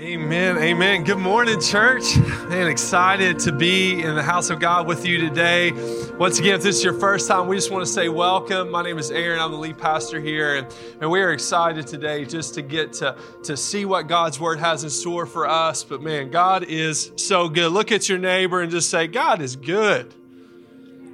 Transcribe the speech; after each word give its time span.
Amen. 0.00 0.58
Amen. 0.58 1.04
Good 1.04 1.18
morning, 1.18 1.60
church. 1.60 2.16
Man, 2.48 2.66
excited 2.66 3.38
to 3.40 3.52
be 3.52 4.02
in 4.02 4.16
the 4.16 4.24
house 4.24 4.50
of 4.50 4.58
God 4.58 4.88
with 4.88 5.06
you 5.06 5.18
today. 5.18 5.70
Once 6.18 6.40
again, 6.40 6.56
if 6.56 6.64
this 6.64 6.78
is 6.78 6.82
your 6.82 6.98
first 6.98 7.28
time, 7.28 7.46
we 7.46 7.54
just 7.54 7.70
want 7.70 7.86
to 7.86 7.92
say 7.92 8.08
welcome. 8.08 8.72
My 8.72 8.82
name 8.82 8.98
is 8.98 9.12
Aaron. 9.12 9.38
I'm 9.38 9.52
the 9.52 9.56
lead 9.56 9.78
pastor 9.78 10.20
here. 10.20 10.56
And, 10.56 10.66
and 11.00 11.08
we 11.12 11.20
are 11.20 11.30
excited 11.30 11.86
today 11.86 12.24
just 12.24 12.54
to 12.54 12.62
get 12.62 12.92
to, 12.94 13.16
to 13.44 13.56
see 13.56 13.84
what 13.84 14.08
God's 14.08 14.40
word 14.40 14.58
has 14.58 14.82
in 14.82 14.90
store 14.90 15.26
for 15.26 15.48
us. 15.48 15.84
But 15.84 16.02
man, 16.02 16.32
God 16.32 16.64
is 16.64 17.12
so 17.14 17.48
good. 17.48 17.70
Look 17.70 17.92
at 17.92 18.08
your 18.08 18.18
neighbor 18.18 18.62
and 18.62 18.72
just 18.72 18.90
say, 18.90 19.06
God 19.06 19.40
is 19.40 19.54
good. 19.54 20.12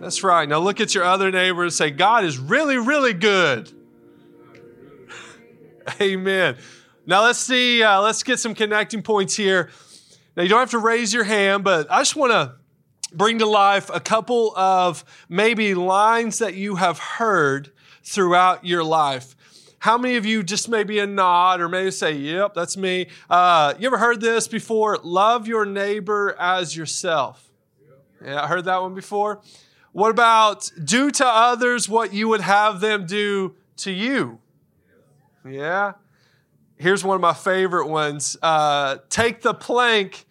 That's 0.00 0.24
right. 0.24 0.48
Now 0.48 0.60
look 0.60 0.80
at 0.80 0.94
your 0.94 1.04
other 1.04 1.30
neighbor 1.30 1.64
and 1.64 1.72
say, 1.72 1.90
God 1.90 2.24
is 2.24 2.38
really, 2.38 2.78
really 2.78 3.12
good. 3.12 3.70
Amen. 6.00 6.56
Now 7.10 7.24
let's 7.24 7.40
see, 7.40 7.82
uh, 7.82 8.00
let's 8.00 8.22
get 8.22 8.38
some 8.38 8.54
connecting 8.54 9.02
points 9.02 9.34
here. 9.34 9.70
Now 10.36 10.44
you 10.44 10.48
don't 10.48 10.60
have 10.60 10.70
to 10.70 10.78
raise 10.78 11.12
your 11.12 11.24
hand, 11.24 11.64
but 11.64 11.90
I 11.90 11.98
just 11.98 12.14
want 12.14 12.30
to 12.30 12.54
bring 13.12 13.40
to 13.40 13.46
life 13.46 13.90
a 13.92 13.98
couple 13.98 14.56
of 14.56 15.04
maybe 15.28 15.74
lines 15.74 16.38
that 16.38 16.54
you 16.54 16.76
have 16.76 17.00
heard 17.00 17.72
throughout 18.04 18.64
your 18.64 18.84
life. 18.84 19.34
How 19.80 19.98
many 19.98 20.14
of 20.18 20.24
you 20.24 20.44
just 20.44 20.68
maybe 20.68 21.00
a 21.00 21.06
nod 21.06 21.60
or 21.60 21.68
maybe 21.68 21.90
say, 21.90 22.12
yep, 22.12 22.54
that's 22.54 22.76
me. 22.76 23.08
Uh, 23.28 23.74
you 23.76 23.88
ever 23.88 23.98
heard 23.98 24.20
this 24.20 24.46
before? 24.46 25.00
Love 25.02 25.48
your 25.48 25.66
neighbor 25.66 26.36
as 26.38 26.76
yourself. 26.76 27.50
Yeah, 28.24 28.40
I 28.40 28.46
heard 28.46 28.66
that 28.66 28.82
one 28.82 28.94
before. 28.94 29.40
What 29.90 30.12
about 30.12 30.70
do 30.84 31.10
to 31.10 31.26
others 31.26 31.88
what 31.88 32.12
you 32.12 32.28
would 32.28 32.42
have 32.42 32.78
them 32.78 33.04
do 33.04 33.56
to 33.78 33.90
you? 33.90 34.38
Yeah 35.44 35.94
here's 36.80 37.04
one 37.04 37.14
of 37.14 37.20
my 37.20 37.34
favorite 37.34 37.88
ones 37.88 38.36
uh, 38.42 38.96
take 39.10 39.42
the 39.42 39.54
plank 39.54 40.24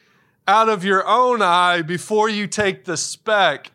out 0.47 0.67
of 0.67 0.83
your 0.83 1.07
own 1.07 1.41
eye 1.43 1.83
before 1.83 2.27
you 2.27 2.47
take 2.47 2.85
the 2.85 2.97
speck 2.97 3.71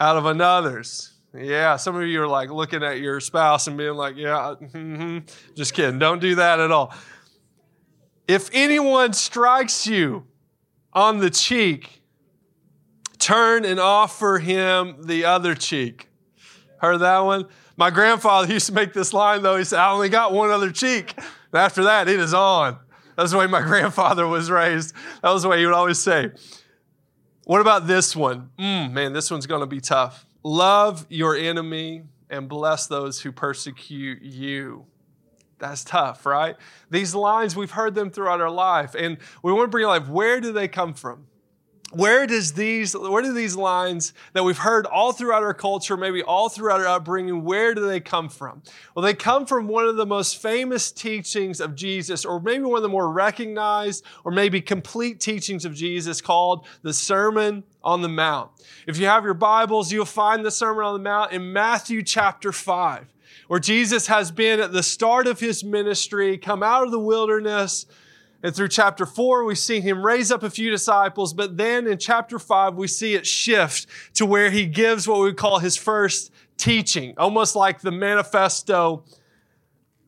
out 0.00 0.16
of 0.16 0.24
another's. 0.24 1.12
Yeah, 1.36 1.76
some 1.76 1.94
of 1.94 2.06
you 2.06 2.22
are 2.22 2.26
like 2.26 2.50
looking 2.50 2.82
at 2.82 3.00
your 3.00 3.20
spouse 3.20 3.66
and 3.66 3.76
being 3.76 3.94
like, 3.94 4.16
yeah, 4.16 4.54
mm-hmm. 4.60 5.18
just 5.54 5.74
kidding. 5.74 5.98
Don't 5.98 6.20
do 6.20 6.36
that 6.36 6.58
at 6.58 6.70
all. 6.70 6.94
If 8.26 8.48
anyone 8.54 9.12
strikes 9.12 9.86
you 9.86 10.26
on 10.94 11.18
the 11.18 11.28
cheek, 11.28 12.02
turn 13.18 13.66
and 13.66 13.78
offer 13.78 14.38
him 14.38 15.02
the 15.04 15.26
other 15.26 15.54
cheek. 15.54 16.08
Heard 16.78 16.98
that 16.98 17.18
one? 17.20 17.46
My 17.76 17.90
grandfather 17.90 18.50
used 18.52 18.66
to 18.66 18.72
make 18.72 18.94
this 18.94 19.12
line 19.12 19.42
though. 19.42 19.56
He 19.56 19.64
said, 19.64 19.80
I 19.80 19.92
only 19.92 20.08
got 20.08 20.32
one 20.32 20.50
other 20.50 20.72
cheek. 20.72 21.14
After 21.52 21.84
that, 21.84 22.08
it 22.08 22.20
is 22.20 22.34
on. 22.34 22.78
That's 23.16 23.32
the 23.32 23.38
way 23.38 23.46
my 23.46 23.62
grandfather 23.66 24.26
was 24.26 24.50
raised. 24.50 24.94
That 25.22 25.30
was 25.30 25.42
the 25.42 25.48
way 25.48 25.58
he 25.58 25.66
would 25.66 25.74
always 25.74 25.98
say. 25.98 26.30
What 27.44 27.60
about 27.60 27.86
this 27.86 28.14
one? 28.14 28.50
Mm, 28.58 28.92
man, 28.92 29.12
this 29.12 29.30
one's 29.30 29.46
going 29.46 29.62
to 29.62 29.66
be 29.66 29.80
tough. 29.80 30.26
Love 30.42 31.06
your 31.08 31.34
enemy 31.34 32.02
and 32.28 32.48
bless 32.48 32.86
those 32.86 33.20
who 33.20 33.32
persecute 33.32 34.20
you. 34.22 34.84
That's 35.58 35.82
tough, 35.82 36.26
right? 36.26 36.56
These 36.90 37.14
lines, 37.14 37.56
we've 37.56 37.70
heard 37.70 37.94
them 37.94 38.10
throughout 38.10 38.40
our 38.40 38.50
life, 38.50 38.94
and 38.94 39.16
we 39.42 39.52
want 39.52 39.64
to 39.64 39.70
bring 39.70 39.86
life. 39.86 40.08
Where 40.08 40.40
do 40.40 40.52
they 40.52 40.68
come 40.68 40.94
from? 40.94 41.27
Where 41.92 42.26
does 42.26 42.52
these 42.52 42.94
where 42.94 43.22
do 43.22 43.32
these 43.32 43.56
lines 43.56 44.12
that 44.34 44.44
we've 44.44 44.58
heard 44.58 44.84
all 44.86 45.12
throughout 45.12 45.42
our 45.42 45.54
culture 45.54 45.96
maybe 45.96 46.22
all 46.22 46.48
throughout 46.48 46.80
our 46.80 46.86
upbringing 46.86 47.44
where 47.44 47.74
do 47.74 47.86
they 47.86 48.00
come 48.00 48.28
from? 48.28 48.62
Well 48.94 49.02
they 49.02 49.14
come 49.14 49.46
from 49.46 49.68
one 49.68 49.86
of 49.86 49.96
the 49.96 50.04
most 50.04 50.40
famous 50.40 50.92
teachings 50.92 51.60
of 51.60 51.74
jesus 51.74 52.24
or 52.24 52.40
maybe 52.40 52.64
one 52.64 52.76
of 52.76 52.82
the 52.82 52.88
more 52.90 53.10
recognized 53.10 54.04
or 54.24 54.32
maybe 54.32 54.60
complete 54.60 55.18
teachings 55.18 55.64
of 55.64 55.74
jesus 55.74 56.20
called 56.20 56.66
the 56.82 56.92
sermon 56.92 57.64
on 57.82 58.02
the 58.02 58.08
mount. 58.08 58.50
If 58.86 58.98
you 58.98 59.06
have 59.06 59.24
your 59.24 59.34
bibles 59.34 59.90
you'll 59.90 60.04
find 60.04 60.44
the 60.44 60.50
sermon 60.50 60.84
on 60.84 60.92
the 60.92 61.02
mount 61.02 61.32
in 61.32 61.52
matthew 61.52 62.02
chapter 62.02 62.52
5 62.52 63.06
where 63.46 63.60
jesus 63.60 64.08
has 64.08 64.30
been 64.30 64.60
at 64.60 64.72
the 64.72 64.82
start 64.82 65.26
of 65.26 65.40
his 65.40 65.64
ministry 65.64 66.36
come 66.36 66.62
out 66.62 66.84
of 66.84 66.90
the 66.90 67.00
wilderness 67.00 67.86
and 68.42 68.54
through 68.54 68.68
chapter 68.68 69.04
four, 69.04 69.44
we 69.44 69.54
see 69.54 69.80
him 69.80 70.04
raise 70.04 70.30
up 70.30 70.42
a 70.42 70.50
few 70.50 70.70
disciples, 70.70 71.32
but 71.34 71.56
then 71.56 71.86
in 71.86 71.98
chapter 71.98 72.38
five, 72.38 72.74
we 72.74 72.86
see 72.86 73.14
it 73.14 73.26
shift 73.26 73.86
to 74.14 74.24
where 74.24 74.50
he 74.50 74.66
gives 74.66 75.08
what 75.08 75.20
we 75.20 75.32
call 75.32 75.58
his 75.58 75.76
first 75.76 76.30
teaching, 76.56 77.14
almost 77.16 77.56
like 77.56 77.80
the 77.80 77.90
manifesto 77.90 79.04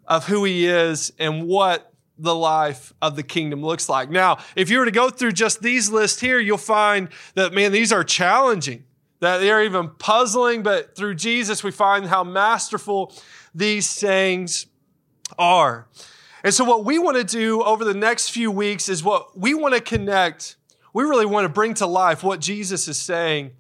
of 0.07 0.27
who 0.27 0.45
he 0.45 0.67
is 0.67 1.13
and 1.19 1.47
what 1.47 1.93
the 2.19 2.35
life 2.35 2.93
of 3.01 3.17
the 3.17 3.23
kingdom 3.23 3.63
looks 3.63 3.89
like. 3.89 4.11
Now, 4.11 4.39
if 4.55 4.71
you 4.71 4.79
were 4.79 4.85
to 4.85 4.91
go 4.91 5.11
through 5.11 5.33
just 5.33 5.63
these 5.63 5.91
lists 5.91 6.21
here, 6.21 6.39
you'll 6.39 6.59
find 6.59 7.09
that, 7.35 7.53
man, 7.53 7.73
these 7.73 7.93
are 7.93 8.05
challenging, 8.05 8.85
that 9.21 9.39
they're 9.39 9.65
even 9.65 9.89
puzzling, 9.99 10.63
but 10.63 10.95
through 10.95 11.15
Jesus, 11.15 11.65
we 11.65 11.71
find 11.71 12.07
how 12.07 12.23
masterful 12.23 13.13
these 13.55 13.89
sayings 13.89 14.67
are. 15.39 15.89
And 16.43 16.55
so, 16.55 16.65
what 16.65 16.85
we 16.85 16.99
want 16.99 17.17
to 17.17 17.25
do 17.25 17.63
over 17.63 17.85
the 17.85 17.95
next 17.95 18.31
few 18.31 18.51
weeks 18.51 18.89
is 18.89 19.05
what 19.05 19.39
we 19.39 19.55
want 19.55 19.75
to 19.75 19.81
connect, 19.81 20.57
we 20.95 21.05
really 21.05 21.27
want 21.27 21.45
to 21.45 21.49
bring 21.49 21.75
to 21.75 21.87
life 21.87 22.23
what 22.23 22.41
Jesus 22.41 22.89
is 22.89 22.97
saying 22.97 23.53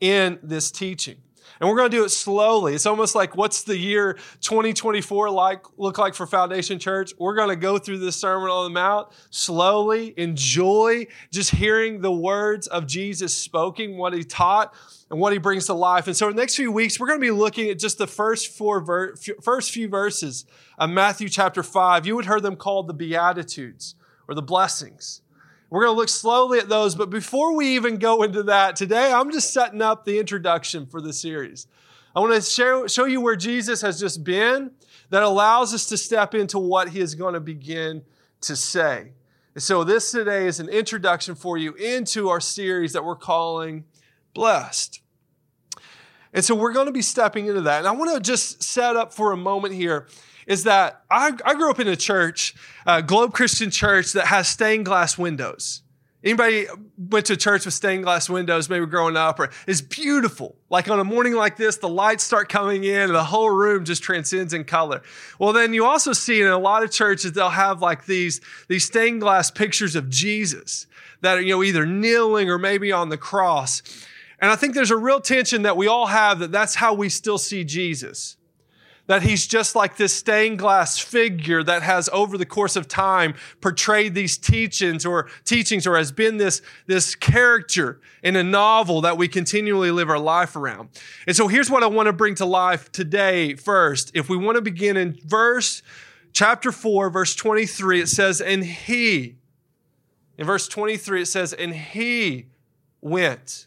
in 0.00 0.38
this 0.42 0.70
teaching. 0.70 1.16
And 1.60 1.68
we're 1.68 1.76
going 1.76 1.90
to 1.90 1.96
do 1.96 2.04
it 2.04 2.08
slowly. 2.08 2.74
It's 2.74 2.86
almost 2.86 3.14
like 3.14 3.36
what's 3.36 3.64
the 3.64 3.76
year 3.76 4.14
2024 4.40 5.28
like 5.28 5.62
look 5.76 5.98
like 5.98 6.14
for 6.14 6.26
Foundation 6.26 6.78
Church? 6.78 7.12
We're 7.18 7.34
going 7.34 7.50
to 7.50 7.56
go 7.56 7.76
through 7.76 7.98
this 7.98 8.16
Sermon 8.16 8.48
on 8.48 8.64
the 8.64 8.70
Mount 8.70 9.08
slowly, 9.28 10.14
enjoy 10.16 11.06
just 11.30 11.50
hearing 11.50 12.00
the 12.00 12.12
words 12.12 12.66
of 12.66 12.86
Jesus 12.86 13.36
spoken, 13.36 13.98
what 13.98 14.14
he 14.14 14.24
taught, 14.24 14.74
and 15.10 15.18
what 15.18 15.32
he 15.32 15.38
brings 15.38 15.66
to 15.66 15.74
life. 15.74 16.06
And 16.06 16.16
so, 16.16 16.28
in 16.28 16.36
the 16.36 16.42
next 16.42 16.56
few 16.56 16.70
weeks, 16.70 16.98
we're 16.98 17.08
going 17.08 17.18
to 17.18 17.24
be 17.24 17.30
looking 17.30 17.68
at 17.68 17.78
just 17.78 17.98
the 17.98 18.06
first 18.06 18.56
four 18.56 18.80
ver- 18.80 19.14
first 19.42 19.72
few 19.72 19.88
verses 19.88 20.46
of 20.78 20.90
Matthew 20.90 21.28
chapter 21.28 21.62
five. 21.62 22.06
You 22.06 22.16
would 22.16 22.26
heard 22.26 22.42
them 22.42 22.56
called 22.56 22.86
the 22.86 22.94
Beatitudes 22.94 23.96
or 24.28 24.34
the 24.34 24.42
blessings. 24.42 25.22
We're 25.68 25.84
going 25.84 25.94
to 25.94 25.98
look 25.98 26.08
slowly 26.08 26.58
at 26.58 26.68
those, 26.68 26.96
but 26.96 27.10
before 27.10 27.54
we 27.54 27.76
even 27.76 27.98
go 27.98 28.24
into 28.24 28.42
that 28.44 28.74
today, 28.74 29.12
I'm 29.12 29.30
just 29.30 29.52
setting 29.52 29.80
up 29.80 30.04
the 30.04 30.18
introduction 30.18 30.84
for 30.86 31.00
the 31.00 31.12
series. 31.12 31.68
I 32.14 32.18
want 32.18 32.42
to 32.42 32.88
show 32.88 33.04
you 33.04 33.20
where 33.20 33.36
Jesus 33.36 33.80
has 33.82 34.00
just 34.00 34.24
been 34.24 34.72
that 35.10 35.22
allows 35.22 35.72
us 35.72 35.86
to 35.86 35.96
step 35.96 36.34
into 36.34 36.58
what 36.58 36.88
he 36.88 37.00
is 37.00 37.14
going 37.14 37.34
to 37.34 37.40
begin 37.40 38.02
to 38.42 38.56
say. 38.56 39.12
And 39.54 39.62
so, 39.62 39.84
this 39.84 40.10
today 40.10 40.46
is 40.46 40.60
an 40.60 40.68
introduction 40.68 41.34
for 41.34 41.56
you 41.56 41.74
into 41.74 42.28
our 42.28 42.40
series 42.40 42.92
that 42.92 43.04
we're 43.04 43.16
calling 43.16 43.84
Blessed. 44.34 45.00
And 46.32 46.44
so, 46.44 46.54
we're 46.54 46.72
going 46.72 46.86
to 46.86 46.92
be 46.92 47.02
stepping 47.02 47.46
into 47.46 47.62
that. 47.62 47.78
And 47.78 47.88
I 47.88 47.92
want 47.92 48.14
to 48.14 48.20
just 48.20 48.62
set 48.62 48.96
up 48.96 49.12
for 49.12 49.32
a 49.32 49.36
moment 49.36 49.74
here 49.74 50.06
is 50.46 50.64
that 50.64 51.02
I, 51.10 51.32
I 51.44 51.54
grew 51.54 51.70
up 51.70 51.78
in 51.78 51.88
a 51.88 51.96
church, 51.96 52.54
uh, 52.86 53.00
Globe 53.00 53.32
Christian 53.32 53.70
Church, 53.70 54.12
that 54.14 54.26
has 54.26 54.48
stained 54.48 54.84
glass 54.84 55.16
windows. 55.16 55.82
Anybody 56.22 56.66
went 56.98 57.26
to 57.26 57.32
a 57.32 57.36
church 57.36 57.64
with 57.64 57.72
stained 57.72 58.04
glass 58.04 58.28
windows, 58.28 58.68
maybe 58.68 58.84
growing 58.84 59.16
up, 59.16 59.40
or 59.40 59.50
it's 59.66 59.80
beautiful. 59.80 60.54
Like 60.68 60.90
on 60.90 61.00
a 61.00 61.04
morning 61.04 61.34
like 61.34 61.56
this, 61.56 61.78
the 61.78 61.88
lights 61.88 62.24
start 62.24 62.50
coming 62.50 62.84
in 62.84 63.02
and 63.02 63.14
the 63.14 63.24
whole 63.24 63.48
room 63.48 63.86
just 63.86 64.02
transcends 64.02 64.52
in 64.52 64.64
color. 64.64 65.00
Well, 65.38 65.54
then 65.54 65.72
you 65.72 65.86
also 65.86 66.12
see 66.12 66.42
in 66.42 66.48
a 66.48 66.58
lot 66.58 66.82
of 66.82 66.90
churches, 66.90 67.32
they'll 67.32 67.48
have 67.48 67.80
like 67.80 68.04
these, 68.04 68.42
these 68.68 68.84
stained 68.84 69.22
glass 69.22 69.50
pictures 69.50 69.96
of 69.96 70.10
Jesus 70.10 70.86
that 71.22 71.38
are, 71.38 71.40
you 71.40 71.54
know, 71.54 71.62
either 71.62 71.86
kneeling 71.86 72.50
or 72.50 72.58
maybe 72.58 72.92
on 72.92 73.08
the 73.08 73.16
cross. 73.16 73.82
And 74.40 74.50
I 74.50 74.56
think 74.56 74.74
there's 74.74 74.90
a 74.90 74.96
real 74.96 75.20
tension 75.20 75.62
that 75.62 75.76
we 75.76 75.86
all 75.86 76.06
have 76.06 76.38
that 76.38 76.52
that's 76.52 76.74
how 76.74 76.94
we 76.94 77.08
still 77.08 77.38
see 77.38 77.64
Jesus 77.64 78.36
that 79.10 79.22
he's 79.24 79.44
just 79.44 79.74
like 79.74 79.96
this 79.96 80.12
stained 80.12 80.56
glass 80.56 80.96
figure 80.96 81.64
that 81.64 81.82
has 81.82 82.08
over 82.12 82.38
the 82.38 82.46
course 82.46 82.76
of 82.76 82.86
time 82.86 83.34
portrayed 83.60 84.14
these 84.14 84.38
teachings 84.38 85.04
or 85.04 85.28
teachings 85.44 85.84
or 85.84 85.96
has 85.96 86.12
been 86.12 86.36
this, 86.36 86.62
this 86.86 87.16
character 87.16 88.00
in 88.22 88.36
a 88.36 88.44
novel 88.44 89.00
that 89.00 89.18
we 89.18 89.26
continually 89.26 89.90
live 89.90 90.08
our 90.08 90.18
life 90.18 90.54
around. 90.54 90.90
And 91.26 91.34
so 91.34 91.48
here's 91.48 91.68
what 91.68 91.82
I 91.82 91.88
want 91.88 92.06
to 92.06 92.12
bring 92.12 92.36
to 92.36 92.44
life 92.44 92.92
today 92.92 93.56
first. 93.56 94.12
If 94.14 94.28
we 94.28 94.36
want 94.36 94.54
to 94.54 94.62
begin 94.62 94.96
in 94.96 95.18
verse 95.26 95.82
chapter 96.32 96.70
4, 96.70 97.10
verse 97.10 97.34
23, 97.34 98.02
it 98.02 98.08
says, 98.08 98.40
And 98.40 98.64
he, 98.64 99.38
in 100.38 100.46
verse 100.46 100.68
23, 100.68 101.22
it 101.22 101.26
says, 101.26 101.52
And 101.52 101.74
he 101.74 102.46
went, 103.00 103.66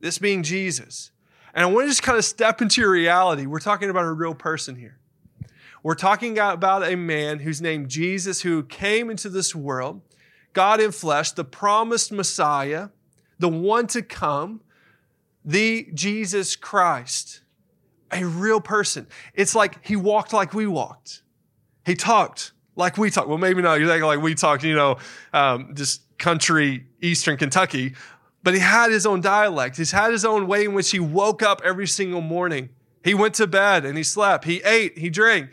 this 0.00 0.18
being 0.18 0.42
Jesus 0.42 1.10
and 1.58 1.64
I 1.64 1.66
want 1.66 1.86
to 1.86 1.88
just 1.88 2.04
kind 2.04 2.18
of 2.18 2.24
step 2.24 2.60
into 2.62 2.80
your 2.80 2.90
reality. 2.90 3.46
We're 3.46 3.58
talking 3.58 3.90
about 3.90 4.04
a 4.04 4.12
real 4.12 4.34
person 4.34 4.76
here. 4.76 4.98
We're 5.82 5.94
talking 5.94 6.38
about 6.38 6.84
a 6.86 6.96
man 6.96 7.40
who's 7.40 7.60
named 7.60 7.88
Jesus 7.88 8.42
who 8.42 8.62
came 8.62 9.10
into 9.10 9.28
this 9.28 9.54
world, 9.54 10.02
God 10.52 10.80
in 10.80 10.92
flesh, 10.92 11.32
the 11.32 11.44
promised 11.44 12.12
Messiah, 12.12 12.90
the 13.38 13.48
one 13.48 13.86
to 13.88 14.02
come, 14.02 14.60
the 15.44 15.88
Jesus 15.94 16.54
Christ, 16.54 17.40
a 18.12 18.24
real 18.24 18.60
person. 18.60 19.06
It's 19.34 19.54
like 19.54 19.84
he 19.84 19.96
walked 19.96 20.32
like 20.32 20.52
we 20.52 20.66
walked. 20.66 21.22
He 21.86 21.94
talked 21.94 22.52
like 22.76 22.98
we 22.98 23.10
talk. 23.10 23.26
Well, 23.26 23.38
maybe 23.38 23.62
not. 23.62 23.80
You're 23.80 23.88
thinking 23.88 24.06
like 24.06 24.20
we 24.20 24.34
talk, 24.34 24.62
you 24.62 24.74
know, 24.76 24.98
um, 25.32 25.74
just 25.74 26.02
country 26.18 26.86
Eastern 27.00 27.36
Kentucky. 27.36 27.94
But 28.48 28.54
he 28.54 28.60
had 28.60 28.90
his 28.90 29.04
own 29.04 29.20
dialect. 29.20 29.76
He's 29.76 29.90
had 29.90 30.10
his 30.10 30.24
own 30.24 30.46
way 30.46 30.64
in 30.64 30.72
which 30.72 30.90
he 30.90 30.98
woke 30.98 31.42
up 31.42 31.60
every 31.62 31.86
single 31.86 32.22
morning. 32.22 32.70
He 33.04 33.12
went 33.12 33.34
to 33.34 33.46
bed 33.46 33.84
and 33.84 33.94
he 33.94 34.02
slept. 34.02 34.46
He 34.46 34.62
ate, 34.62 34.96
he 34.96 35.10
drank. 35.10 35.50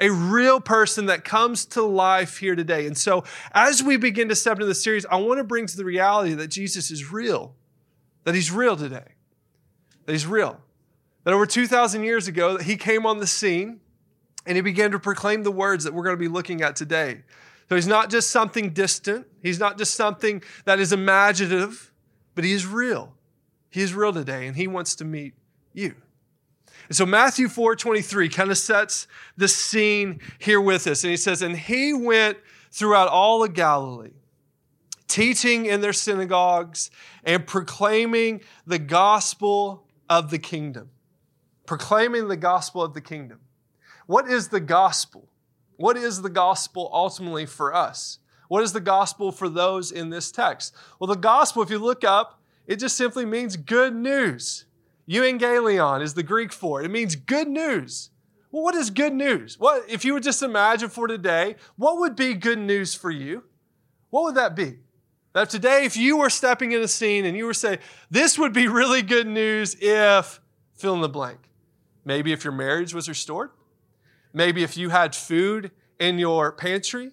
A 0.00 0.08
real 0.10 0.58
person 0.58 1.04
that 1.04 1.26
comes 1.26 1.66
to 1.66 1.82
life 1.82 2.38
here 2.38 2.56
today. 2.56 2.86
And 2.86 2.96
so, 2.96 3.24
as 3.52 3.82
we 3.82 3.98
begin 3.98 4.30
to 4.30 4.34
step 4.34 4.54
into 4.54 4.64
the 4.64 4.74
series, 4.74 5.04
I 5.04 5.16
want 5.16 5.36
to 5.36 5.44
bring 5.44 5.66
to 5.66 5.76
the 5.76 5.84
reality 5.84 6.32
that 6.36 6.48
Jesus 6.48 6.90
is 6.90 7.12
real, 7.12 7.54
that 8.24 8.34
he's 8.34 8.50
real 8.50 8.78
today, 8.78 9.12
that 10.06 10.12
he's 10.12 10.26
real. 10.26 10.58
That 11.24 11.34
over 11.34 11.44
2,000 11.44 12.02
years 12.02 12.28
ago, 12.28 12.56
he 12.56 12.78
came 12.78 13.04
on 13.04 13.18
the 13.18 13.26
scene 13.26 13.80
and 14.46 14.56
he 14.56 14.62
began 14.62 14.92
to 14.92 14.98
proclaim 14.98 15.42
the 15.42 15.52
words 15.52 15.84
that 15.84 15.92
we're 15.92 16.04
going 16.04 16.16
to 16.16 16.18
be 16.18 16.28
looking 16.28 16.62
at 16.62 16.76
today. 16.76 17.24
So 17.68 17.74
he's 17.74 17.86
not 17.86 18.08
just 18.08 18.30
something 18.30 18.70
distant, 18.70 19.26
he's 19.42 19.60
not 19.60 19.76
just 19.76 19.96
something 19.96 20.42
that 20.64 20.80
is 20.80 20.94
imaginative, 20.94 21.92
but 22.38 22.44
he 22.44 22.52
is 22.52 22.66
real. 22.66 23.14
He 23.68 23.80
is 23.80 23.92
real 23.94 24.12
today, 24.12 24.46
and 24.46 24.54
he 24.54 24.68
wants 24.68 24.94
to 24.94 25.04
meet 25.04 25.34
you. 25.72 25.96
And 26.86 26.96
so 26.96 27.04
Matthew 27.04 27.48
4 27.48 27.74
23 27.74 28.28
kind 28.28 28.52
of 28.52 28.58
sets 28.58 29.08
the 29.36 29.48
scene 29.48 30.20
here 30.38 30.60
with 30.60 30.86
us. 30.86 31.02
And 31.02 31.10
he 31.10 31.16
says, 31.16 31.42
And 31.42 31.56
he 31.56 31.92
went 31.92 32.38
throughout 32.70 33.08
all 33.08 33.42
of 33.42 33.54
Galilee, 33.54 34.12
teaching 35.08 35.66
in 35.66 35.80
their 35.80 35.92
synagogues 35.92 36.92
and 37.24 37.44
proclaiming 37.44 38.42
the 38.64 38.78
gospel 38.78 39.88
of 40.08 40.30
the 40.30 40.38
kingdom. 40.38 40.90
Proclaiming 41.66 42.28
the 42.28 42.36
gospel 42.36 42.84
of 42.84 42.94
the 42.94 43.00
kingdom. 43.00 43.40
What 44.06 44.28
is 44.28 44.50
the 44.50 44.60
gospel? 44.60 45.28
What 45.76 45.96
is 45.96 46.22
the 46.22 46.30
gospel 46.30 46.88
ultimately 46.92 47.46
for 47.46 47.74
us? 47.74 48.20
What 48.48 48.62
is 48.62 48.72
the 48.72 48.80
gospel 48.80 49.30
for 49.30 49.48
those 49.48 49.92
in 49.92 50.10
this 50.10 50.32
text? 50.32 50.74
Well, 50.98 51.08
the 51.08 51.14
gospel, 51.14 51.62
if 51.62 51.70
you 51.70 51.78
look 51.78 52.02
up, 52.02 52.40
it 52.66 52.76
just 52.76 52.96
simply 52.96 53.24
means 53.24 53.56
good 53.56 53.94
news. 53.94 54.64
Euangelion 55.08 56.02
is 56.02 56.14
the 56.14 56.22
Greek 56.22 56.52
for 56.52 56.80
it. 56.80 56.86
It 56.86 56.90
means 56.90 57.16
good 57.16 57.48
news. 57.48 58.10
Well, 58.50 58.62
what 58.62 58.74
is 58.74 58.90
good 58.90 59.12
news? 59.12 59.58
What 59.58 59.88
if 59.88 60.04
you 60.04 60.14
would 60.14 60.22
just 60.22 60.42
imagine 60.42 60.88
for 60.88 61.06
today, 61.06 61.56
what 61.76 61.98
would 61.98 62.16
be 62.16 62.34
good 62.34 62.58
news 62.58 62.94
for 62.94 63.10
you? 63.10 63.44
What 64.10 64.24
would 64.24 64.34
that 64.34 64.56
be? 64.56 64.78
That 65.34 65.50
today, 65.50 65.84
if 65.84 65.96
you 65.96 66.16
were 66.16 66.30
stepping 66.30 66.72
in 66.72 66.80
a 66.80 66.88
scene 66.88 67.24
and 67.24 67.36
you 67.36 67.44
were 67.44 67.54
saying, 67.54 67.78
this 68.10 68.38
would 68.38 68.52
be 68.52 68.66
really 68.66 69.02
good 69.02 69.26
news 69.26 69.76
if 69.80 70.40
fill 70.74 70.94
in 70.94 71.02
the 71.02 71.08
blank. 71.08 71.38
Maybe 72.04 72.32
if 72.32 72.44
your 72.44 72.54
marriage 72.54 72.94
was 72.94 73.08
restored. 73.08 73.50
Maybe 74.32 74.62
if 74.62 74.76
you 74.76 74.88
had 74.88 75.14
food 75.14 75.70
in 75.98 76.18
your 76.18 76.52
pantry. 76.52 77.10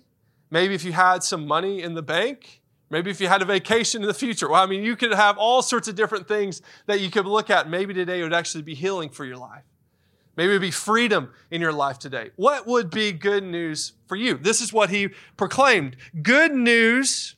Maybe 0.49 0.73
if 0.73 0.83
you 0.83 0.93
had 0.93 1.23
some 1.23 1.47
money 1.47 1.81
in 1.81 1.93
the 1.93 2.01
bank. 2.01 2.61
Maybe 2.89 3.09
if 3.09 3.19
you 3.19 3.27
had 3.27 3.41
a 3.41 3.45
vacation 3.45 4.03
in 4.03 4.07
the 4.07 4.13
future. 4.13 4.49
Well, 4.49 4.61
I 4.61 4.67
mean, 4.67 4.83
you 4.83 4.95
could 4.95 5.13
have 5.13 5.37
all 5.37 5.61
sorts 5.61 5.87
of 5.87 5.95
different 5.95 6.27
things 6.27 6.61
that 6.85 6.99
you 6.99 7.09
could 7.09 7.25
look 7.25 7.49
at. 7.49 7.69
Maybe 7.69 7.93
today 7.93 8.21
would 8.21 8.33
actually 8.33 8.61
be 8.61 8.75
healing 8.75 9.09
for 9.09 9.25
your 9.25 9.37
life. 9.37 9.63
Maybe 10.37 10.51
it 10.51 10.55
would 10.55 10.61
be 10.61 10.71
freedom 10.71 11.31
in 11.49 11.61
your 11.61 11.71
life 11.71 11.97
today. 11.97 12.31
What 12.35 12.67
would 12.67 12.89
be 12.89 13.11
good 13.11 13.43
news 13.43 13.93
for 14.07 14.15
you? 14.15 14.37
This 14.37 14.61
is 14.61 14.73
what 14.73 14.89
he 14.89 15.09
proclaimed. 15.37 15.95
Good 16.21 16.53
news, 16.53 17.35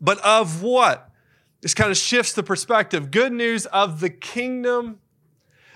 but 0.00 0.18
of 0.24 0.62
what? 0.62 1.10
This 1.60 1.74
kind 1.74 1.90
of 1.90 1.96
shifts 1.96 2.32
the 2.32 2.42
perspective. 2.42 3.10
Good 3.10 3.32
news 3.32 3.66
of 3.66 4.00
the 4.00 4.10
kingdom 4.10 5.00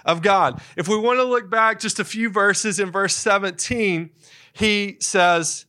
of 0.05 0.23
God. 0.23 0.61
If 0.77 0.89
we 0.89 0.97
want 0.97 1.19
to 1.19 1.25
look 1.25 1.51
back 1.51 1.81
just 1.81 1.99
a 1.99 2.05
few 2.05 2.31
verses 2.31 2.79
in 2.79 2.91
verse 2.91 3.15
17, 3.15 4.11
he 4.53 4.97
says 5.01 5.67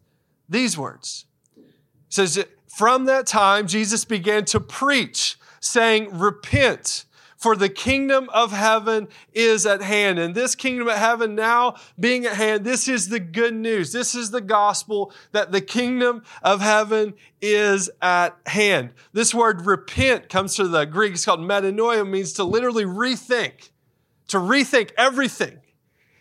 these 0.50 0.78
words. 0.78 1.26
He 1.56 1.64
says, 2.10 2.46
From 2.68 3.06
that 3.06 3.28
time, 3.28 3.68
Jesus 3.68 4.06
began 4.06 4.46
to 4.46 4.60
preach, 4.60 5.38
saying, 5.60 6.18
Repent, 6.18 7.06
for 7.38 7.56
the 7.56 7.70
kingdom 7.70 8.30
of 8.34 8.52
heaven 8.52 9.08
is 9.34 9.66
at 9.66 9.82
hand. 9.82 10.18
And 10.18 10.34
this 10.34 10.56
kingdom 10.56 10.88
of 10.88 10.98
heaven 10.98 11.36
now 11.36 11.76
being 12.00 12.26
at 12.26 12.36
hand, 12.36 12.66
this 12.66 12.88
is 12.88 13.10
the 13.10 13.20
good 13.20 13.54
news. 13.54 13.92
This 13.92 14.16
is 14.16 14.32
the 14.32 14.42
gospel 14.42 15.14
that 15.34 15.52
the 15.52 15.62
kingdom 15.62 16.24
of 16.42 16.62
heaven 16.62 17.14
is 17.40 17.92
at 18.02 18.36
hand. 18.48 18.94
This 19.14 19.36
word 19.36 19.68
repent 19.68 20.30
comes 20.30 20.56
from 20.56 20.72
the 20.72 20.86
Greek. 20.86 21.14
It's 21.14 21.26
called 21.26 21.42
metanoia, 21.42 22.10
means 22.10 22.34
to 22.34 22.44
literally 22.44 22.86
rethink 22.86 23.70
to 24.28 24.38
rethink 24.38 24.92
everything. 24.98 25.60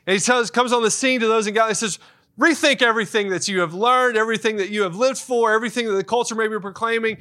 And 0.06 0.14
he 0.14 0.20
tells, 0.20 0.50
comes 0.50 0.72
on 0.72 0.82
the 0.82 0.90
scene 0.90 1.20
to 1.20 1.26
those 1.26 1.46
in 1.46 1.54
Galilee. 1.54 1.74
Says, 1.74 1.98
rethink 2.38 2.82
everything 2.82 3.30
that 3.30 3.48
you 3.48 3.60
have 3.60 3.74
learned, 3.74 4.16
everything 4.16 4.56
that 4.56 4.70
you 4.70 4.82
have 4.82 4.96
lived 4.96 5.18
for, 5.18 5.52
everything 5.52 5.86
that 5.86 5.94
the 5.94 6.04
culture 6.04 6.34
may 6.34 6.48
be 6.48 6.58
proclaiming, 6.58 7.18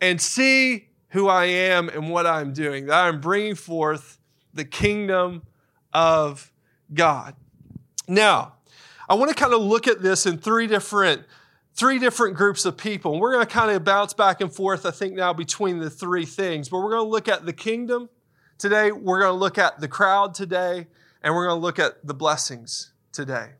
and 0.00 0.20
see 0.20 0.88
who 1.10 1.28
I 1.28 1.46
am 1.46 1.88
and 1.88 2.10
what 2.10 2.26
I'm 2.26 2.52
doing. 2.52 2.86
That 2.86 3.06
I'm 3.06 3.20
bringing 3.20 3.54
forth 3.54 4.18
the 4.52 4.64
kingdom 4.64 5.42
of 5.92 6.52
God. 6.92 7.34
Now, 8.06 8.54
I 9.08 9.14
want 9.14 9.30
to 9.30 9.34
kind 9.34 9.54
of 9.54 9.62
look 9.62 9.88
at 9.88 10.02
this 10.02 10.26
in 10.26 10.38
three 10.38 10.66
different 10.66 11.22
three 11.74 12.00
different 12.00 12.36
groups 12.36 12.64
of 12.64 12.76
people. 12.76 13.12
And 13.12 13.20
we're 13.20 13.32
going 13.32 13.46
to 13.46 13.52
kind 13.52 13.70
of 13.70 13.84
bounce 13.84 14.12
back 14.12 14.40
and 14.40 14.52
forth, 14.52 14.84
I 14.84 14.90
think, 14.90 15.14
now 15.14 15.32
between 15.32 15.78
the 15.78 15.88
three 15.88 16.24
things. 16.24 16.68
But 16.68 16.78
we're 16.78 16.90
going 16.90 17.04
to 17.04 17.08
look 17.08 17.28
at 17.28 17.46
the 17.46 17.52
kingdom, 17.52 18.08
Today, 18.58 18.90
we're 18.90 19.20
going 19.20 19.30
to 19.30 19.38
look 19.38 19.56
at 19.56 19.78
the 19.78 19.86
crowd 19.86 20.34
today, 20.34 20.88
and 21.22 21.32
we're 21.32 21.46
going 21.46 21.60
to 21.60 21.64
look 21.64 21.78
at 21.78 22.04
the 22.04 22.12
blessings 22.12 22.90
today. 23.12 23.50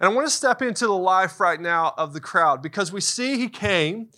And 0.00 0.10
I 0.10 0.14
want 0.14 0.26
to 0.26 0.32
step 0.32 0.60
into 0.62 0.86
the 0.86 0.96
life 0.96 1.38
right 1.40 1.60
now 1.60 1.94
of 1.96 2.12
the 2.12 2.20
crowd 2.20 2.62
because 2.62 2.92
we 2.92 3.00
see 3.00 3.36
he 3.38 3.48
came. 3.48 4.08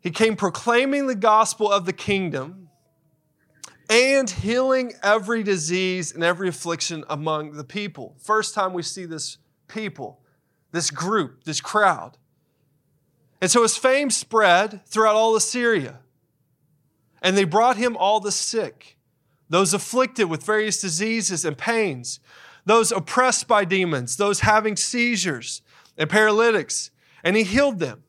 He 0.00 0.10
came 0.10 0.36
proclaiming 0.36 1.06
the 1.06 1.14
gospel 1.14 1.70
of 1.70 1.86
the 1.86 1.92
kingdom 1.92 2.68
and 3.88 4.28
healing 4.28 4.92
every 5.02 5.42
disease 5.42 6.12
and 6.12 6.22
every 6.22 6.48
affliction 6.48 7.04
among 7.08 7.52
the 7.52 7.64
people. 7.64 8.16
First 8.18 8.54
time 8.54 8.72
we 8.72 8.82
see 8.82 9.04
this 9.04 9.38
people, 9.68 10.20
this 10.72 10.90
group, 10.90 11.44
this 11.44 11.60
crowd. 11.60 12.18
And 13.40 13.50
so 13.50 13.62
his 13.62 13.76
fame 13.76 14.10
spread 14.10 14.84
throughout 14.86 15.14
all 15.14 15.36
Assyria. 15.36 16.00
And 17.22 17.36
they 17.36 17.44
brought 17.44 17.76
him 17.76 17.96
all 17.96 18.20
the 18.20 18.32
sick, 18.32 18.96
those 19.48 19.74
afflicted 19.74 20.28
with 20.28 20.44
various 20.44 20.80
diseases 20.80 21.44
and 21.44 21.56
pains, 21.56 22.20
those 22.66 22.92
oppressed 22.92 23.48
by 23.48 23.64
demons, 23.64 24.16
those 24.16 24.40
having 24.40 24.76
seizures 24.76 25.62
and 25.96 26.10
paralytics, 26.10 26.90
and 27.24 27.36
he 27.36 27.44
healed 27.44 27.78
them. 27.78 28.02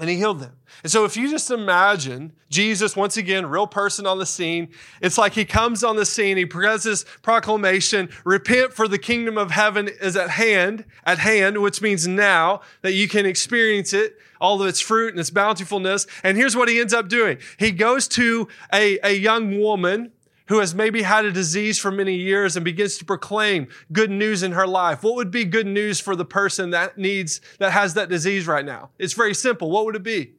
And 0.00 0.08
he 0.08 0.16
healed 0.16 0.40
them. 0.40 0.56
And 0.82 0.90
so 0.90 1.04
if 1.04 1.18
you 1.18 1.30
just 1.30 1.50
imagine 1.50 2.32
Jesus, 2.48 2.96
once 2.96 3.18
again, 3.18 3.44
real 3.46 3.66
person 3.66 4.06
on 4.06 4.18
the 4.18 4.26
scene, 4.26 4.68
it's 5.00 5.18
like 5.18 5.34
he 5.34 5.44
comes 5.44 5.84
on 5.84 5.96
the 5.96 6.06
scene, 6.06 6.38
he 6.38 6.46
presents 6.46 7.04
proclamation, 7.20 8.08
repent 8.24 8.72
for 8.72 8.88
the 8.88 8.98
kingdom 8.98 9.36
of 9.36 9.50
heaven 9.50 9.88
is 10.00 10.16
at 10.16 10.30
hand, 10.30 10.86
at 11.04 11.18
hand, 11.18 11.58
which 11.58 11.82
means 11.82 12.08
now 12.08 12.62
that 12.80 12.94
you 12.94 13.06
can 13.06 13.26
experience 13.26 13.92
it 13.92 14.16
all 14.40 14.60
of 14.60 14.66
its 14.66 14.80
fruit 14.80 15.10
and 15.10 15.20
its 15.20 15.30
bountifulness. 15.30 16.06
And 16.24 16.36
here's 16.36 16.56
what 16.56 16.68
he 16.68 16.80
ends 16.80 16.94
up 16.94 17.08
doing. 17.08 17.38
He 17.58 17.70
goes 17.70 18.08
to 18.08 18.48
a, 18.72 18.98
a 19.04 19.12
young 19.12 19.60
woman 19.60 20.10
who 20.52 20.58
has 20.58 20.74
maybe 20.74 21.00
had 21.00 21.24
a 21.24 21.32
disease 21.32 21.78
for 21.78 21.90
many 21.90 22.14
years 22.14 22.56
and 22.56 22.64
begins 22.64 22.98
to 22.98 23.06
proclaim 23.06 23.66
good 23.90 24.10
news 24.10 24.42
in 24.42 24.52
her 24.52 24.66
life. 24.66 25.02
What 25.02 25.14
would 25.14 25.30
be 25.30 25.46
good 25.46 25.66
news 25.66 25.98
for 25.98 26.14
the 26.14 26.26
person 26.26 26.68
that 26.70 26.98
needs, 26.98 27.40
that 27.58 27.72
has 27.72 27.94
that 27.94 28.10
disease 28.10 28.46
right 28.46 28.62
now? 28.62 28.90
It's 28.98 29.14
very 29.14 29.32
simple. 29.32 29.70
What 29.70 29.86
would 29.86 29.96
it 29.96 30.02
be? 30.02 30.34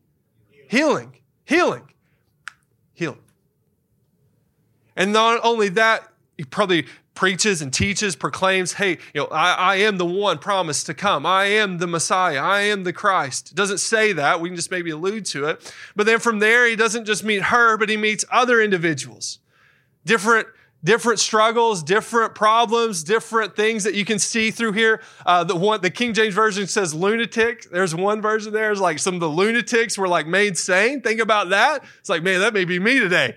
Healing. 0.69 1.17
Healing. 1.45 1.89
Healing. 2.93 3.23
And 4.95 5.11
not 5.11 5.39
only 5.43 5.69
that, 5.69 6.07
he 6.37 6.43
probably 6.43 6.85
preaches 7.15 7.63
and 7.63 7.73
teaches, 7.73 8.15
proclaims, 8.15 8.73
hey, 8.73 8.99
you 9.15 9.21
know, 9.21 9.27
I, 9.31 9.53
I, 9.53 9.75
am 9.77 9.97
the 9.97 10.05
one 10.05 10.37
promised 10.37 10.85
to 10.85 10.93
come. 10.93 11.25
I 11.25 11.45
am 11.45 11.79
the 11.79 11.87
Messiah. 11.87 12.39
I 12.39 12.61
am 12.61 12.83
the 12.83 12.93
Christ. 12.93 13.55
Doesn't 13.55 13.79
say 13.79 14.13
that. 14.13 14.41
We 14.41 14.49
can 14.49 14.55
just 14.55 14.69
maybe 14.69 14.91
allude 14.91 15.25
to 15.25 15.45
it. 15.45 15.73
But 15.95 16.05
then 16.05 16.19
from 16.19 16.37
there, 16.37 16.67
he 16.67 16.75
doesn't 16.75 17.05
just 17.05 17.23
meet 17.23 17.41
her, 17.41 17.77
but 17.77 17.89
he 17.89 17.97
meets 17.97 18.23
other 18.29 18.61
individuals. 18.61 19.39
Different, 20.05 20.47
different 20.83 21.19
struggles, 21.19 21.81
different 21.81 22.35
problems, 22.35 23.03
different 23.03 23.55
things 23.55 23.83
that 23.85 23.93
you 23.93 24.03
can 24.03 24.19
see 24.19 24.51
through 24.51 24.73
here. 24.73 25.01
Uh, 25.25 25.43
the 25.43 25.55
one, 25.55 25.81
the 25.81 25.89
King 25.89 26.13
James 26.13 26.33
Version 26.33 26.67
says 26.67 26.93
lunatic. 26.93 27.69
There's 27.71 27.95
one 27.95 28.21
version 28.21 28.53
there. 28.53 28.71
It's 28.71 28.81
like 28.81 28.99
some 28.99 29.13
of 29.15 29.19
the 29.19 29.29
lunatics 29.29 29.97
were 29.97 30.07
like 30.07 30.27
made 30.27 30.57
sane. 30.57 31.01
Think 31.01 31.21
about 31.21 31.49
that. 31.49 31.83
It's 31.99 32.09
like, 32.09 32.23
man, 32.23 32.41
that 32.41 32.53
may 32.53 32.65
be 32.65 32.79
me 32.79 32.99
today. 32.99 33.35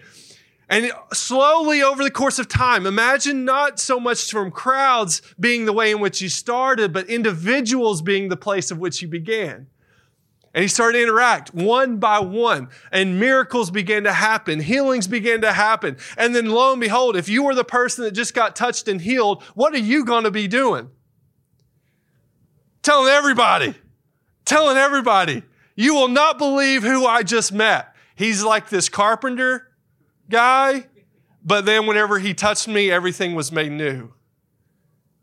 And 0.68 0.90
slowly 1.12 1.82
over 1.82 2.02
the 2.02 2.10
course 2.10 2.40
of 2.40 2.48
time, 2.48 2.86
imagine 2.86 3.44
not 3.44 3.78
so 3.78 4.00
much 4.00 4.28
from 4.30 4.50
crowds 4.50 5.22
being 5.38 5.64
the 5.64 5.72
way 5.72 5.92
in 5.92 6.00
which 6.00 6.20
you 6.20 6.28
started, 6.28 6.92
but 6.92 7.08
individuals 7.08 8.02
being 8.02 8.28
the 8.28 8.36
place 8.36 8.72
of 8.72 8.78
which 8.78 9.00
you 9.00 9.06
began. 9.06 9.68
And 10.56 10.62
he 10.62 10.68
started 10.68 10.98
to 10.98 11.04
interact 11.04 11.54
one 11.54 11.98
by 11.98 12.18
one, 12.18 12.70
and 12.90 13.20
miracles 13.20 13.70
began 13.70 14.02
to 14.02 14.12
happen, 14.12 14.58
healings 14.58 15.06
began 15.06 15.42
to 15.42 15.52
happen. 15.52 15.98
And 16.16 16.34
then 16.34 16.50
lo 16.50 16.72
and 16.72 16.80
behold, 16.80 17.14
if 17.14 17.28
you 17.28 17.44
were 17.44 17.54
the 17.54 17.62
person 17.62 18.02
that 18.02 18.12
just 18.12 18.34
got 18.34 18.56
touched 18.56 18.88
and 18.88 19.00
healed, 19.00 19.44
what 19.54 19.72
are 19.74 19.78
you 19.78 20.04
going 20.04 20.24
to 20.24 20.32
be 20.32 20.48
doing? 20.48 20.90
telling 22.86 23.12
everybody, 23.12 23.74
telling 24.44 24.76
everybody, 24.76 25.42
you 25.74 25.92
will 25.92 26.06
not 26.06 26.38
believe 26.38 26.84
who 26.84 27.04
I 27.04 27.24
just 27.24 27.52
met. 27.52 27.92
He's 28.14 28.44
like 28.44 28.68
this 28.68 28.88
carpenter 28.88 29.72
guy, 30.30 30.86
but 31.44 31.66
then 31.66 31.86
whenever 31.88 32.20
he 32.20 32.32
touched 32.32 32.68
me, 32.68 32.88
everything 32.88 33.34
was 33.34 33.50
made 33.50 33.72
new. 33.72 34.12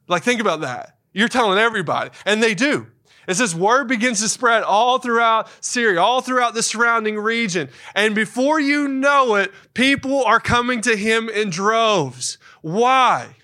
Like, 0.10 0.24
think 0.24 0.42
about 0.42 0.60
that. 0.60 0.98
You're 1.14 1.30
telling 1.30 1.58
everybody, 1.58 2.10
and 2.26 2.44
they 2.44 2.54
do. 2.54 2.88
It 3.28 3.36
says 3.36 3.56
word 3.56 3.88
begins 3.88 4.22
to 4.22 4.30
spread 4.30 4.64
all 4.64 5.00
throughout 5.00 5.48
Syria, 5.62 6.02
all 6.02 6.22
throughout 6.22 6.54
the 6.54 6.64
surrounding 6.64 7.18
region. 7.18 7.70
And 7.96 8.14
before 8.14 8.60
you 8.60 8.88
know 8.88 9.36
it, 9.36 9.52
people 9.74 10.24
are 10.24 10.40
coming 10.40 10.82
to 10.82 10.96
him 10.96 11.30
in 11.30 11.50
droves. 11.50 12.38
Why? 12.62 13.36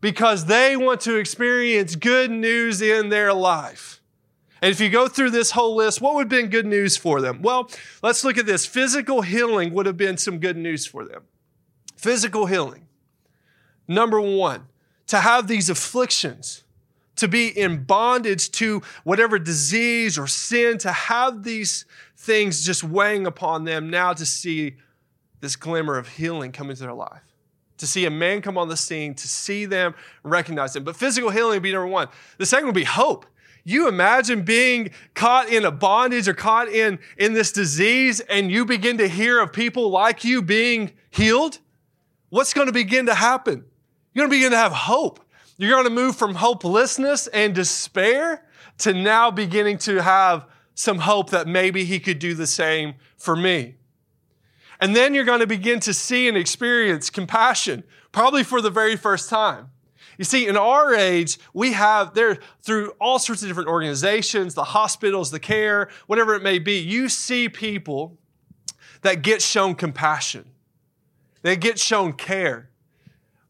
Because 0.00 0.46
they 0.46 0.76
want 0.76 1.00
to 1.02 1.16
experience 1.16 1.96
good 1.96 2.30
news 2.30 2.80
in 2.80 3.08
their 3.08 3.34
life. 3.34 4.00
And 4.60 4.70
if 4.72 4.80
you 4.80 4.88
go 4.88 5.08
through 5.08 5.30
this 5.30 5.52
whole 5.52 5.76
list, 5.76 6.00
what 6.00 6.14
would 6.14 6.22
have 6.22 6.28
been 6.28 6.50
good 6.50 6.66
news 6.66 6.96
for 6.96 7.20
them? 7.20 7.42
Well, 7.42 7.70
let's 8.02 8.24
look 8.24 8.38
at 8.38 8.46
this. 8.46 8.66
Physical 8.66 9.22
healing 9.22 9.72
would 9.74 9.86
have 9.86 9.96
been 9.96 10.16
some 10.16 10.38
good 10.38 10.56
news 10.56 10.86
for 10.86 11.04
them. 11.04 11.22
Physical 11.96 12.46
healing. 12.46 12.86
Number 13.86 14.20
one, 14.20 14.66
to 15.06 15.18
have 15.18 15.48
these 15.48 15.70
afflictions 15.70 16.64
to 17.18 17.28
be 17.28 17.48
in 17.48 17.84
bondage 17.84 18.50
to 18.52 18.82
whatever 19.04 19.38
disease 19.38 20.18
or 20.18 20.26
sin, 20.26 20.78
to 20.78 20.90
have 20.90 21.44
these 21.44 21.84
things 22.16 22.64
just 22.64 22.82
weighing 22.82 23.26
upon 23.26 23.64
them, 23.64 23.90
now 23.90 24.12
to 24.12 24.26
see 24.26 24.76
this 25.40 25.56
glimmer 25.56 25.98
of 25.98 26.08
healing 26.08 26.52
come 26.52 26.70
into 26.70 26.82
their 26.82 26.94
life. 26.94 27.22
To 27.78 27.86
see 27.86 28.06
a 28.06 28.10
man 28.10 28.42
come 28.42 28.58
on 28.58 28.68
the 28.68 28.76
scene, 28.76 29.14
to 29.14 29.28
see 29.28 29.64
them 29.64 29.94
recognize 30.24 30.72
them. 30.72 30.82
But 30.82 30.96
physical 30.96 31.30
healing 31.30 31.54
would 31.54 31.62
be 31.62 31.72
number 31.72 31.86
one. 31.86 32.08
The 32.38 32.46
second 32.46 32.66
would 32.66 32.74
be 32.74 32.84
hope. 32.84 33.26
You 33.64 33.86
imagine 33.86 34.42
being 34.42 34.90
caught 35.14 35.48
in 35.48 35.64
a 35.64 35.70
bondage 35.70 36.26
or 36.26 36.34
caught 36.34 36.68
in, 36.68 36.98
in 37.18 37.34
this 37.34 37.52
disease, 37.52 38.20
and 38.20 38.50
you 38.50 38.64
begin 38.64 38.98
to 38.98 39.08
hear 39.08 39.40
of 39.40 39.52
people 39.52 39.90
like 39.90 40.24
you 40.24 40.42
being 40.42 40.92
healed? 41.10 41.58
What's 42.30 42.54
going 42.54 42.66
to 42.66 42.72
begin 42.72 43.06
to 43.06 43.14
happen? 43.14 43.64
You're 44.14 44.22
going 44.26 44.30
to 44.30 44.36
begin 44.36 44.50
to 44.52 44.56
have 44.56 44.72
hope. 44.72 45.24
You're 45.58 45.70
going 45.70 45.84
to 45.84 45.90
move 45.90 46.14
from 46.14 46.36
hopelessness 46.36 47.26
and 47.26 47.52
despair 47.52 48.44
to 48.78 48.94
now 48.94 49.32
beginning 49.32 49.78
to 49.78 50.00
have 50.00 50.46
some 50.74 50.98
hope 51.00 51.30
that 51.30 51.48
maybe 51.48 51.84
he 51.84 51.98
could 51.98 52.20
do 52.20 52.34
the 52.34 52.46
same 52.46 52.94
for 53.16 53.34
me. 53.34 53.74
And 54.80 54.94
then 54.94 55.12
you're 55.12 55.24
going 55.24 55.40
to 55.40 55.46
begin 55.48 55.80
to 55.80 55.92
see 55.92 56.28
and 56.28 56.36
experience 56.36 57.10
compassion, 57.10 57.82
probably 58.12 58.44
for 58.44 58.60
the 58.60 58.70
very 58.70 58.94
first 58.94 59.28
time. 59.28 59.70
You 60.16 60.24
see, 60.24 60.46
in 60.46 60.56
our 60.56 60.94
age, 60.94 61.38
we 61.52 61.72
have 61.72 62.14
there 62.14 62.38
through 62.62 62.92
all 63.00 63.18
sorts 63.18 63.42
of 63.42 63.48
different 63.48 63.68
organizations, 63.68 64.54
the 64.54 64.64
hospitals, 64.64 65.32
the 65.32 65.40
care, 65.40 65.88
whatever 66.06 66.36
it 66.36 66.42
may 66.44 66.60
be, 66.60 66.78
you 66.78 67.08
see 67.08 67.48
people 67.48 68.16
that 69.02 69.22
get 69.22 69.42
shown 69.42 69.74
compassion. 69.74 70.44
They 71.42 71.56
get 71.56 71.80
shown 71.80 72.12
care. 72.12 72.70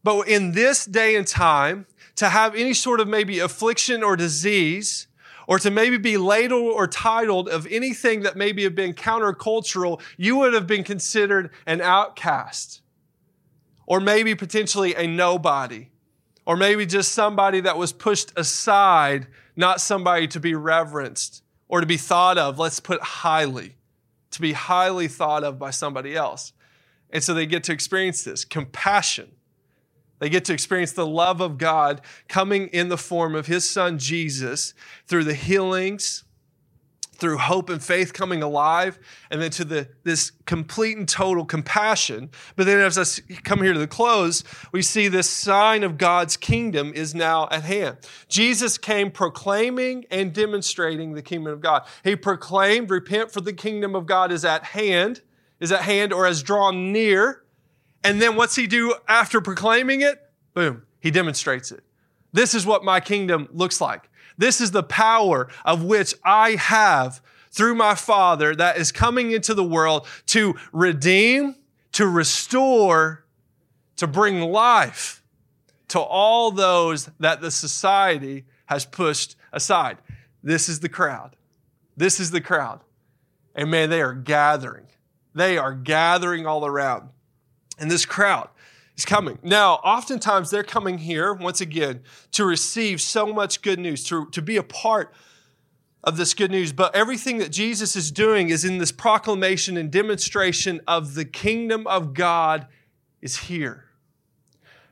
But 0.03 0.27
in 0.27 0.53
this 0.53 0.85
day 0.85 1.15
and 1.15 1.27
time, 1.27 1.85
to 2.19 2.27
have 2.27 2.53
any 2.53 2.73
sort 2.73 2.99
of 2.99 3.07
maybe 3.07 3.39
affliction 3.39 4.03
or 4.03 4.17
disease, 4.17 5.07
or 5.47 5.57
to 5.57 5.71
maybe 5.71 5.97
be 5.97 6.17
ladled 6.17 6.73
or 6.73 6.85
titled 6.85 7.47
of 7.47 7.65
anything 7.71 8.23
that 8.23 8.35
maybe 8.35 8.63
have 8.63 8.75
been 8.75 8.93
countercultural, 8.93 10.01
you 10.17 10.35
would 10.35 10.53
have 10.53 10.67
been 10.67 10.83
considered 10.83 11.49
an 11.65 11.79
outcast, 11.79 12.81
or 13.87 14.01
maybe 14.01 14.35
potentially 14.35 14.93
a 14.95 15.07
nobody, 15.07 15.87
or 16.45 16.57
maybe 16.57 16.85
just 16.85 17.13
somebody 17.13 17.61
that 17.61 17.77
was 17.77 17.93
pushed 17.93 18.37
aside, 18.37 19.25
not 19.55 19.79
somebody 19.79 20.27
to 20.27 20.41
be 20.41 20.53
reverenced 20.53 21.41
or 21.69 21.79
to 21.79 21.87
be 21.87 21.95
thought 21.95 22.37
of, 22.37 22.59
let's 22.59 22.81
put 22.81 23.01
highly, 23.01 23.77
to 24.31 24.41
be 24.41 24.51
highly 24.51 25.07
thought 25.07 25.45
of 25.45 25.57
by 25.57 25.69
somebody 25.69 26.17
else. 26.17 26.51
And 27.11 27.23
so 27.23 27.33
they 27.33 27.45
get 27.45 27.63
to 27.63 27.71
experience 27.71 28.25
this 28.25 28.43
compassion 28.43 29.31
they 30.19 30.29
get 30.29 30.45
to 30.45 30.53
experience 30.53 30.91
the 30.91 31.07
love 31.07 31.41
of 31.41 31.57
God 31.57 32.01
coming 32.27 32.67
in 32.67 32.89
the 32.89 32.97
form 32.97 33.35
of 33.35 33.47
His 33.47 33.69
Son 33.69 33.97
Jesus 33.97 34.73
through 35.07 35.23
the 35.23 35.33
healings, 35.33 36.23
through 37.19 37.37
hope 37.37 37.69
and 37.69 37.83
faith 37.83 38.13
coming 38.13 38.41
alive, 38.41 38.97
and 39.29 39.41
then 39.41 39.51
to 39.51 39.65
the, 39.65 39.89
this 40.03 40.31
complete 40.45 40.97
and 40.97 41.07
total 41.07 41.45
compassion. 41.45 42.29
But 42.55 42.65
then 42.65 42.79
as 42.79 42.97
I 42.97 43.33
come 43.43 43.61
here 43.61 43.73
to 43.73 43.79
the 43.79 43.87
close, 43.87 44.43
we 44.71 44.81
see 44.81 45.07
this 45.07 45.29
sign 45.29 45.83
of 45.83 45.97
God's 45.97 46.37
kingdom 46.37 46.93
is 46.93 47.13
now 47.13 47.47
at 47.51 47.63
hand. 47.63 47.97
Jesus 48.29 48.77
came 48.77 49.11
proclaiming 49.11 50.05
and 50.09 50.33
demonstrating 50.33 51.13
the 51.13 51.21
kingdom 51.21 51.51
of 51.51 51.61
God. 51.61 51.85
He 52.03 52.15
proclaimed, 52.15 52.89
repent 52.89 53.31
for 53.31 53.41
the 53.41 53.53
kingdom 53.53 53.95
of 53.95 54.05
God 54.05 54.31
is 54.31 54.45
at 54.45 54.63
hand, 54.63 55.21
is 55.59 55.71
at 55.71 55.81
hand 55.81 56.13
or 56.13 56.25
has 56.25 56.41
drawn 56.41 56.91
near. 56.91 57.43
And 58.03 58.21
then 58.21 58.35
what's 58.35 58.55
he 58.55 58.67
do 58.67 58.95
after 59.07 59.41
proclaiming 59.41 60.01
it? 60.01 60.21
Boom, 60.53 60.83
he 60.99 61.11
demonstrates 61.11 61.71
it. 61.71 61.83
This 62.31 62.53
is 62.53 62.65
what 62.65 62.83
my 62.83 62.99
kingdom 62.99 63.47
looks 63.51 63.81
like. 63.81 64.09
This 64.37 64.61
is 64.61 64.71
the 64.71 64.83
power 64.83 65.49
of 65.65 65.83
which 65.83 66.15
I 66.23 66.51
have 66.51 67.21
through 67.51 67.75
my 67.75 67.95
Father 67.95 68.55
that 68.55 68.77
is 68.77 68.91
coming 68.91 69.31
into 69.31 69.53
the 69.53 69.63
world 69.63 70.07
to 70.27 70.55
redeem, 70.71 71.55
to 71.93 72.07
restore, 72.07 73.25
to 73.97 74.07
bring 74.07 74.39
life 74.39 75.23
to 75.89 75.99
all 75.99 76.51
those 76.51 77.09
that 77.19 77.41
the 77.41 77.51
society 77.51 78.45
has 78.67 78.85
pushed 78.85 79.35
aside. 79.51 79.97
This 80.43 80.69
is 80.69 80.79
the 80.79 80.89
crowd. 80.89 81.35
This 81.97 82.19
is 82.19 82.31
the 82.31 82.41
crowd. 82.41 82.81
And 83.55 83.71
man, 83.71 83.89
they 83.89 84.01
are 84.01 84.13
gathering. 84.13 84.85
They 85.33 85.57
are 85.57 85.73
gathering 85.73 86.45
all 86.45 86.65
around. 86.65 87.09
And 87.79 87.89
this 87.89 88.05
crowd 88.05 88.49
is 88.97 89.05
coming. 89.05 89.39
Now, 89.41 89.75
oftentimes 89.75 90.51
they're 90.51 90.63
coming 90.63 90.97
here, 90.97 91.33
once 91.33 91.61
again, 91.61 92.01
to 92.31 92.45
receive 92.45 93.01
so 93.01 93.25
much 93.25 93.61
good 93.61 93.79
news, 93.79 94.03
to, 94.05 94.29
to 94.31 94.41
be 94.41 94.57
a 94.57 94.63
part 94.63 95.13
of 96.03 96.17
this 96.17 96.33
good 96.33 96.51
news. 96.51 96.73
But 96.73 96.95
everything 96.95 97.37
that 97.39 97.51
Jesus 97.51 97.95
is 97.95 98.11
doing 98.11 98.49
is 98.49 98.65
in 98.65 98.77
this 98.77 98.91
proclamation 98.91 99.77
and 99.77 99.89
demonstration 99.89 100.81
of 100.87 101.15
the 101.15 101.25
kingdom 101.25 101.87
of 101.87 102.13
God 102.13 102.67
is 103.21 103.37
here. 103.37 103.85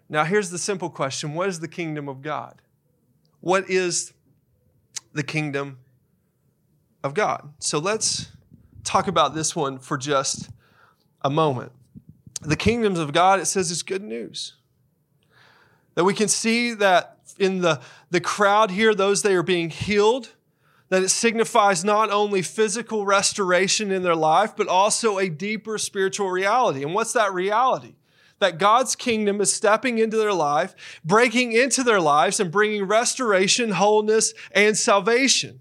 Now, 0.10 0.24
here's 0.24 0.50
the 0.50 0.58
simple 0.58 0.90
question 0.90 1.34
What 1.34 1.50
is 1.50 1.60
the 1.60 1.68
kingdom 1.68 2.08
of 2.08 2.22
God? 2.22 2.62
What 3.42 3.70
is 3.70 4.14
the 5.14 5.24
kingdom 5.24 5.80
of 7.04 7.14
God? 7.14 7.54
So 7.60 7.78
let's 7.78 8.32
talk 8.84 9.08
about 9.08 9.36
this 9.36 9.56
one 9.56 9.80
for 9.80 9.98
just 9.98 10.50
a 11.22 11.30
moment 11.30 11.74
the 12.48 12.56
kingdoms 12.56 12.98
of 12.98 13.12
God, 13.12 13.42
it 13.42 13.46
says 13.46 13.72
it's 13.72 13.84
good 13.84 14.02
news. 14.02 14.54
That 15.96 16.06
we 16.06 16.14
can 16.14 16.30
see 16.30 16.74
that 16.76 17.18
in 17.38 17.60
the, 17.60 17.82
the 18.10 18.22
crowd 18.22 18.72
here, 18.72 18.96
those 18.96 19.22
they 19.22 19.36
are 19.36 19.44
being 19.44 19.70
healed, 19.70 20.30
that 20.88 21.04
it 21.04 21.10
signifies 21.10 21.84
not 21.84 22.10
only 22.10 22.42
physical 22.42 23.06
restoration 23.06 23.92
in 23.92 24.02
their 24.02 24.16
life, 24.16 24.56
but 24.56 24.70
also 24.70 25.18
a 25.18 25.28
deeper 25.28 25.78
spiritual 25.78 26.30
reality. 26.30 26.84
And 26.84 26.94
what's 26.94 27.12
that 27.14 27.34
reality? 27.34 27.96
That 28.40 28.60
God's 28.60 28.96
kingdom 28.96 29.42
is 29.42 29.52
stepping 29.52 29.98
into 29.98 30.16
their 30.16 30.32
life, 30.32 30.74
breaking 31.04 31.52
into 31.52 31.84
their 31.84 32.00
lives, 32.00 32.40
and 32.40 32.50
bringing 32.50 32.86
restoration, 32.86 33.72
wholeness, 33.72 34.34
and 34.54 34.78
salvation. 34.78 35.60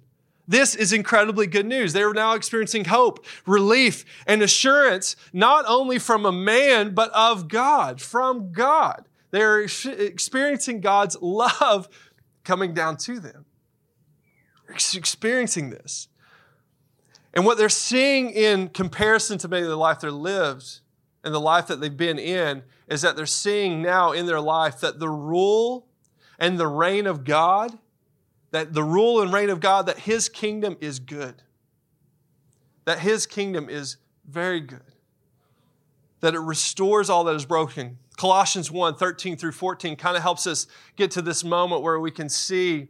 This 0.48 0.74
is 0.74 0.92
incredibly 0.92 1.46
good 1.46 1.66
news. 1.66 1.92
They 1.92 2.02
are 2.02 2.14
now 2.14 2.34
experiencing 2.34 2.84
hope, 2.86 3.24
relief, 3.46 4.04
and 4.26 4.42
assurance, 4.42 5.16
not 5.32 5.64
only 5.66 5.98
from 5.98 6.24
a 6.24 6.32
man, 6.32 6.94
but 6.94 7.10
of 7.12 7.48
God, 7.48 8.00
from 8.00 8.52
God. 8.52 9.08
They 9.32 9.42
are 9.42 9.60
experiencing 9.60 10.80
God's 10.80 11.16
love 11.20 11.88
coming 12.44 12.74
down 12.74 12.96
to 12.98 13.18
them. 13.18 13.44
Experiencing 14.68 15.70
this. 15.70 16.08
And 17.34 17.44
what 17.44 17.58
they're 17.58 17.68
seeing 17.68 18.30
in 18.30 18.68
comparison 18.68 19.38
to 19.38 19.48
maybe 19.48 19.66
the 19.66 19.76
life 19.76 20.00
they 20.00 20.08
lived 20.08 20.80
and 21.22 21.34
the 21.34 21.40
life 21.40 21.66
that 21.66 21.80
they've 21.80 21.94
been 21.94 22.18
in 22.18 22.62
is 22.88 23.02
that 23.02 23.16
they're 23.16 23.26
seeing 23.26 23.82
now 23.82 24.12
in 24.12 24.26
their 24.26 24.40
life 24.40 24.80
that 24.80 25.00
the 25.00 25.08
rule 25.08 25.86
and 26.38 26.58
the 26.58 26.68
reign 26.68 27.06
of 27.06 27.24
God 27.24 27.78
that 28.56 28.72
the 28.72 28.82
rule 28.82 29.20
and 29.20 29.34
reign 29.34 29.50
of 29.50 29.60
God, 29.60 29.84
that 29.84 29.98
his 29.98 30.30
kingdom 30.30 30.78
is 30.80 30.98
good. 30.98 31.42
That 32.86 33.00
his 33.00 33.26
kingdom 33.26 33.68
is 33.68 33.98
very 34.26 34.60
good. 34.60 34.80
That 36.20 36.34
it 36.34 36.38
restores 36.38 37.10
all 37.10 37.24
that 37.24 37.36
is 37.36 37.44
broken. 37.44 37.98
Colossians 38.16 38.70
1 38.70 38.94
13 38.94 39.36
through 39.36 39.52
14 39.52 39.96
kind 39.96 40.16
of 40.16 40.22
helps 40.22 40.46
us 40.46 40.66
get 40.96 41.10
to 41.10 41.20
this 41.20 41.44
moment 41.44 41.82
where 41.82 42.00
we 42.00 42.10
can 42.10 42.30
see 42.30 42.88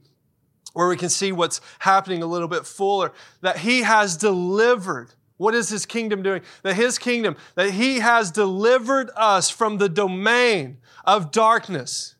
where 0.72 0.86
we 0.86 0.96
can 0.96 1.08
see 1.08 1.32
what's 1.32 1.60
happening 1.80 2.22
a 2.22 2.26
little 2.26 2.48
bit 2.48 2.64
fuller 2.64 3.12
that 3.40 3.58
he 3.58 3.82
has 3.82 4.16
delivered 4.16 5.14
what 5.36 5.54
is 5.54 5.68
his 5.68 5.84
kingdom 5.84 6.22
doing? 6.22 6.42
That 6.62 6.74
his 6.74 6.96
kingdom, 6.96 7.36
that 7.56 7.72
he 7.72 7.98
has 7.98 8.30
delivered 8.30 9.10
us 9.16 9.50
from 9.50 9.78
the 9.78 9.88
domain 9.88 10.78
of 11.04 11.30
darkness 11.30 12.15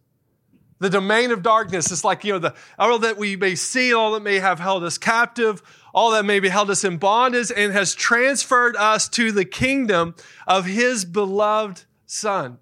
the 0.78 0.90
domain 0.90 1.30
of 1.30 1.42
darkness. 1.42 1.90
It's 1.90 2.04
like, 2.04 2.25
you 2.25 2.35
know, 2.35 2.38
the 2.38 2.54
all 2.78 2.99
that 2.99 3.16
we 3.16 3.37
may 3.37 3.54
see, 3.54 3.92
all 3.92 4.12
that 4.12 4.23
may 4.23 4.38
have 4.38 4.61
held 4.61 4.85
us 4.85 4.99
captive, 4.99 5.62
all 5.95 6.11
that 6.12 6.25
may 6.25 6.40
be 6.40 6.49
held 6.49 6.71
us 6.71 6.85
in 6.85 6.99
bondage, 6.99 7.50
and 7.54 7.73
has 7.73 7.95
transferred 7.95 8.76
us 8.76 9.09
to 9.11 9.33
the 9.33 9.45
kingdom 9.45 10.14
of 10.47 10.66
his 10.66 11.04
beloved 11.04 11.85
Son, 12.04 12.59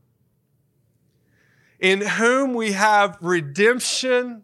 in 1.78 2.00
whom 2.00 2.54
we 2.54 2.72
have 2.72 3.18
redemption 3.20 4.42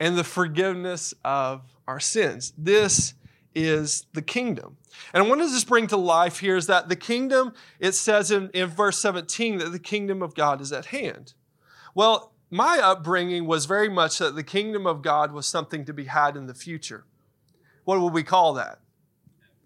and 0.00 0.18
the 0.18 0.24
forgiveness 0.24 1.14
of 1.24 1.76
our 1.86 2.00
sins. 2.00 2.52
This 2.58 3.14
is 3.54 4.06
the 4.12 4.22
kingdom. 4.22 4.76
And 5.14 5.28
what 5.28 5.38
does 5.38 5.52
this 5.52 5.64
bring 5.64 5.86
to 5.88 5.96
life 5.96 6.40
here 6.40 6.56
is 6.56 6.66
that 6.66 6.88
the 6.88 6.96
kingdom, 6.96 7.54
it 7.78 7.92
says 7.92 8.30
in, 8.30 8.50
in 8.50 8.68
verse 8.68 8.98
17 8.98 9.58
that 9.58 9.70
the 9.70 9.78
kingdom 9.78 10.22
of 10.22 10.34
God 10.34 10.60
is 10.60 10.72
at 10.72 10.86
hand. 10.86 11.34
Well, 11.94 12.31
my 12.52 12.78
upbringing 12.82 13.46
was 13.46 13.64
very 13.64 13.88
much 13.88 14.18
that 14.18 14.36
the 14.36 14.42
kingdom 14.42 14.86
of 14.86 15.00
God 15.00 15.32
was 15.32 15.46
something 15.46 15.86
to 15.86 15.92
be 15.94 16.04
had 16.04 16.36
in 16.36 16.46
the 16.46 16.54
future. 16.54 17.06
What 17.84 17.98
would 17.98 18.12
we 18.12 18.22
call 18.22 18.52
that? 18.54 18.78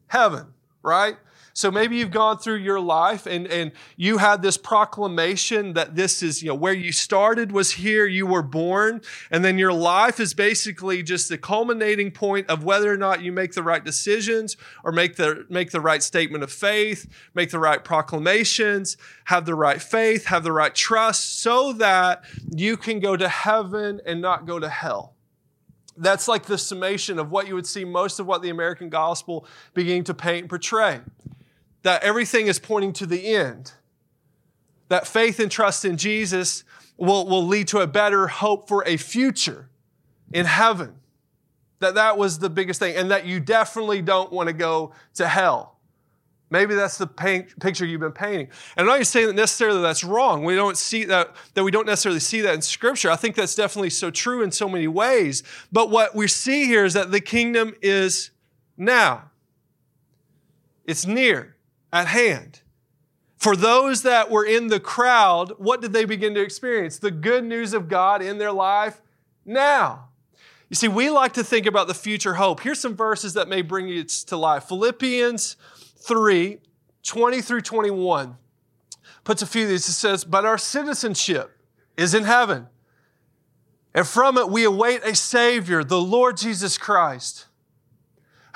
Heaven, 0.07 0.55
right? 0.85 1.17
So 1.57 1.71
maybe 1.71 1.97
you've 1.97 2.11
gone 2.11 2.37
through 2.37 2.57
your 2.57 2.79
life 2.79 3.25
and, 3.25 3.47
and 3.47 3.73
you 3.97 4.19
had 4.19 4.43
this 4.43 4.59
proclamation 4.59 5.73
that 5.73 5.97
this 5.97 6.23
is, 6.23 6.43
you 6.43 6.49
know, 6.51 6.55
where 6.55 6.75
you 6.75 6.93
started 6.93 7.51
was 7.51 7.71
here, 7.71 8.05
you 8.05 8.27
were 8.27 8.43
born, 8.43 9.01
and 9.31 9.43
then 9.43 9.57
your 9.57 9.73
life 9.73 10.21
is 10.21 10.35
basically 10.35 11.03
just 11.03 11.31
the 11.31 11.39
culminating 11.39 12.11
point 12.11 12.51
of 12.51 12.63
whether 12.63 12.93
or 12.93 12.99
not 12.99 13.23
you 13.23 13.33
make 13.33 13.55
the 13.55 13.63
right 13.63 13.83
decisions 13.83 14.59
or 14.85 14.93
make 14.93 15.17
the, 15.17 15.47
make 15.49 15.71
the 15.71 15.81
right 15.81 16.03
statement 16.03 16.45
of 16.45 16.53
faith, 16.53 17.11
make 17.33 17.51
the 17.51 17.59
right 17.59 17.83
proclamations, 17.83 18.99
have 19.25 19.47
the 19.47 19.55
right 19.55 19.81
faith, 19.81 20.27
have 20.27 20.45
the 20.45 20.53
right 20.53 20.75
trust, 20.75 21.41
so 21.41 21.73
that 21.73 22.23
you 22.55 22.77
can 22.77 23.01
go 23.01 23.17
to 23.17 23.31
heaven 23.31 23.99
and 24.05 24.21
not 24.21 24.47
go 24.47 24.59
to 24.59 24.69
hell. 24.69 25.15
That's 25.97 26.29
like 26.29 26.45
the 26.45 26.59
summation 26.59 27.19
of 27.19 27.31
what 27.31 27.49
you 27.49 27.55
would 27.55 27.67
see 27.67 27.87
most 27.87 28.21
of 28.21 28.27
what 28.27 28.43
the 28.43 28.51
American 28.51 28.91
gospel 28.91 29.47
beginning 29.73 30.05
to 30.05 30.13
paint 30.13 30.43
and 30.43 30.51
portray 30.51 31.01
that 31.87 32.03
everything 32.03 32.49
is 32.49 32.59
pointing 32.59 32.93
to 32.93 33.07
the 33.07 33.29
end. 33.29 33.71
That 34.89 35.07
faith 35.07 35.39
and 35.39 35.49
trust 35.49 35.85
in 35.85 35.97
Jesus 35.97 36.65
will, 36.97 37.29
will 37.29 37.47
lead 37.47 37.69
to 37.69 37.79
a 37.79 37.87
better 37.87 38.27
hope 38.27 38.67
for 38.67 38.83
a 38.89 38.97
future 38.97 39.69
in 40.33 40.47
heaven. 40.47 40.97
That 41.79 41.95
that 41.95 42.19
was 42.19 42.41
the 42.41 42.51
biggest 42.51 42.81
thing, 42.81 42.97
and 42.97 43.13
that 43.13 43.25
you 43.25 43.39
definitely 43.39 44.03
don't 44.03 44.33
want 44.33 44.49
to 44.49 44.53
go 44.53 44.95
to 45.15 45.29
hell. 45.29 45.79
Maybe 46.51 46.75
that's 46.75 46.99
the 46.99 47.07
paint, 47.07 47.57
picture 47.61 47.87
you've 47.87 48.01
been 48.01 48.11
painting. 48.11 48.49
And 48.77 48.91
I'm 48.91 48.99
not 48.99 49.07
saying 49.07 49.29
that 49.29 49.37
necessarily 49.37 49.81
that's 49.81 50.03
wrong. 50.03 50.43
We 50.43 50.57
don't 50.57 50.77
see 50.77 51.05
that, 51.05 51.37
that 51.55 51.63
we 51.63 51.71
don't 51.71 51.87
necessarily 51.87 52.19
see 52.19 52.41
that 52.41 52.55
in 52.55 52.63
Scripture. 52.63 53.13
I 53.13 53.17
think 53.17 53.37
that's 53.37 53.55
definitely 53.55 53.91
so 53.91 54.11
true 54.11 54.43
in 54.43 54.51
so 54.51 54.69
many 54.69 54.89
ways. 54.89 55.45
But 55.71 55.91
what 55.91 56.17
we 56.17 56.27
see 56.27 56.67
here 56.67 56.85
is 56.85 56.95
that 56.95 57.13
the 57.13 57.21
kingdom 57.21 57.75
is 57.81 58.33
now. 58.77 59.31
It's 60.85 61.07
near 61.07 61.56
at 61.93 62.07
hand. 62.09 62.61
For 63.37 63.55
those 63.55 64.03
that 64.03 64.31
were 64.31 64.45
in 64.45 64.69
the 64.69 64.81
crowd, 64.81 65.53
what 65.59 65.81
did 65.81 65.93
they 65.93 66.05
begin 66.05 66.35
to 66.35 66.41
experience? 66.41 66.99
The 66.99 67.11
good 67.11 67.45
news 67.45 67.75
of 67.75 67.89
God 67.89 68.23
in 68.23 68.39
their 68.39 68.53
life 68.53 69.01
now. 69.45 70.09
You 70.69 70.75
see, 70.75 70.89
we 70.89 71.11
like 71.11 71.35
to 71.35 71.45
think 71.45 71.67
about 71.67 71.87
the 71.87 71.95
future 71.95 72.35
hope. 72.35 72.61
Here's 72.61 72.81
some 72.81 72.97
verses 72.97 73.35
that 73.35 73.49
may 73.49 73.63
bring 73.63 73.89
it 73.89 74.09
to 74.09 74.37
life. 74.37 74.65
Philippians 74.65 75.57
3 75.99 76.59
20 77.03 77.41
through 77.41 77.61
21 77.61 78.37
puts 79.23 79.41
a 79.41 79.47
few 79.47 79.63
of 79.63 79.69
these. 79.69 79.89
It 79.89 79.93
says, 79.93 80.25
But 80.25 80.45
our 80.45 80.59
citizenship 80.59 81.57
is 81.97 82.15
in 82.15 82.25
heaven, 82.25 82.67
and 83.95 84.07
from 84.07 84.37
it 84.39 84.51
we 84.51 84.65
await 84.65 85.05
a 85.05 85.15
Savior, 85.15 85.85
the 85.85 86.01
Lord 86.01 86.37
Jesus 86.37 86.77
Christ 86.77 87.46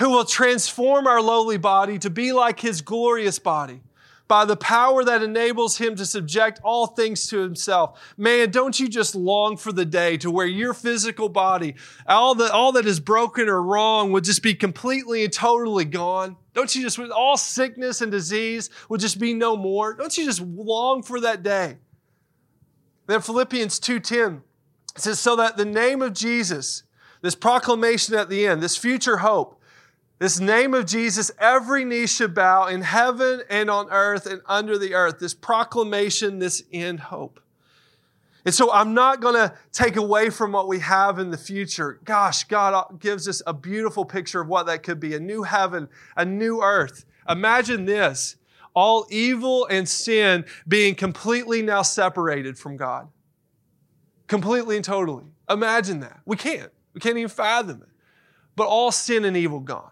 who 0.00 0.11
will 0.11 0.25
transform 0.25 1.07
our 1.07 1.21
lowly 1.21 1.59
body 1.59 1.99
to 1.99 2.11
be 2.11 2.33
like 2.33 2.59
his 2.59 2.80
glorious 2.80 3.38
body 3.38 3.83
by 4.26 4.47
the 4.47 4.57
power 4.57 5.04
that 5.04 5.23
enables 5.23 5.77
him 5.77 5.94
to 5.94 6.07
subject 6.07 6.59
all 6.62 6.87
things 6.87 7.27
to 7.27 7.38
himself. 7.40 8.01
Man, 8.16 8.51
don't 8.51 8.81
you 8.81 8.88
just 8.88 9.14
long 9.14 9.59
for 9.59 9.72
the 9.72 9.85
day 9.85 10.16
to 10.18 10.31
where 10.31 10.46
your 10.46 10.72
physical 10.72 11.29
body, 11.29 11.75
all 12.07 12.35
that, 12.37 12.51
all 12.51 12.72
that 12.72 12.87
is 12.87 12.98
broken 12.98 13.48
or 13.48 13.62
wrong 13.62 14.11
would 14.12 14.25
just 14.25 14.42
be 14.42 14.55
completely 14.55 15.25
and 15.25 15.33
totally 15.33 15.85
gone? 15.85 16.37
Don't 16.55 16.75
you 16.75 16.81
just, 16.81 16.98
all 16.98 17.37
sickness 17.37 18.01
and 18.01 18.11
disease 18.11 18.70
would 18.88 19.01
just 19.01 19.18
be 19.18 19.35
no 19.35 19.55
more? 19.55 19.94
Don't 19.94 20.16
you 20.16 20.25
just 20.25 20.40
long 20.40 21.03
for 21.03 21.20
that 21.20 21.42
day? 21.42 21.77
Then 23.07 23.20
Philippians 23.20 23.79
2.10 23.81 24.42
says, 24.96 25.20
so 25.20 25.37
that 25.37 25.59
the 25.59 25.64
name 25.66 26.01
of 26.01 26.14
Jesus, 26.14 26.85
this 27.20 27.35
proclamation 27.35 28.14
at 28.14 28.31
the 28.31 28.46
end, 28.46 28.62
this 28.62 28.77
future 28.77 29.18
hope, 29.18 29.60
this 30.20 30.38
name 30.38 30.74
of 30.74 30.85
Jesus, 30.85 31.30
every 31.38 31.83
knee 31.83 32.06
should 32.06 32.35
bow 32.35 32.66
in 32.66 32.83
heaven 32.83 33.40
and 33.48 33.70
on 33.70 33.88
earth 33.90 34.26
and 34.26 34.42
under 34.44 34.76
the 34.76 34.92
earth. 34.92 35.18
This 35.18 35.33
proclamation, 35.33 36.38
this 36.38 36.62
end 36.70 37.00
hope. 37.00 37.40
And 38.44 38.54
so 38.54 38.70
I'm 38.70 38.92
not 38.92 39.22
going 39.22 39.35
to 39.35 39.54
take 39.72 39.96
away 39.96 40.28
from 40.28 40.52
what 40.52 40.68
we 40.68 40.78
have 40.80 41.18
in 41.18 41.30
the 41.30 41.38
future. 41.38 42.00
Gosh, 42.04 42.44
God 42.44 43.00
gives 43.00 43.28
us 43.28 43.40
a 43.46 43.54
beautiful 43.54 44.04
picture 44.04 44.42
of 44.42 44.48
what 44.48 44.66
that 44.66 44.83
could 44.83 45.00
be 45.00 45.14
a 45.14 45.20
new 45.20 45.42
heaven, 45.42 45.88
a 46.14 46.26
new 46.26 46.61
earth. 46.62 47.06
Imagine 47.26 47.87
this 47.87 48.37
all 48.74 49.06
evil 49.11 49.66
and 49.66 49.88
sin 49.88 50.44
being 50.68 50.94
completely 50.94 51.62
now 51.62 51.80
separated 51.80 52.59
from 52.59 52.76
God. 52.76 53.09
Completely 54.26 54.76
and 54.76 54.85
totally. 54.85 55.24
Imagine 55.48 56.00
that. 56.00 56.20
We 56.26 56.37
can't. 56.37 56.70
We 56.92 57.00
can't 57.00 57.16
even 57.16 57.30
fathom 57.30 57.80
it. 57.83 57.88
But 58.54 58.66
all 58.66 58.92
sin 58.92 59.24
and 59.24 59.35
evil 59.35 59.61
gone 59.61 59.90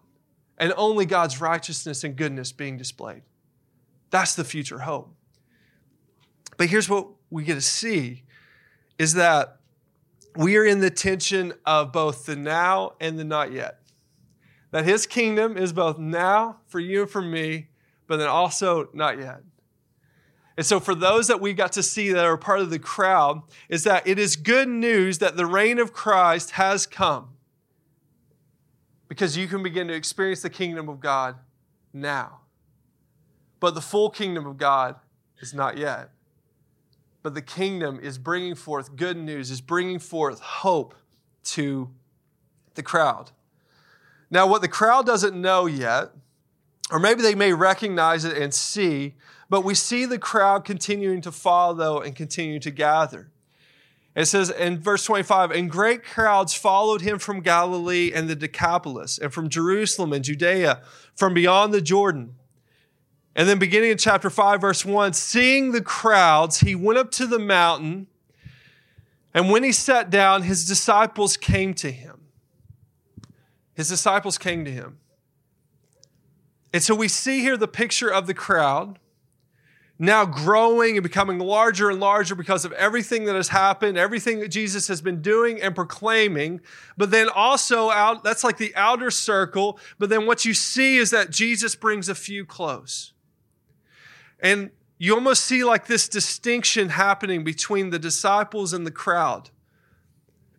and 0.59 0.73
only 0.77 1.07
God's 1.07 1.41
righteousness 1.41 2.05
and 2.05 2.17
goodness 2.17 2.53
being 2.53 2.77
displayed. 2.77 3.23
That's 4.11 4.35
the 4.35 4.45
future 4.45 4.81
hope. 4.81 5.15
But 6.57 6.69
here's 6.69 6.89
what 6.89 7.09
we 7.31 7.45
get 7.45 7.55
to 7.55 7.61
see 7.61 8.25
is 8.99 9.15
that 9.15 9.59
we 10.37 10.57
are 10.57 10.65
in 10.65 10.81
the 10.81 10.91
tension 10.91 11.55
of 11.65 11.93
both 11.93 12.27
the 12.27 12.37
now 12.37 12.93
and 13.01 13.19
the 13.19 13.25
not 13.25 13.53
yet. 13.53 13.81
That 14.73 14.85
his 14.85 15.07
kingdom 15.07 15.57
is 15.57 15.73
both 15.73 15.99
now 15.99 16.59
for 16.67 16.81
you 16.81 17.03
and 17.03 17.11
for 17.11 17.23
me, 17.23 17.69
but 18.07 18.17
then 18.17 18.29
also 18.29 18.89
not 18.93 19.19
yet. 19.19 19.41
And 20.57 20.67
so, 20.67 20.81
for 20.81 20.95
those 20.95 21.29
that 21.29 21.41
we 21.41 21.55
got 21.55 21.73
to 21.73 21.83
see 21.85 22.11
that 22.13 22.25
are 22.25 22.37
part 22.37 22.61
of 22.61 22.71
the 22.71 22.81
crowd, 22.81 23.43
is 23.69 23.85
that 23.85 24.07
it 24.07 24.19
is 24.19 24.35
good 24.35 24.69
news 24.69 25.19
that 25.19 25.37
the 25.37 25.47
reign 25.47 25.79
of 25.79 25.93
Christ 25.93 26.53
has 26.53 26.85
come 26.85 27.38
because 29.09 29.37
you 29.37 29.49
can 29.49 29.63
begin 29.63 29.89
to 29.89 29.95
experience 29.95 30.43
the 30.43 30.51
kingdom 30.51 30.89
of 30.89 31.01
God 31.01 31.37
now. 31.93 32.41
But 33.61 33.75
the 33.75 33.81
full 33.81 34.11
kingdom 34.11 34.47
of 34.47 34.57
God 34.57 34.97
is 35.41 35.55
not 35.55 35.79
yet. 35.79 36.11
But 37.23 37.35
the 37.35 37.43
kingdom 37.43 37.99
is 38.01 38.19
bringing 38.19 38.55
forth 38.55 38.95
good 38.95 39.17
news, 39.17 39.51
is 39.51 39.61
bringing 39.61 39.99
forth 39.99 40.41
hope 40.41 40.95
to 41.45 41.91
the 42.75 42.83
crowd. 42.83 43.33
Now, 44.31 44.47
what 44.47 44.63
the 44.63 44.69
crowd 44.69 45.07
doesn't 45.07 45.41
know 45.41 45.67
yet, 45.67 46.11
or 46.91 46.99
maybe 46.99 47.23
they 47.23 47.35
may 47.35 47.53
recognize 47.53 48.25
it 48.25 48.37
and 48.37 48.53
see, 48.53 49.15
but 49.51 49.63
we 49.63 49.75
see 49.75 50.05
the 50.05 50.19
crowd 50.19 50.65
continuing 50.65 51.21
to 51.23 51.33
follow 51.33 52.01
and 52.01 52.15
continue 52.15 52.61
to 52.61 52.71
gather. 52.71 53.31
It 54.19 54.27
says 54.27 54.51
in 54.51 54.81
verse 54.81 55.05
25, 55.05 55.53
and 55.53 55.71
great 55.71 56.03
crowds 56.03 56.53
followed 56.53 57.03
him 57.03 57.21
from 57.21 57.41
Galilee 57.41 58.11
and 58.13 58.29
the 58.29 58.35
Decapolis, 58.35 59.17
and 59.17 59.33
from 59.33 59.49
Jerusalem 59.49 60.13
and 60.13 60.25
Judea, 60.25 60.83
from 61.15 61.35
beyond 61.35 61.73
the 61.73 61.81
Jordan. 61.81 62.35
And 63.37 63.49
then 63.49 63.61
beginning 63.61 63.93
in 63.93 63.97
chapter 63.97 64.29
5, 64.29 64.61
verse 64.61 64.85
1, 64.85 65.13
seeing 65.13 65.71
the 65.71 65.81
crowds, 65.81 66.59
he 66.59 66.75
went 66.75 66.99
up 66.99 67.13
to 67.13 67.29
the 67.29 67.39
mountain, 67.39 68.09
and 69.33 69.53
when 69.53 69.63
he 69.63 69.71
sat 69.71 70.11
down, 70.11 70.43
his 70.43 70.67
disciples 70.67 71.37
came 71.37 71.73
to 71.75 71.93
him. 71.93 72.23
His 73.75 73.89
disciples 73.89 74.37
came 74.37 74.65
to 74.65 74.73
him. 74.73 74.99
And 76.73 76.83
so 76.83 76.93
we 76.93 77.07
see 77.07 77.39
here 77.39 77.57
the 77.57 77.69
picture 77.69 78.13
of 78.13 78.27
the 78.27 78.35
crowd 78.35 78.99
now 79.99 80.25
growing 80.25 80.97
and 80.97 81.03
becoming 81.03 81.39
larger 81.39 81.91
and 81.91 81.99
larger 81.99 82.35
because 82.37 82.65
of 82.65 82.73
everything 82.73 83.25
that 83.25 83.35
has 83.35 83.49
happened, 83.49 83.99
everything 83.99 84.39
that 84.41 84.49
Jesus 84.49 84.87
has 84.87 85.01
been 85.01 85.21
doing 85.21 85.61
and 85.61 85.75
proclaiming. 85.75 86.61
But 86.97 87.11
then 87.11 87.29
also 87.29 87.91
out, 87.91 88.23
that's 88.23 88.45
like 88.45 88.59
the 88.59 88.75
outer 88.77 89.11
circle. 89.11 89.79
But 89.99 90.09
then 90.09 90.25
what 90.25 90.45
you 90.45 90.55
see 90.55 90.99
is 90.99 91.11
that 91.11 91.31
Jesus 91.31 91.75
brings 91.75 92.09
a 92.09 92.15
few 92.15 92.45
close. 92.45 93.13
And 94.39 94.71
you 94.99 95.15
almost 95.15 95.45
see 95.45 95.65
like 95.65 95.87
this 95.87 96.09
distinction 96.09 96.91
happening 96.91 97.43
between 97.43 97.91
the 97.91 97.99
disciples 97.99 98.73
and 98.73 98.87
the 98.87 98.93
crowd. 98.93 99.51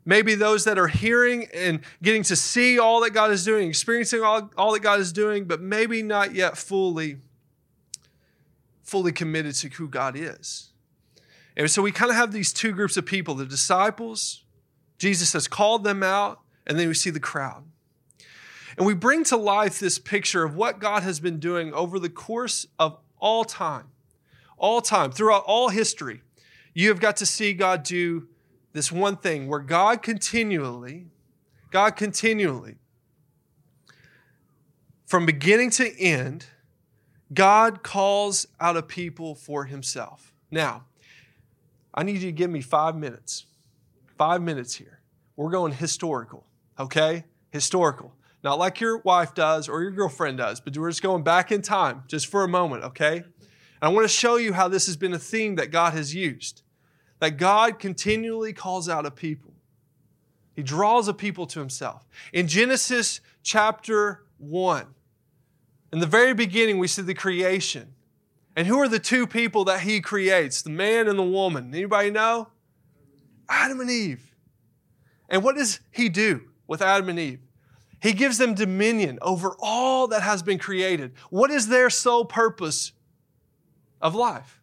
Maybe 0.04 0.36
those 0.36 0.66
that 0.66 0.78
are 0.78 0.88
hearing 0.88 1.48
and 1.54 1.80
getting 2.02 2.24
to 2.24 2.36
see 2.36 2.78
all 2.78 3.02
that 3.02 3.12
God 3.12 3.32
is 3.32 3.46
doing, 3.46 3.70
experiencing 3.70 4.22
all, 4.22 4.50
all 4.58 4.74
that 4.74 4.82
God 4.82 5.00
is 5.00 5.14
doing, 5.14 5.46
but 5.46 5.62
maybe 5.62 6.02
not 6.02 6.34
yet 6.34 6.58
fully 6.58 7.18
fully 8.90 9.12
committed 9.12 9.56
to 9.56 9.70
who 9.70 9.88
God 9.88 10.16
is. 10.18 10.70
And 11.56 11.70
so 11.70 11.82
we 11.82 11.92
kind 11.92 12.10
of 12.10 12.18
have 12.18 12.32
these 12.32 12.52
two 12.52 12.72
groups 12.72 12.98
of 12.98 13.06
people 13.06 13.36
the 13.36 13.46
disciples, 13.46 14.44
Jesus 14.98 15.34
has 15.34 15.48
called 15.48 15.84
them 15.84 16.04
out, 16.04 16.40
and 16.66 16.80
then 16.80 16.88
we 16.88 16.94
see 16.94 17.10
the 17.10 17.20
crowd. 17.20 17.64
And 18.78 18.86
we 18.86 18.94
bring 18.94 19.24
to 19.26 19.38
life 19.38 19.80
this 19.80 20.00
picture 20.00 20.44
of 20.44 20.56
what 20.56 20.80
God 20.80 21.04
has 21.04 21.20
been 21.20 21.40
doing 21.40 21.74
over 21.74 22.00
the 22.00 22.10
course 22.10 22.66
of 22.78 22.98
all 23.20 23.44
time, 23.44 23.88
all 24.58 24.82
time, 24.82 25.12
throughout 25.12 25.44
all 25.46 25.70
history. 25.70 26.22
You 26.74 26.90
have 26.90 27.00
got 27.00 27.18
to 27.18 27.26
see 27.26 27.54
God 27.54 27.84
do 27.84 28.28
this 28.72 28.92
one 28.92 29.18
thing 29.18 29.48
where 29.48 29.60
God 29.60 30.02
continually, 30.02 31.08
God 31.72 31.92
continually, 31.92 32.76
from 35.06 35.26
beginning 35.26 35.72
to 35.72 36.00
end, 36.00 36.46
God 37.34 37.84
calls 37.84 38.48
out 38.60 38.78
a 38.78 38.84
people 38.84 39.36
for 39.36 39.66
himself. 39.66 40.34
Now, 40.50 40.86
I 41.94 42.04
need 42.04 42.22
you 42.22 42.28
to 42.28 42.32
give 42.32 42.50
me 42.50 42.62
five 42.62 42.96
minutes. 42.96 43.46
Five 44.18 44.42
minutes 44.42 44.76
here. 44.76 45.00
We're 45.36 45.52
going 45.52 45.74
historical, 45.74 46.46
okay? 46.80 47.26
Historical. 47.52 48.14
Not 48.44 48.58
like 48.58 48.80
your 48.80 49.00
wife 49.00 49.34
does 49.34 49.70
or 49.70 49.82
your 49.82 49.92
girlfriend 49.92 50.38
does, 50.38 50.60
but 50.60 50.78
we're 50.78 50.90
just 50.90 51.02
going 51.02 51.24
back 51.24 51.52
in 51.52 51.62
time 51.62 52.04
just 52.08 52.28
for 52.28 52.44
a 52.44 52.48
moment, 52.48 52.84
okay? 52.84 53.18
And 53.18 53.26
I 53.82 53.90
want 53.90 54.06
to 54.06 54.14
show 54.14 54.38
you 54.38 54.54
how 54.54 54.68
this 54.68 54.86
has 54.88 54.98
been 54.98 55.14
a 55.14 55.20
theme 55.20 55.56
that 55.56 55.72
God 55.72 55.94
has 55.94 56.16
used. 56.16 56.64
That 57.20 57.38
God 57.38 57.80
continually 57.80 58.54
calls 58.54 58.88
out 58.88 59.06
a 59.06 59.12
people. 59.12 59.54
He 60.56 60.64
draws 60.64 61.08
a 61.08 61.14
people 61.14 61.46
to 61.48 61.60
himself. 61.60 62.06
In 62.34 62.48
Genesis 62.48 63.22
chapter 63.44 64.26
1, 64.38 64.86
in 65.92 66.00
the 66.00 66.08
very 66.08 66.34
beginning, 66.34 66.78
we 66.78 66.88
see 66.88 67.02
the 67.02 67.14
creation. 67.14 67.94
And 68.56 68.68
who 68.68 68.80
are 68.80 68.88
the 68.88 69.00
two 69.00 69.26
people 69.26 69.66
that 69.66 69.82
he 69.82 70.02
creates? 70.02 70.62
The 70.62 70.70
man 70.70 71.08
and 71.08 71.18
the 71.18 71.24
woman. 71.24 71.74
Anybody 71.74 72.12
know? 72.12 72.50
Adam 73.48 73.80
and 73.80 73.90
Eve. 73.90 74.36
And 75.30 75.44
what 75.44 75.56
does 75.56 75.80
he 75.92 76.10
do 76.10 76.42
with 76.68 76.82
Adam 76.82 77.10
and 77.10 77.20
Eve? 77.20 77.40
He 78.02 78.14
gives 78.14 78.38
them 78.38 78.54
dominion 78.54 79.20
over 79.22 79.56
all 79.60 80.08
that 80.08 80.22
has 80.22 80.42
been 80.42 80.58
created. 80.58 81.12
What 81.30 81.52
is 81.52 81.68
their 81.68 81.90
sole 81.90 82.26
purpose 82.26 82.94
of 84.02 84.16
life? 84.16 84.62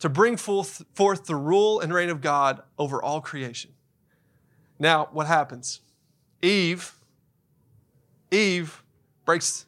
To 0.00 0.08
bring 0.08 0.36
forth, 0.36 0.84
forth 0.94 1.26
the 1.26 1.34
rule 1.34 1.80
and 1.80 1.92
reign 1.92 2.08
of 2.08 2.20
God 2.20 2.62
over 2.78 3.02
all 3.02 3.20
creation. 3.20 3.72
Now, 4.78 5.08
what 5.10 5.26
happens? 5.26 5.80
Eve, 6.40 6.94
Eve 8.30 8.82
breaks 9.24 9.66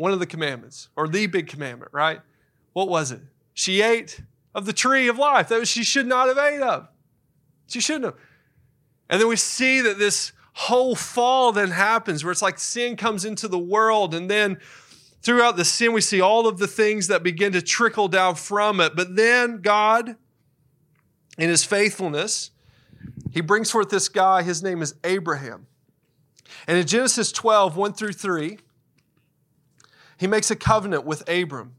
one 0.00 0.12
of 0.12 0.18
the 0.18 0.24
commandments, 0.24 0.88
or 0.96 1.06
the 1.06 1.26
big 1.26 1.46
commandment, 1.46 1.92
right? 1.92 2.22
What 2.72 2.88
was 2.88 3.12
it? 3.12 3.20
She 3.52 3.82
ate 3.82 4.22
of 4.54 4.64
the 4.64 4.72
tree 4.72 5.08
of 5.08 5.18
life 5.18 5.48
that 5.48 5.68
she 5.68 5.84
should 5.84 6.06
not 6.06 6.28
have 6.28 6.38
ate 6.38 6.62
of. 6.62 6.88
She 7.66 7.80
shouldn't 7.80 8.06
have. 8.06 8.14
And 9.10 9.20
then 9.20 9.28
we 9.28 9.36
see 9.36 9.82
that 9.82 9.98
this 9.98 10.32
whole 10.54 10.94
fall 10.94 11.52
then 11.52 11.72
happens 11.72 12.24
where 12.24 12.32
it's 12.32 12.40
like 12.40 12.58
sin 12.58 12.96
comes 12.96 13.26
into 13.26 13.46
the 13.46 13.58
world 13.58 14.14
and 14.14 14.30
then 14.30 14.58
throughout 15.20 15.58
the 15.58 15.66
sin 15.66 15.92
we 15.92 16.00
see 16.00 16.22
all 16.22 16.48
of 16.48 16.56
the 16.56 16.66
things 16.66 17.08
that 17.08 17.22
begin 17.22 17.52
to 17.52 17.60
trickle 17.60 18.08
down 18.08 18.34
from 18.34 18.80
it 18.80 18.96
but 18.96 19.14
then 19.16 19.60
god 19.60 20.16
in 21.38 21.48
his 21.48 21.62
faithfulness 21.64 22.50
he 23.30 23.40
brings 23.40 23.70
forth 23.70 23.90
this 23.90 24.08
guy 24.08 24.42
his 24.42 24.62
name 24.62 24.82
is 24.82 24.94
abraham 25.04 25.66
and 26.66 26.76
in 26.76 26.86
genesis 26.86 27.30
12 27.30 27.76
1 27.76 27.92
through 27.92 28.12
3 28.12 28.58
he 30.20 30.28
makes 30.28 30.50
a 30.50 30.56
covenant 30.56 31.04
with 31.04 31.28
abram 31.28 31.74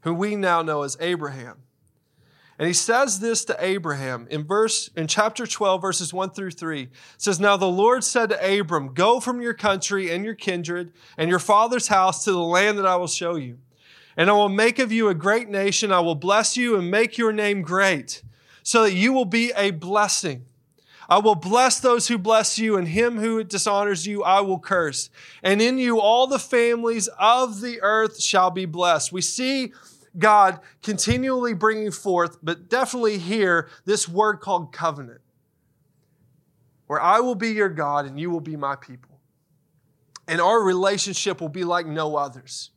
who 0.00 0.14
we 0.14 0.34
now 0.34 0.62
know 0.62 0.82
as 0.82 0.96
abraham 1.00 1.64
and 2.58 2.68
he 2.68 2.72
says 2.72 3.18
this 3.18 3.44
to 3.46 3.56
Abraham 3.58 4.28
in 4.30 4.44
verse 4.44 4.88
in 4.96 5.08
chapter 5.08 5.46
12 5.46 5.80
verses 5.80 6.12
1 6.12 6.30
through 6.30 6.52
3. 6.52 6.82
It 6.82 6.90
says, 7.18 7.40
"Now 7.40 7.56
the 7.56 7.66
Lord 7.66 8.04
said 8.04 8.28
to 8.28 8.60
Abram, 8.60 8.94
go 8.94 9.18
from 9.18 9.40
your 9.40 9.54
country 9.54 10.12
and 10.12 10.24
your 10.24 10.34
kindred 10.34 10.92
and 11.18 11.28
your 11.28 11.40
father's 11.40 11.88
house 11.88 12.22
to 12.24 12.32
the 12.32 12.38
land 12.38 12.78
that 12.78 12.86
I 12.86 12.96
will 12.96 13.08
show 13.08 13.34
you. 13.34 13.58
And 14.16 14.30
I 14.30 14.34
will 14.34 14.48
make 14.48 14.78
of 14.78 14.92
you 14.92 15.08
a 15.08 15.14
great 15.14 15.48
nation. 15.48 15.90
I 15.90 15.98
will 15.98 16.14
bless 16.14 16.56
you 16.56 16.76
and 16.76 16.88
make 16.90 17.18
your 17.18 17.32
name 17.32 17.62
great, 17.62 18.22
so 18.62 18.84
that 18.84 18.94
you 18.94 19.12
will 19.12 19.24
be 19.24 19.52
a 19.56 19.72
blessing. 19.72 20.46
I 21.08 21.18
will 21.18 21.34
bless 21.34 21.80
those 21.80 22.08
who 22.08 22.18
bless 22.18 22.58
you, 22.58 22.76
and 22.76 22.88
him 22.88 23.18
who 23.18 23.44
dishonors 23.44 24.06
you 24.06 24.22
I 24.22 24.40
will 24.40 24.58
curse. 24.58 25.10
And 25.42 25.60
in 25.60 25.78
you 25.78 26.00
all 26.00 26.26
the 26.26 26.38
families 26.38 27.08
of 27.18 27.60
the 27.60 27.80
earth 27.82 28.22
shall 28.22 28.50
be 28.50 28.64
blessed." 28.64 29.12
We 29.12 29.20
see 29.20 29.72
God 30.16 30.60
continually 30.82 31.54
bringing 31.54 31.90
forth, 31.90 32.38
but 32.42 32.68
definitely 32.68 33.18
here, 33.18 33.68
this 33.84 34.08
word 34.08 34.40
called 34.40 34.72
covenant, 34.72 35.20
where 36.86 37.00
I 37.00 37.20
will 37.20 37.34
be 37.34 37.50
your 37.50 37.68
God 37.68 38.06
and 38.06 38.18
you 38.18 38.30
will 38.30 38.40
be 38.40 38.56
my 38.56 38.76
people. 38.76 39.18
And 40.28 40.40
our 40.40 40.60
relationship 40.60 41.40
will 41.40 41.48
be 41.48 41.64
like 41.64 41.86
no 41.86 42.16
others. 42.16 42.70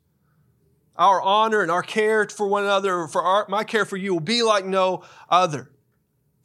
Our 0.98 1.22
honor 1.22 1.62
and 1.62 1.70
our 1.70 1.84
care 1.84 2.28
for 2.28 2.48
one 2.48 2.64
another, 2.64 3.08
for 3.08 3.22
our, 3.22 3.46
my 3.48 3.64
care 3.64 3.86
for 3.86 3.98
you, 3.98 4.14
will 4.14 4.20
be 4.20 4.42
like 4.42 4.66
no 4.66 5.04
other. 5.30 5.70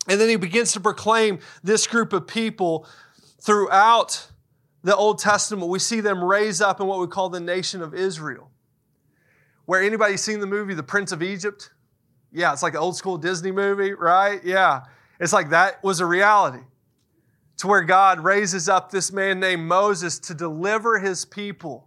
And 0.09 0.21
then 0.21 0.29
he 0.29 0.37
begins 0.37 0.73
to 0.73 0.81
proclaim 0.81 1.39
this 1.63 1.87
group 1.87 2.13
of 2.13 2.27
people 2.27 2.87
throughout 3.41 4.29
the 4.83 4.97
Old 4.97 5.19
Testament. 5.19 5.69
We 5.69 5.79
see 5.79 6.01
them 6.01 6.23
raise 6.23 6.61
up 6.61 6.81
in 6.81 6.87
what 6.87 7.01
we 7.01 7.07
call 7.07 7.29
the 7.29 7.41
nation 7.41 7.83
of 7.83 7.95
Israel. 7.95 8.51
Where 9.65 9.83
anybody 9.83 10.17
seen 10.17 10.41
the 10.41 10.47
movie 10.47 10.75
The 10.75 10.83
Prince 10.83 11.13
of 11.13 11.23
Egypt? 11.23 11.71
Yeah, 12.33 12.53
it's 12.53 12.63
like 12.63 12.75
an 12.75 12.81
old 12.81 12.97
school 12.97 13.17
Disney 13.17 13.53
movie, 13.53 13.93
right? 13.93 14.43
Yeah. 14.43 14.83
It's 15.21 15.33
like 15.33 15.51
that 15.51 15.83
was 15.85 16.01
a 16.01 16.07
reality. 16.07 16.65
To 17.59 17.69
where 17.69 17.83
God 17.83 18.21
raises 18.21 18.69
up 18.69 18.91
this 18.91 19.13
man 19.13 19.39
named 19.39 19.63
Moses 19.63 20.19
to 20.21 20.35
deliver 20.35 20.99
his 20.99 21.25
people 21.25 21.87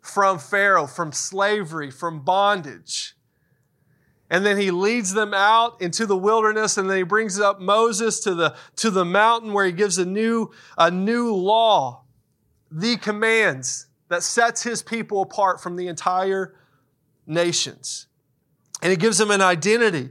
from 0.00 0.38
Pharaoh, 0.38 0.86
from 0.86 1.10
slavery, 1.10 1.90
from 1.90 2.20
bondage. 2.20 3.01
And 4.32 4.46
then 4.46 4.56
he 4.56 4.70
leads 4.70 5.12
them 5.12 5.34
out 5.34 5.82
into 5.82 6.06
the 6.06 6.16
wilderness, 6.16 6.78
and 6.78 6.88
then 6.88 6.96
he 6.96 7.02
brings 7.02 7.38
up 7.38 7.60
Moses 7.60 8.18
to 8.20 8.34
the, 8.34 8.56
to 8.76 8.90
the 8.90 9.04
mountain 9.04 9.52
where 9.52 9.66
he 9.66 9.72
gives 9.72 9.98
a 9.98 10.06
new, 10.06 10.50
a 10.78 10.90
new 10.90 11.34
law, 11.34 12.04
the 12.70 12.96
commands 12.96 13.88
that 14.08 14.22
sets 14.22 14.62
his 14.62 14.82
people 14.82 15.20
apart 15.20 15.60
from 15.60 15.76
the 15.76 15.86
entire 15.86 16.54
nations. 17.26 18.06
And 18.80 18.90
he 18.90 18.96
gives 18.96 19.18
them 19.18 19.30
an 19.30 19.42
identity 19.42 20.08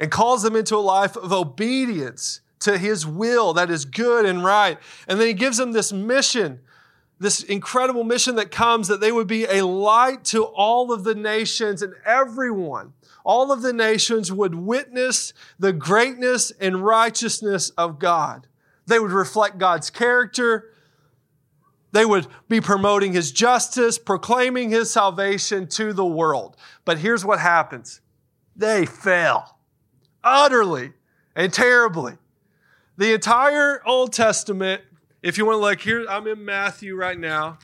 and 0.00 0.10
calls 0.10 0.42
them 0.42 0.56
into 0.56 0.74
a 0.74 0.78
life 0.78 1.14
of 1.14 1.30
obedience 1.30 2.40
to 2.60 2.78
his 2.78 3.06
will 3.06 3.52
that 3.52 3.70
is 3.70 3.84
good 3.84 4.24
and 4.24 4.42
right. 4.42 4.78
And 5.06 5.20
then 5.20 5.26
he 5.26 5.34
gives 5.34 5.58
them 5.58 5.72
this 5.72 5.92
mission, 5.92 6.60
this 7.22 7.42
incredible 7.42 8.04
mission 8.04 8.34
that 8.34 8.50
comes 8.50 8.88
that 8.88 9.00
they 9.00 9.12
would 9.12 9.28
be 9.28 9.44
a 9.44 9.64
light 9.64 10.24
to 10.24 10.44
all 10.44 10.92
of 10.92 11.04
the 11.04 11.14
nations 11.14 11.80
and 11.80 11.94
everyone. 12.04 12.92
All 13.24 13.52
of 13.52 13.62
the 13.62 13.72
nations 13.72 14.32
would 14.32 14.54
witness 14.54 15.32
the 15.58 15.72
greatness 15.72 16.50
and 16.60 16.84
righteousness 16.84 17.70
of 17.70 17.98
God. 17.98 18.48
They 18.86 18.98
would 18.98 19.12
reflect 19.12 19.58
God's 19.58 19.88
character. 19.88 20.70
They 21.92 22.04
would 22.04 22.26
be 22.48 22.60
promoting 22.60 23.12
his 23.12 23.30
justice, 23.30 23.98
proclaiming 23.98 24.70
his 24.70 24.92
salvation 24.92 25.68
to 25.68 25.92
the 25.92 26.04
world. 26.04 26.56
But 26.84 26.98
here's 26.98 27.24
what 27.24 27.38
happens 27.38 28.00
they 28.56 28.84
fail 28.84 29.56
utterly 30.24 30.92
and 31.36 31.52
terribly. 31.52 32.18
The 32.98 33.14
entire 33.14 33.80
Old 33.86 34.12
Testament, 34.12 34.82
if 35.22 35.38
you 35.38 35.46
want 35.46 35.56
to 35.56 35.60
look 35.60 35.80
here, 35.80 36.04
I'm 36.08 36.26
in 36.26 36.44
Matthew 36.44 36.96
right 36.96 37.18
now. 37.18 37.58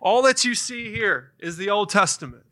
All 0.00 0.22
that 0.22 0.44
you 0.44 0.54
see 0.54 0.92
here 0.92 1.32
is 1.38 1.56
the 1.56 1.70
Old 1.70 1.90
Testament. 1.90 2.44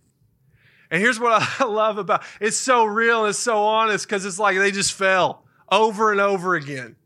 And 0.91 1.01
here's 1.01 1.21
what 1.21 1.43
I 1.61 1.65
love 1.69 1.99
about 1.99 2.23
it's 2.41 2.57
so 2.57 2.85
real 2.85 3.23
and 3.23 3.31
it's 3.31 3.39
so 3.39 3.63
honest 3.65 4.07
because 4.07 4.25
it's 4.25 4.39
like 4.39 4.59
they 4.59 4.71
just 4.71 4.93
fell 4.93 5.45
over 5.71 6.11
and 6.11 6.21
over 6.21 6.55
again. 6.55 6.97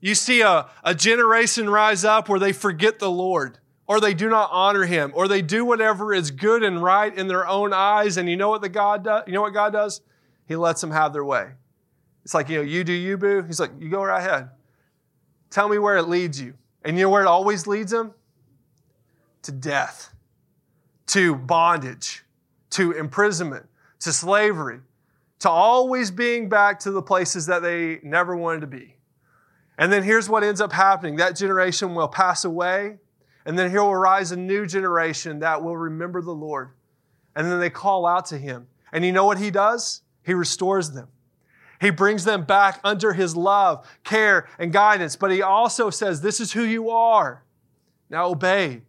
You 0.00 0.14
see 0.14 0.42
a, 0.42 0.66
a 0.82 0.94
generation 0.94 1.70
rise 1.70 2.04
up 2.04 2.28
where 2.28 2.38
they 2.38 2.52
forget 2.52 2.98
the 2.98 3.10
Lord 3.10 3.58
or 3.86 4.00
they 4.00 4.12
do 4.12 4.28
not 4.28 4.50
honor 4.52 4.84
him 4.84 5.12
or 5.14 5.28
they 5.28 5.40
do 5.40 5.64
whatever 5.64 6.12
is 6.12 6.30
good 6.30 6.62
and 6.62 6.82
right 6.82 7.16
in 7.16 7.28
their 7.28 7.46
own 7.46 7.72
eyes 7.72 8.16
and 8.16 8.28
you 8.28 8.36
know 8.36 8.50
what 8.50 8.60
the 8.60 8.68
God 8.68 9.04
does? 9.04 9.24
You 9.26 9.32
know 9.32 9.42
what 9.42 9.54
God 9.54 9.72
does? 9.72 10.00
He 10.46 10.56
lets 10.56 10.80
them 10.80 10.90
have 10.90 11.12
their 11.12 11.24
way. 11.24 11.52
It's 12.24 12.34
like, 12.34 12.48
you 12.48 12.58
know, 12.58 12.62
you 12.62 12.84
do 12.84 12.92
you, 12.92 13.16
boo. 13.16 13.42
He's 13.42 13.60
like, 13.60 13.70
you 13.78 13.88
go 13.88 14.02
right 14.02 14.18
ahead. 14.18 14.50
Tell 15.54 15.68
me 15.68 15.78
where 15.78 15.96
it 15.96 16.08
leads 16.08 16.40
you. 16.40 16.54
And 16.84 16.98
you 16.98 17.04
know 17.04 17.10
where 17.10 17.22
it 17.22 17.28
always 17.28 17.68
leads 17.68 17.92
them? 17.92 18.12
To 19.42 19.52
death, 19.52 20.12
to 21.06 21.36
bondage, 21.36 22.24
to 22.70 22.90
imprisonment, 22.90 23.66
to 24.00 24.12
slavery, 24.12 24.80
to 25.38 25.48
always 25.48 26.10
being 26.10 26.48
back 26.48 26.80
to 26.80 26.90
the 26.90 27.00
places 27.00 27.46
that 27.46 27.62
they 27.62 28.00
never 28.02 28.34
wanted 28.34 28.62
to 28.62 28.66
be. 28.66 28.96
And 29.78 29.92
then 29.92 30.02
here's 30.02 30.28
what 30.28 30.42
ends 30.42 30.60
up 30.60 30.72
happening 30.72 31.14
that 31.16 31.36
generation 31.36 31.94
will 31.94 32.08
pass 32.08 32.44
away, 32.44 32.98
and 33.46 33.56
then 33.56 33.70
here 33.70 33.84
will 33.84 33.94
rise 33.94 34.32
a 34.32 34.36
new 34.36 34.66
generation 34.66 35.38
that 35.38 35.62
will 35.62 35.76
remember 35.76 36.20
the 36.20 36.32
Lord. 36.32 36.70
And 37.36 37.46
then 37.46 37.60
they 37.60 37.70
call 37.70 38.06
out 38.06 38.26
to 38.26 38.38
him. 38.38 38.66
And 38.92 39.04
you 39.04 39.12
know 39.12 39.24
what 39.24 39.38
he 39.38 39.52
does? 39.52 40.02
He 40.24 40.34
restores 40.34 40.90
them. 40.90 41.06
He 41.80 41.90
brings 41.90 42.24
them 42.24 42.44
back 42.44 42.80
under 42.84 43.12
his 43.12 43.36
love, 43.36 43.86
care, 44.04 44.48
and 44.58 44.72
guidance. 44.72 45.16
But 45.16 45.30
he 45.30 45.42
also 45.42 45.90
says, 45.90 46.20
This 46.20 46.40
is 46.40 46.52
who 46.52 46.62
you 46.62 46.90
are. 46.90 47.42
Now 48.10 48.28
obey. 48.28 48.82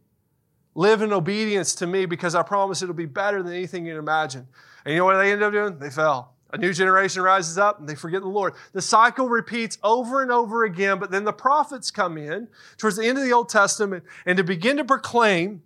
Live 0.75 1.01
in 1.01 1.13
obedience 1.13 1.73
to 1.75 1.87
me 1.87 2.05
because 2.05 2.35
I 2.35 2.43
promise 2.43 2.81
it'll 2.81 2.93
be 2.93 3.05
better 3.05 3.41
than 3.41 3.53
anything 3.53 3.85
you 3.85 3.93
can 3.93 3.99
imagine. 3.99 4.47
And 4.83 4.93
you 4.93 4.99
know 4.99 5.05
what 5.05 5.17
they 5.17 5.31
ended 5.31 5.43
up 5.43 5.53
doing? 5.53 5.79
They 5.79 5.89
fell. 5.89 6.33
A 6.51 6.57
new 6.57 6.73
generation 6.73 7.21
rises 7.21 7.57
up 7.57 7.79
and 7.79 7.89
they 7.89 7.95
forget 7.95 8.21
the 8.21 8.27
Lord. 8.27 8.53
The 8.73 8.81
cycle 8.81 9.27
repeats 9.27 9.77
over 9.83 10.21
and 10.21 10.31
over 10.31 10.65
again, 10.65 10.99
but 10.99 11.11
then 11.11 11.23
the 11.23 11.33
prophets 11.33 11.91
come 11.91 12.17
in 12.17 12.47
towards 12.77 12.97
the 12.97 13.05
end 13.05 13.17
of 13.17 13.23
the 13.23 13.33
Old 13.33 13.49
Testament 13.49 14.03
and 14.25 14.37
to 14.37 14.43
begin 14.43 14.77
to 14.77 14.85
proclaim 14.85 15.63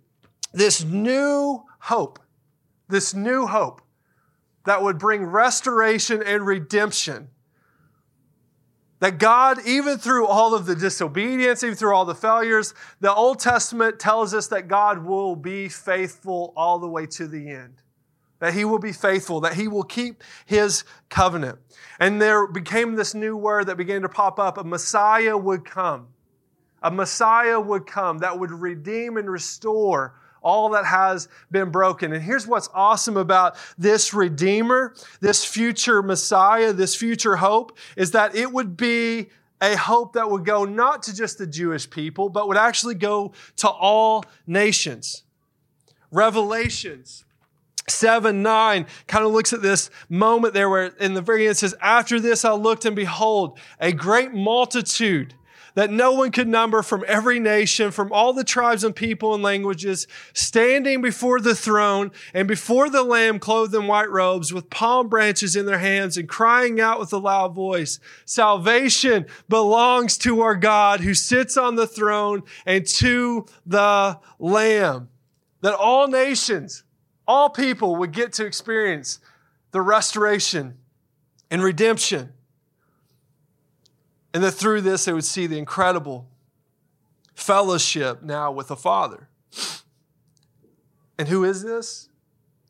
this 0.52 0.82
new 0.82 1.64
hope, 1.80 2.18
this 2.88 3.14
new 3.14 3.46
hope 3.46 3.82
that 4.64 4.82
would 4.82 4.98
bring 4.98 5.24
restoration 5.24 6.22
and 6.22 6.46
redemption. 6.46 7.28
That 9.00 9.18
God, 9.18 9.58
even 9.66 9.96
through 9.96 10.26
all 10.26 10.54
of 10.54 10.66
the 10.66 10.76
disobedience, 10.76 11.64
even 11.64 11.74
through 11.74 11.94
all 11.94 12.04
the 12.04 12.14
failures, 12.14 12.74
the 13.00 13.12
Old 13.12 13.38
Testament 13.38 13.98
tells 13.98 14.34
us 14.34 14.48
that 14.48 14.68
God 14.68 15.04
will 15.04 15.34
be 15.34 15.68
faithful 15.68 16.52
all 16.54 16.78
the 16.78 16.88
way 16.88 17.06
to 17.06 17.26
the 17.26 17.48
end. 17.48 17.80
That 18.40 18.52
He 18.52 18.66
will 18.66 18.78
be 18.78 18.92
faithful, 18.92 19.40
that 19.40 19.54
He 19.54 19.68
will 19.68 19.84
keep 19.84 20.22
His 20.44 20.84
covenant. 21.08 21.58
And 21.98 22.20
there 22.20 22.46
became 22.46 22.94
this 22.94 23.14
new 23.14 23.36
word 23.36 23.66
that 23.68 23.78
began 23.78 24.02
to 24.02 24.08
pop 24.08 24.38
up 24.38 24.58
a 24.58 24.64
Messiah 24.64 25.36
would 25.36 25.64
come. 25.64 26.08
A 26.82 26.90
Messiah 26.90 27.60
would 27.60 27.86
come 27.86 28.18
that 28.18 28.38
would 28.38 28.50
redeem 28.50 29.16
and 29.16 29.30
restore 29.30 30.19
all 30.42 30.70
that 30.70 30.84
has 30.84 31.28
been 31.50 31.70
broken. 31.70 32.12
And 32.12 32.22
here's 32.22 32.46
what's 32.46 32.68
awesome 32.74 33.16
about 33.16 33.56
this 33.78 34.14
Redeemer, 34.14 34.94
this 35.20 35.44
future 35.44 36.02
Messiah, 36.02 36.72
this 36.72 36.94
future 36.94 37.36
hope, 37.36 37.76
is 37.96 38.12
that 38.12 38.34
it 38.34 38.52
would 38.52 38.76
be 38.76 39.28
a 39.60 39.76
hope 39.76 40.14
that 40.14 40.30
would 40.30 40.44
go 40.44 40.64
not 40.64 41.02
to 41.04 41.14
just 41.14 41.38
the 41.38 41.46
Jewish 41.46 41.88
people, 41.88 42.28
but 42.28 42.48
would 42.48 42.56
actually 42.56 42.94
go 42.94 43.32
to 43.56 43.68
all 43.68 44.24
nations. 44.46 45.24
Revelations 46.10 47.24
7 47.88 48.42
9 48.42 48.86
kind 49.06 49.24
of 49.24 49.32
looks 49.32 49.52
at 49.52 49.62
this 49.62 49.90
moment 50.08 50.54
there 50.54 50.68
where 50.68 50.86
in 50.86 51.14
the 51.14 51.22
very 51.22 51.44
end 51.44 51.52
it 51.52 51.56
says, 51.56 51.74
After 51.80 52.20
this 52.20 52.44
I 52.44 52.52
looked 52.52 52.84
and 52.84 52.96
behold, 52.96 53.58
a 53.78 53.92
great 53.92 54.32
multitude 54.32 55.34
that 55.74 55.90
no 55.90 56.12
one 56.12 56.30
could 56.30 56.48
number 56.48 56.82
from 56.82 57.04
every 57.06 57.38
nation, 57.38 57.90
from 57.90 58.12
all 58.12 58.32
the 58.32 58.44
tribes 58.44 58.84
and 58.84 58.94
people 58.94 59.34
and 59.34 59.42
languages, 59.42 60.06
standing 60.32 61.00
before 61.00 61.40
the 61.40 61.54
throne 61.54 62.10
and 62.34 62.48
before 62.48 62.88
the 62.88 63.02
Lamb 63.02 63.38
clothed 63.38 63.74
in 63.74 63.86
white 63.86 64.10
robes 64.10 64.52
with 64.52 64.70
palm 64.70 65.08
branches 65.08 65.56
in 65.56 65.66
their 65.66 65.78
hands 65.78 66.16
and 66.16 66.28
crying 66.28 66.80
out 66.80 66.98
with 66.98 67.12
a 67.12 67.18
loud 67.18 67.54
voice, 67.54 68.00
Salvation 68.24 69.26
belongs 69.48 70.18
to 70.18 70.40
our 70.40 70.56
God 70.56 71.00
who 71.00 71.14
sits 71.14 71.56
on 71.56 71.76
the 71.76 71.86
throne 71.86 72.42
and 72.66 72.86
to 72.86 73.46
the 73.66 74.18
Lamb. 74.38 75.08
That 75.62 75.74
all 75.74 76.08
nations, 76.08 76.84
all 77.26 77.50
people 77.50 77.96
would 77.96 78.12
get 78.12 78.32
to 78.34 78.46
experience 78.46 79.20
the 79.72 79.82
restoration 79.82 80.78
and 81.50 81.62
redemption 81.62 82.32
and 84.32 84.42
that 84.42 84.52
through 84.52 84.82
this, 84.82 85.04
they 85.04 85.12
would 85.12 85.24
see 85.24 85.46
the 85.46 85.58
incredible 85.58 86.28
fellowship 87.34 88.22
now 88.22 88.52
with 88.52 88.68
the 88.68 88.76
Father. 88.76 89.28
And 91.18 91.28
who 91.28 91.44
is 91.44 91.62
this? 91.62 92.08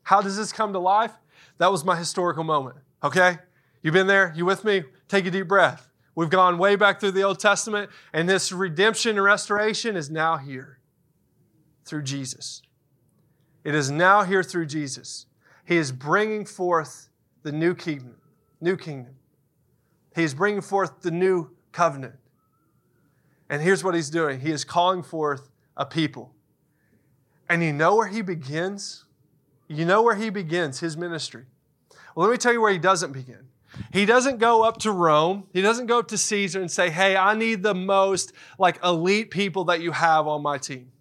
How 0.03 0.21
does 0.21 0.37
this 0.37 0.51
come 0.51 0.73
to 0.73 0.79
life? 0.79 1.13
That 1.57 1.71
was 1.71 1.85
my 1.85 1.95
historical 1.95 2.43
moment, 2.43 2.77
okay? 3.03 3.37
You've 3.81 3.93
been 3.93 4.07
there? 4.07 4.33
You 4.35 4.45
with 4.45 4.63
me? 4.63 4.83
Take 5.07 5.25
a 5.25 5.31
deep 5.31 5.47
breath. 5.47 5.89
We've 6.15 6.29
gone 6.29 6.57
way 6.57 6.75
back 6.75 6.99
through 6.99 7.11
the 7.11 7.23
Old 7.23 7.39
Testament, 7.39 7.89
and 8.11 8.27
this 8.27 8.51
redemption 8.51 9.11
and 9.11 9.23
restoration 9.23 9.95
is 9.95 10.09
now 10.09 10.37
here 10.37 10.79
through 11.85 12.03
Jesus. 12.03 12.61
It 13.63 13.75
is 13.75 13.89
now 13.91 14.23
here 14.23 14.43
through 14.43 14.65
Jesus. 14.65 15.27
He 15.65 15.77
is 15.77 15.91
bringing 15.91 16.45
forth 16.45 17.09
the 17.43 17.51
new 17.51 17.73
kingdom, 17.73 18.15
new 18.59 18.75
kingdom. 18.75 19.15
He's 20.15 20.33
bringing 20.33 20.61
forth 20.61 21.01
the 21.01 21.11
new 21.11 21.51
covenant. 21.71 22.15
And 23.49 23.61
here's 23.61 23.83
what 23.83 23.95
he's 23.95 24.09
doing 24.09 24.39
he 24.39 24.51
is 24.51 24.63
calling 24.63 25.03
forth 25.03 25.49
a 25.75 25.85
people. 25.85 26.33
And 27.49 27.63
you 27.63 27.73
know 27.73 27.95
where 27.95 28.07
he 28.07 28.21
begins? 28.21 29.05
You 29.67 29.85
know 29.85 30.01
where 30.01 30.15
he 30.15 30.29
begins 30.29 30.79
his 30.79 30.95
ministry. 30.97 31.45
Well, 32.15 32.27
let 32.27 32.31
me 32.31 32.37
tell 32.37 32.53
you 32.53 32.61
where 32.61 32.71
he 32.71 32.79
doesn't 32.79 33.11
begin. 33.11 33.47
He 33.93 34.05
doesn't 34.05 34.37
go 34.37 34.63
up 34.63 34.77
to 34.79 34.91
Rome. 34.91 35.47
He 35.53 35.61
doesn't 35.61 35.85
go 35.85 35.99
up 35.99 36.09
to 36.09 36.17
Caesar 36.17 36.59
and 36.59 36.69
say, 36.69 36.89
hey, 36.89 37.15
I 37.15 37.35
need 37.35 37.63
the 37.63 37.73
most 37.73 38.33
like 38.59 38.83
elite 38.83 39.31
people 39.31 39.65
that 39.65 39.81
you 39.81 39.91
have 39.91 40.27
on 40.27 40.41
my 40.41 40.57
team. 40.57 40.91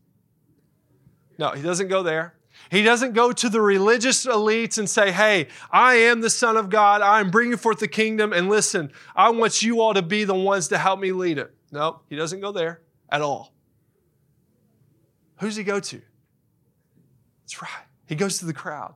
No, 1.39 1.51
he 1.51 1.63
doesn't 1.63 1.89
go 1.89 2.03
there. 2.03 2.35
He 2.71 2.83
doesn't 2.83 3.15
go 3.15 3.33
to 3.33 3.49
the 3.49 3.61
religious 3.61 4.27
elites 4.27 4.79
and 4.79 4.89
say, 4.89 5.11
Hey, 5.11 5.49
I 5.71 5.95
am 5.95 6.21
the 6.21 6.31
Son 6.31 6.57
of 6.57 6.69
God. 6.71 7.01
I'm 7.01 7.31
bringing 7.31 7.57
forth 7.57 7.79
the 7.79 7.89
kingdom. 7.89 8.33
And 8.33 8.49
listen, 8.49 8.93
I 9.17 9.31
want 9.31 9.63
you 9.63 9.81
all 9.81 9.95
to 9.95 10.03
be 10.03 10.25
the 10.25 10.35
ones 10.35 10.69
to 10.69 10.79
help 10.79 11.01
me 11.01 11.13
lead 11.13 11.39
it. 11.39 11.55
No, 11.73 12.01
he 12.09 12.17
doesn't 12.17 12.41
go 12.41 12.53
there 12.53 12.83
at 13.11 13.23
all. 13.23 13.53
Who's 15.39 15.57
he 15.57 15.65
go 15.65 15.81
to? 15.81 16.03
That's 17.43 17.63
right. 17.63 17.71
He 18.07 18.15
goes 18.15 18.39
to 18.39 18.45
the 18.45 18.53
crowd. 18.53 18.95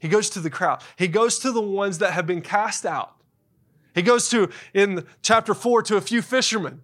He 0.00 0.08
goes 0.08 0.30
to 0.30 0.40
the 0.40 0.50
crowd. 0.50 0.82
He 0.96 1.08
goes 1.08 1.38
to 1.40 1.52
the 1.52 1.60
ones 1.60 1.98
that 1.98 2.12
have 2.12 2.26
been 2.26 2.42
cast 2.42 2.86
out. 2.86 3.16
He 3.94 4.02
goes 4.02 4.28
to, 4.30 4.48
in 4.72 5.06
chapter 5.22 5.54
4, 5.54 5.82
to 5.84 5.96
a 5.96 6.00
few 6.00 6.22
fishermen. 6.22 6.82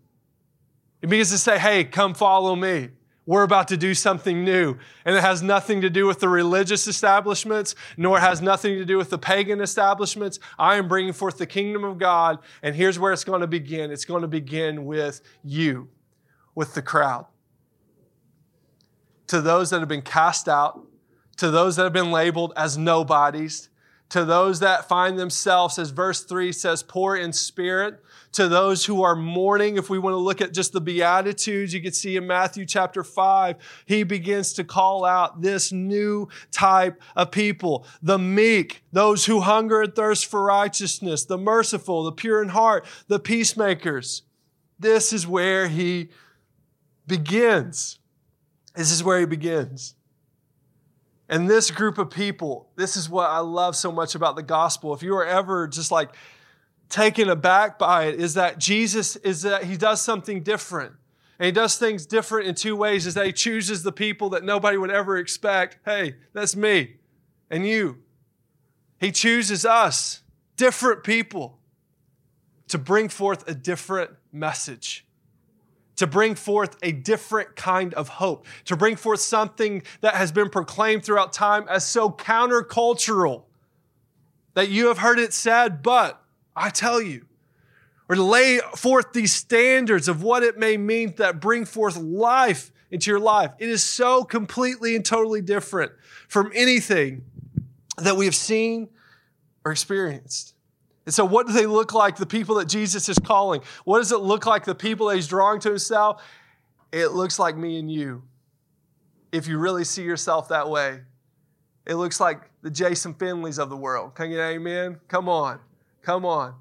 He 1.00 1.06
begins 1.06 1.30
to 1.30 1.38
say, 1.38 1.58
Hey, 1.58 1.84
come 1.84 2.14
follow 2.14 2.54
me 2.54 2.90
we're 3.28 3.42
about 3.42 3.68
to 3.68 3.76
do 3.76 3.92
something 3.92 4.42
new. 4.42 4.78
And 5.04 5.14
it 5.14 5.20
has 5.20 5.42
nothing 5.42 5.82
to 5.82 5.90
do 5.90 6.06
with 6.06 6.18
the 6.18 6.30
religious 6.30 6.86
establishments, 6.86 7.74
nor 7.98 8.18
has 8.20 8.40
nothing 8.40 8.78
to 8.78 8.86
do 8.86 8.96
with 8.96 9.10
the 9.10 9.18
pagan 9.18 9.60
establishments. 9.60 10.40
I 10.58 10.76
am 10.76 10.88
bringing 10.88 11.12
forth 11.12 11.36
the 11.36 11.44
kingdom 11.44 11.84
of 11.84 11.98
God. 11.98 12.38
And 12.62 12.74
here's 12.74 12.98
where 12.98 13.12
it's 13.12 13.24
going 13.24 13.42
to 13.42 13.46
begin 13.46 13.90
it's 13.90 14.06
going 14.06 14.22
to 14.22 14.28
begin 14.28 14.86
with 14.86 15.20
you, 15.44 15.90
with 16.54 16.72
the 16.72 16.80
crowd. 16.80 17.26
To 19.26 19.42
those 19.42 19.68
that 19.68 19.80
have 19.80 19.90
been 19.90 20.00
cast 20.00 20.48
out, 20.48 20.86
to 21.36 21.50
those 21.50 21.76
that 21.76 21.82
have 21.82 21.92
been 21.92 22.10
labeled 22.10 22.54
as 22.56 22.78
nobodies, 22.78 23.68
to 24.08 24.24
those 24.24 24.60
that 24.60 24.88
find 24.88 25.18
themselves, 25.18 25.78
as 25.78 25.90
verse 25.90 26.24
3 26.24 26.50
says, 26.50 26.82
poor 26.82 27.14
in 27.14 27.34
spirit, 27.34 28.02
to 28.32 28.48
those 28.48 28.84
who 28.84 29.02
are 29.02 29.16
mourning. 29.16 29.76
If 29.76 29.90
we 29.90 29.98
want 29.98 30.14
to 30.14 30.18
look 30.18 30.40
at 30.40 30.52
just 30.52 30.72
the 30.72 30.80
Beatitudes, 30.80 31.72
you 31.72 31.80
can 31.80 31.92
see 31.92 32.16
in 32.16 32.26
Matthew 32.26 32.66
chapter 32.66 33.02
5, 33.02 33.56
he 33.86 34.02
begins 34.02 34.52
to 34.54 34.64
call 34.64 35.04
out 35.04 35.40
this 35.40 35.72
new 35.72 36.28
type 36.50 37.00
of 37.16 37.30
people 37.30 37.86
the 38.02 38.18
meek, 38.18 38.82
those 38.92 39.26
who 39.26 39.40
hunger 39.40 39.82
and 39.82 39.94
thirst 39.94 40.26
for 40.26 40.42
righteousness, 40.42 41.24
the 41.24 41.38
merciful, 41.38 42.04
the 42.04 42.12
pure 42.12 42.42
in 42.42 42.50
heart, 42.50 42.86
the 43.08 43.18
peacemakers. 43.18 44.22
This 44.78 45.12
is 45.12 45.26
where 45.26 45.68
he 45.68 46.10
begins. 47.06 47.98
This 48.74 48.92
is 48.92 49.02
where 49.02 49.18
he 49.20 49.26
begins. 49.26 49.94
And 51.28 51.48
this 51.48 51.70
group 51.70 51.98
of 51.98 52.10
people, 52.10 52.70
this 52.76 52.96
is 52.96 53.10
what 53.10 53.28
I 53.28 53.40
love 53.40 53.76
so 53.76 53.92
much 53.92 54.14
about 54.14 54.36
the 54.36 54.42
gospel. 54.42 54.94
If 54.94 55.02
you 55.02 55.14
are 55.16 55.26
ever 55.26 55.68
just 55.68 55.90
like 55.90 56.14
taken 56.88 57.28
aback 57.28 57.78
by 57.78 58.04
it, 58.04 58.20
is 58.20 58.34
that 58.34 58.58
Jesus 58.58 59.16
is 59.16 59.42
that 59.42 59.64
he 59.64 59.76
does 59.76 60.00
something 60.00 60.42
different. 60.42 60.94
And 61.38 61.46
he 61.46 61.52
does 61.52 61.76
things 61.76 62.06
different 62.06 62.48
in 62.48 62.54
two 62.54 62.74
ways 62.74 63.06
is 63.06 63.14
that 63.14 63.26
he 63.26 63.32
chooses 63.32 63.82
the 63.82 63.92
people 63.92 64.30
that 64.30 64.42
nobody 64.42 64.76
would 64.76 64.90
ever 64.90 65.16
expect. 65.18 65.78
Hey, 65.84 66.16
that's 66.32 66.56
me 66.56 66.96
and 67.50 67.66
you. 67.66 67.98
He 68.98 69.12
chooses 69.12 69.64
us, 69.64 70.22
different 70.56 71.04
people, 71.04 71.58
to 72.66 72.78
bring 72.78 73.08
forth 73.08 73.48
a 73.48 73.54
different 73.54 74.10
message 74.32 75.06
to 75.98 76.06
bring 76.06 76.36
forth 76.36 76.76
a 76.80 76.92
different 76.92 77.56
kind 77.56 77.92
of 77.94 78.08
hope, 78.08 78.46
to 78.64 78.76
bring 78.76 78.94
forth 78.94 79.18
something 79.18 79.82
that 80.00 80.14
has 80.14 80.30
been 80.30 80.48
proclaimed 80.48 81.04
throughout 81.04 81.32
time 81.32 81.66
as 81.68 81.84
so 81.84 82.08
countercultural 82.08 83.42
that 84.54 84.68
you 84.68 84.86
have 84.86 84.98
heard 84.98 85.18
it 85.18 85.32
said, 85.32 85.82
but 85.82 86.22
I 86.58 86.70
tell 86.70 87.00
you, 87.00 87.26
or 88.08 88.16
lay 88.16 88.60
forth 88.76 89.12
these 89.12 89.32
standards 89.32 90.08
of 90.08 90.22
what 90.22 90.42
it 90.42 90.58
may 90.58 90.76
mean 90.76 91.14
that 91.18 91.40
bring 91.40 91.64
forth 91.64 91.96
life 91.96 92.72
into 92.90 93.10
your 93.10 93.20
life. 93.20 93.52
It 93.58 93.68
is 93.68 93.82
so 93.82 94.24
completely 94.24 94.96
and 94.96 95.04
totally 95.04 95.42
different 95.42 95.92
from 96.26 96.50
anything 96.54 97.24
that 97.98 98.16
we 98.16 98.24
have 98.24 98.34
seen 98.34 98.88
or 99.64 99.72
experienced. 99.72 100.54
And 101.04 101.14
so, 101.14 101.24
what 101.24 101.46
do 101.46 101.52
they 101.52 101.66
look 101.66 101.94
like, 101.94 102.16
the 102.16 102.26
people 102.26 102.56
that 102.56 102.68
Jesus 102.68 103.08
is 103.08 103.18
calling? 103.18 103.62
What 103.84 103.98
does 103.98 104.12
it 104.12 104.20
look 104.20 104.46
like, 104.46 104.64
the 104.64 104.74
people 104.74 105.08
that 105.08 105.16
he's 105.16 105.28
drawing 105.28 105.60
to 105.60 105.70
himself? 105.70 106.22
It 106.92 107.08
looks 107.08 107.38
like 107.38 107.56
me 107.56 107.78
and 107.78 107.90
you. 107.90 108.22
If 109.32 109.46
you 109.46 109.58
really 109.58 109.84
see 109.84 110.02
yourself 110.02 110.48
that 110.48 110.68
way, 110.68 111.00
it 111.86 111.94
looks 111.94 112.20
like 112.20 112.50
the 112.62 112.70
Jason 112.70 113.14
Finleys 113.14 113.58
of 113.58 113.70
the 113.70 113.76
world. 113.76 114.14
Can 114.14 114.30
you 114.30 114.40
amen? 114.40 115.00
Come 115.08 115.28
on. 115.28 115.60
Come 116.08 116.24
on. 116.24 116.54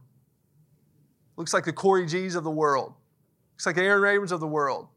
Looks 1.38 1.54
like 1.54 1.64
the 1.64 1.72
Corey 1.72 2.06
G's 2.06 2.36
of 2.36 2.44
the 2.44 2.52
world. 2.52 2.94
Looks 3.54 3.66
like 3.66 3.76
the 3.76 3.82
Aaron 3.82 4.02
Rayburns 4.02 4.34
of 4.34 4.42
the 4.42 4.48
world. 4.48 4.90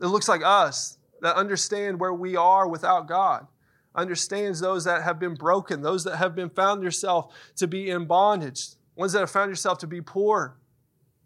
It 0.00 0.06
looks 0.06 0.26
like 0.28 0.42
us 0.44 0.98
that 1.20 1.36
understand 1.36 2.00
where 2.00 2.12
we 2.12 2.34
are 2.34 2.66
without 2.66 3.06
God, 3.06 3.46
understands 3.94 4.58
those 4.58 4.82
that 4.86 5.04
have 5.04 5.20
been 5.20 5.34
broken, 5.34 5.82
those 5.82 6.02
that 6.02 6.16
have 6.16 6.34
been 6.34 6.50
found 6.50 6.82
yourself 6.82 7.32
to 7.54 7.68
be 7.68 7.90
in 7.90 8.06
bondage, 8.06 8.70
ones 8.96 9.12
that 9.12 9.20
have 9.20 9.30
found 9.30 9.52
yourself 9.52 9.78
to 9.78 9.86
be 9.86 10.00
poor, 10.00 10.56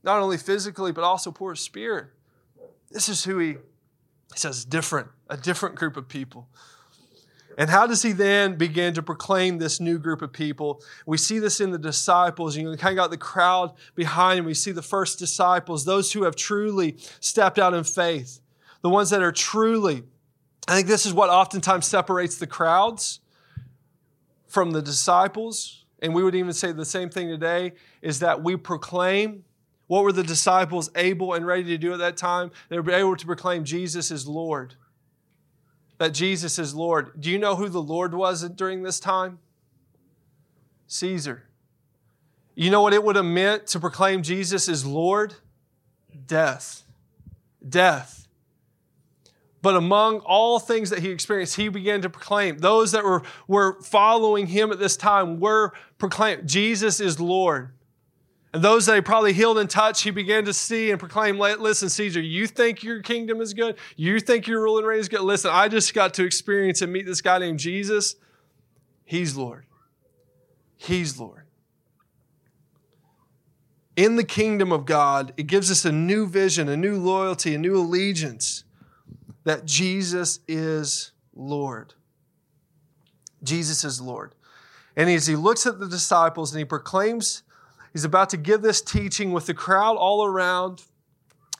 not 0.02 0.20
only 0.20 0.36
physically, 0.36 0.92
but 0.92 1.04
also 1.04 1.32
poor 1.32 1.54
spirit. 1.54 2.08
This 2.90 3.08
is 3.08 3.24
who 3.24 3.38
he, 3.38 3.52
he 3.52 3.58
says, 4.38 4.66
different, 4.66 5.08
a 5.30 5.38
different 5.38 5.76
group 5.76 5.96
of 5.96 6.08
people. 6.08 6.46
And 7.58 7.68
how 7.68 7.88
does 7.88 8.02
he 8.02 8.12
then 8.12 8.54
begin 8.54 8.94
to 8.94 9.02
proclaim 9.02 9.58
this 9.58 9.80
new 9.80 9.98
group 9.98 10.22
of 10.22 10.32
people? 10.32 10.80
We 11.06 11.18
see 11.18 11.40
this 11.40 11.60
in 11.60 11.72
the 11.72 11.78
disciples. 11.78 12.56
You 12.56 12.76
kind 12.76 12.92
of 12.92 13.02
got 13.02 13.10
the 13.10 13.16
crowd 13.16 13.72
behind 13.96 14.38
him. 14.38 14.44
We 14.44 14.54
see 14.54 14.70
the 14.70 14.80
first 14.80 15.18
disciples, 15.18 15.84
those 15.84 16.12
who 16.12 16.22
have 16.22 16.36
truly 16.36 16.96
stepped 17.18 17.58
out 17.58 17.74
in 17.74 17.82
faith, 17.82 18.40
the 18.80 18.88
ones 18.88 19.10
that 19.10 19.22
are 19.22 19.32
truly, 19.32 20.04
I 20.68 20.76
think 20.76 20.86
this 20.86 21.04
is 21.04 21.12
what 21.12 21.30
oftentimes 21.30 21.84
separates 21.84 22.38
the 22.38 22.46
crowds 22.46 23.18
from 24.46 24.70
the 24.70 24.80
disciples. 24.80 25.84
And 26.00 26.14
we 26.14 26.22
would 26.22 26.36
even 26.36 26.52
say 26.52 26.70
the 26.70 26.84
same 26.84 27.10
thing 27.10 27.26
today 27.26 27.72
is 28.02 28.20
that 28.20 28.40
we 28.40 28.54
proclaim. 28.56 29.42
What 29.88 30.04
were 30.04 30.12
the 30.12 30.22
disciples 30.22 30.90
able 30.94 31.34
and 31.34 31.44
ready 31.44 31.64
to 31.64 31.78
do 31.78 31.92
at 31.92 31.98
that 31.98 32.16
time? 32.16 32.52
They 32.68 32.78
were 32.78 32.92
able 32.92 33.16
to 33.16 33.26
proclaim 33.26 33.64
Jesus 33.64 34.12
is 34.12 34.28
Lord 34.28 34.76
that 35.98 36.14
Jesus 36.14 36.58
is 36.58 36.74
Lord. 36.74 37.20
Do 37.20 37.30
you 37.30 37.38
know 37.38 37.56
who 37.56 37.68
the 37.68 37.82
Lord 37.82 38.14
was 38.14 38.48
during 38.50 38.82
this 38.82 39.00
time? 39.00 39.38
Caesar. 40.86 41.44
You 42.54 42.70
know 42.70 42.82
what 42.82 42.94
it 42.94 43.04
would 43.04 43.16
have 43.16 43.24
meant 43.24 43.66
to 43.68 43.80
proclaim 43.80 44.22
Jesus 44.22 44.68
is 44.68 44.84
Lord? 44.84 45.34
Death. 46.26 46.84
Death. 47.68 48.26
But 49.60 49.76
among 49.76 50.20
all 50.20 50.58
things 50.58 50.90
that 50.90 51.00
he 51.00 51.10
experienced, 51.10 51.56
he 51.56 51.68
began 51.68 52.00
to 52.02 52.10
proclaim. 52.10 52.58
Those 52.58 52.92
that 52.92 53.04
were, 53.04 53.22
were 53.46 53.80
following 53.82 54.46
him 54.46 54.70
at 54.70 54.78
this 54.78 54.96
time 54.96 55.40
were 55.40 55.72
proclaimed 55.98 56.48
Jesus 56.48 57.00
is 57.00 57.18
Lord. 57.18 57.70
And 58.52 58.62
those 58.62 58.86
that 58.86 58.94
he 58.94 59.00
probably 59.02 59.34
healed 59.34 59.58
and 59.58 59.68
touched, 59.68 60.04
he 60.04 60.10
began 60.10 60.46
to 60.46 60.54
see 60.54 60.90
and 60.90 60.98
proclaim, 60.98 61.38
listen, 61.38 61.88
Caesar, 61.90 62.20
you 62.20 62.46
think 62.46 62.82
your 62.82 63.02
kingdom 63.02 63.42
is 63.42 63.52
good? 63.52 63.76
You 63.96 64.20
think 64.20 64.46
your 64.46 64.62
ruling 64.62 64.86
reign 64.86 65.00
is 65.00 65.08
good? 65.08 65.20
Listen, 65.20 65.50
I 65.52 65.68
just 65.68 65.92
got 65.92 66.14
to 66.14 66.24
experience 66.24 66.80
and 66.80 66.90
meet 66.90 67.04
this 67.04 67.20
guy 67.20 67.38
named 67.38 67.58
Jesus. 67.58 68.16
He's 69.04 69.36
Lord. 69.36 69.66
He's 70.76 71.18
Lord. 71.18 71.44
In 73.96 74.16
the 74.16 74.24
kingdom 74.24 74.72
of 74.72 74.86
God, 74.86 75.34
it 75.36 75.46
gives 75.48 75.70
us 75.70 75.84
a 75.84 75.92
new 75.92 76.26
vision, 76.26 76.68
a 76.68 76.76
new 76.76 76.96
loyalty, 76.96 77.54
a 77.54 77.58
new 77.58 77.76
allegiance 77.76 78.64
that 79.44 79.64
Jesus 79.64 80.40
is 80.46 81.12
Lord. 81.34 81.94
Jesus 83.42 83.84
is 83.84 84.00
Lord. 84.00 84.34
And 84.96 85.10
as 85.10 85.26
he 85.26 85.36
looks 85.36 85.66
at 85.66 85.80
the 85.80 85.88
disciples 85.88 86.52
and 86.52 86.58
he 86.60 86.64
proclaims 86.64 87.42
He's 87.98 88.04
about 88.04 88.30
to 88.30 88.36
give 88.36 88.62
this 88.62 88.80
teaching 88.80 89.32
with 89.32 89.46
the 89.46 89.54
crowd 89.54 89.96
all 89.96 90.24
around 90.24 90.84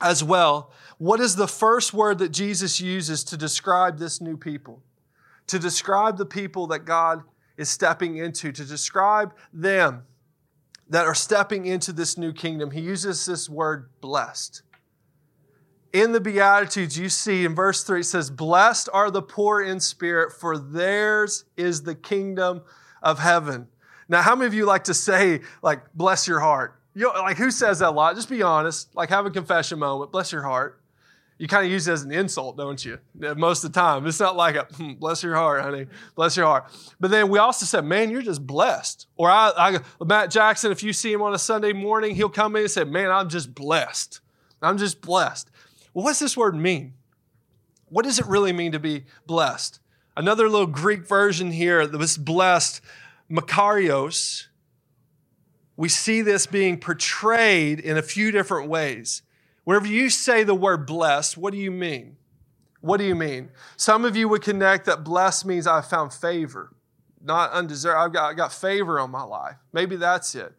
as 0.01 0.23
well. 0.23 0.71
What 0.99 1.19
is 1.19 1.35
the 1.35 1.49
first 1.49 1.93
word 1.93 2.19
that 2.19 2.29
Jesus 2.29 2.81
uses 2.81 3.25
to 3.25 3.37
describe 3.37 3.99
this 3.99 4.21
new 4.21 4.37
people? 4.37 4.81
To 5.49 5.59
describe 5.59 6.17
the 6.17 6.25
people 6.25 6.69
that 6.69 6.85
God 6.85 7.25
is 7.57 7.69
stepping 7.69 8.19
into, 8.19 8.53
to 8.53 8.65
describe 8.65 9.35
them 9.53 10.05
that 10.89 11.07
are 11.07 11.15
stepping 11.15 11.67
into 11.67 11.93
this 11.93 12.17
new 12.17 12.33
kingdom. 12.33 12.71
He 12.71 12.83
uses 12.83 13.27
this 13.27 13.49
word 13.49 13.89
blessed. 14.01 14.63
In 15.93 16.13
the 16.13 16.21
Beatitudes, 16.21 16.97
you 16.97 17.09
see 17.09 17.47
in 17.47 17.57
verse 17.57 17.83
3, 17.83 18.03
it 18.03 18.05
says, 18.05 18.31
Blessed 18.31 18.89
are 18.93 19.11
the 19.11 19.23
poor 19.23 19.61
in 19.61 19.81
spirit, 19.81 20.33
for 20.33 20.57
theirs 20.57 21.47
is 21.57 21.83
the 21.83 21.97
kingdom 21.97 22.63
of 23.03 23.19
heaven. 23.19 23.67
Now, 24.09 24.23
how 24.23 24.35
many 24.35 24.47
of 24.47 24.55
you 24.55 24.65
like 24.65 24.85
to 24.85 24.95
say, 24.95 25.43
like, 25.63 25.81
bless 25.95 26.27
your 26.27 26.41
heart? 26.41 26.81
You 26.95 27.05
know, 27.05 27.21
like, 27.21 27.37
who 27.37 27.51
says 27.51 27.81
that 27.81 27.89
a 27.89 27.91
lot? 27.91 28.17
Just 28.17 28.29
be 28.29 28.43
honest. 28.43 28.95
Like, 28.95 29.11
have 29.11 29.27
a 29.27 29.31
confession 29.31 29.79
moment. 29.79 30.11
Bless 30.13 30.33
your 30.33 30.43
heart. 30.43 30.81
You 31.39 31.47
kind 31.47 31.65
of 31.65 31.71
use 31.71 31.87
it 31.87 31.93
as 31.93 32.03
an 32.03 32.11
insult, 32.11 32.57
don't 32.57 32.85
you? 32.85 32.99
Most 33.15 33.63
of 33.63 33.73
the 33.73 33.79
time. 33.79 34.05
It's 34.07 34.19
not 34.19 34.35
like 34.35 34.57
a, 34.57 34.65
hmm, 34.65 34.95
bless 34.95 35.23
your 35.23 35.37
heart, 35.37 35.63
honey. 35.63 35.87
Bless 36.17 36.37
your 36.37 36.47
heart. 36.47 36.65
But 36.99 37.13
then 37.13 37.29
we 37.29 37.39
also 37.39 37.65
said, 37.65 37.85
man, 37.85 38.11
you're 38.11 38.23
just 38.23 38.45
blessed. 38.45 39.07
Or 39.17 39.31
I, 39.31 39.53
I, 39.57 40.05
Matt 40.05 40.33
Jackson, 40.33 40.73
if 40.73 40.83
you 40.83 40.93
see 40.93 41.13
him 41.13 41.23
on 41.23 41.33
a 41.35 41.39
Sunday 41.39 41.73
morning, 41.73 42.17
he'll 42.17 42.29
come 42.29 42.57
in 42.57 42.63
and 42.63 42.71
say, 42.71 42.83
man, 42.83 43.13
I'm 43.13 43.29
just 43.29 43.55
blessed. 43.55 44.21
I'm 44.61 44.79
just 44.79 45.01
blessed. 45.01 45.49
Well, 45.95 46.05
what's 46.05 46.19
this 46.19 46.37
word 46.37 46.57
mean? 46.57 46.95
What 47.89 48.05
does 48.05 48.19
it 48.19 48.27
really 48.27 48.53
mean 48.53 48.73
to 48.73 48.81
be 48.81 49.05
blessed? 49.27 49.79
Another 50.17 50.49
little 50.49 50.67
Greek 50.67 51.07
version 51.07 51.53
here, 51.53 51.87
this 51.87 52.17
blessed 52.17 52.81
Makarios, 53.31 54.47
we 55.77 55.89
see 55.89 56.23
this 56.23 56.47
being 56.47 56.79
portrayed 56.79 57.79
in 57.79 57.97
a 57.97 58.03
few 58.03 58.31
different 58.31 58.69
ways. 58.69 59.23
Whenever 59.65 59.87
you 59.87 60.09
say 60.11 60.45
the 60.45 60.55
word 60.55 60.87
blessed, 60.87 61.37
what 61.37 61.53
do 61.53 61.59
you 61.59 61.71
mean? 61.71 62.17
What 62.81 62.99
do 62.99 63.05
you 63.05 63.15
mean? 63.15 63.51
Some 63.77 64.05
of 64.05 64.17
you 64.17 64.29
would 64.29 64.43
connect 64.43 64.87
that 64.87 65.05
blessed 65.05 65.45
means 65.45 65.67
I've 65.67 65.87
found 65.87 66.13
favor, 66.13 66.73
not 67.23 67.53
undeserved. 67.53 67.99
I've 67.99 68.13
got, 68.13 68.31
I've 68.31 68.37
got 68.37 68.53
favor 68.53 68.99
on 68.99 69.11
my 69.11 69.23
life. 69.23 69.57
Maybe 69.73 69.97
that's 69.97 70.35
it. 70.35 70.55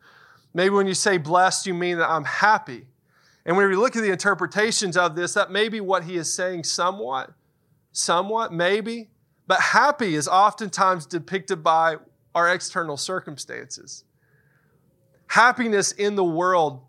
Maybe 0.54 0.70
when 0.76 0.88
you 0.88 0.94
say 0.94 1.18
blessed, 1.18 1.66
you 1.66 1.74
mean 1.74 1.98
that 1.98 2.10
I'm 2.10 2.26
happy. 2.26 2.88
And 3.46 3.58
when 3.58 3.68
we 3.68 3.76
look 3.76 3.96
at 3.96 4.02
the 4.02 4.12
interpretations 4.12 4.96
of 4.96 5.16
this, 5.16 5.34
that 5.34 5.50
may 5.50 5.70
be 5.70 5.82
what 5.82 6.04
he 6.04 6.18
is 6.18 6.34
saying 6.34 6.66
somewhat, 6.66 7.32
somewhat, 7.92 8.54
maybe. 8.54 9.10
But 9.48 9.60
happy 9.60 10.16
is 10.16 10.28
oftentimes 10.28 11.06
depicted 11.06 11.64
by 11.64 11.96
our 12.36 12.54
external 12.54 12.98
circumstances. 12.98 14.04
Happiness 15.28 15.92
in 15.92 16.16
the 16.16 16.24
world 16.24 16.82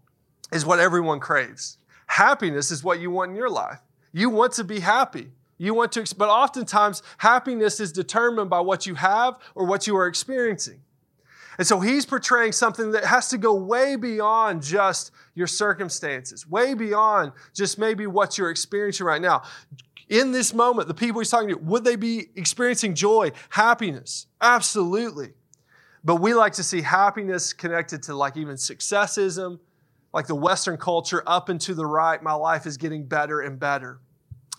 is 0.53 0.65
what 0.65 0.79
everyone 0.79 1.21
craves. 1.21 1.79
Happiness 2.07 2.71
is 2.71 2.83
what 2.83 3.01
you 3.01 3.11
want 3.11 3.31
in 3.31 3.37
your 3.37 3.51
life. 3.51 3.81
You 4.13 4.31
want 4.31 4.53
to 4.55 4.65
be 4.65 4.81
happy. 4.81 5.31
You 5.59 5.75
want 5.75 5.93
to, 5.93 6.15
but 6.17 6.29
oftentimes 6.29 7.03
happiness 7.19 7.81
is 7.81 7.93
determined 7.93 8.49
by 8.49 8.61
what 8.61 8.87
you 8.87 8.95
have 8.95 9.37
or 9.55 9.67
what 9.67 9.87
you 9.87 9.97
are 9.97 10.07
experiencing. 10.07 10.81
And 11.59 11.67
so 11.67 11.79
he's 11.79 12.07
portraying 12.07 12.53
something 12.53 12.93
that 12.93 13.05
has 13.05 13.29
to 13.29 13.39
go 13.39 13.53
way 13.53 13.97
beyond 13.97 14.63
just 14.63 15.11
your 15.35 15.47
circumstances, 15.47 16.49
way 16.49 16.73
beyond 16.73 17.33
just 17.53 17.79
maybe 17.79 18.07
what 18.07 18.39
you're 18.39 18.51
experiencing 18.51 19.05
right 19.05 19.21
now 19.21 19.43
in 20.11 20.33
this 20.33 20.53
moment, 20.53 20.89
the 20.89 20.95
people 20.95 21.21
he's 21.21 21.31
talking 21.31 21.51
to, 21.51 21.57
would 21.59 21.85
they 21.85 21.95
be 21.95 22.31
experiencing 22.35 22.95
joy, 22.95 23.31
happiness? 23.49 24.27
Absolutely. 24.41 25.31
But 26.03 26.17
we 26.17 26.35
like 26.35 26.55
to 26.55 26.65
see 26.65 26.83
happiness 26.83 27.53
connected 27.53 28.03
to 28.05 28.17
like 28.17 28.37
even 28.37 28.57
successism, 28.57 29.61
like 30.13 30.27
the 30.27 30.35
Western 30.35 30.77
culture, 30.77 31.23
up 31.27 31.49
and 31.49 31.61
to 31.61 31.75
the 31.75 31.87
right. 31.87 32.21
My 32.21 32.33
life 32.33 32.67
is 32.67 32.77
getting 32.77 33.07
better 33.07 33.41
and 33.41 33.59
better. 33.59 34.01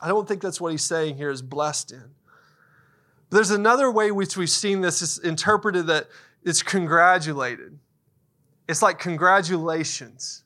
I 0.01 0.07
don't 0.07 0.25
think 0.25 0.41
that's 0.41 0.61
what 0.61 0.71
he's 0.71 0.83
saying 0.85 1.17
here 1.17 1.29
is 1.29 1.41
blessed 1.41 1.91
in. 1.91 2.11
But 3.29 3.35
there's 3.35 3.51
another 3.51 3.91
way 3.91 4.11
which 4.11 4.37
we've 4.37 4.49
seen 4.49 4.79
this 4.79 5.01
is 5.01 5.17
interpreted 5.17 5.87
that 5.87 6.07
it's 6.43 6.63
congratulated. 6.63 7.77
It's 8.69 8.81
like 8.81 8.99
congratulations 8.99 10.40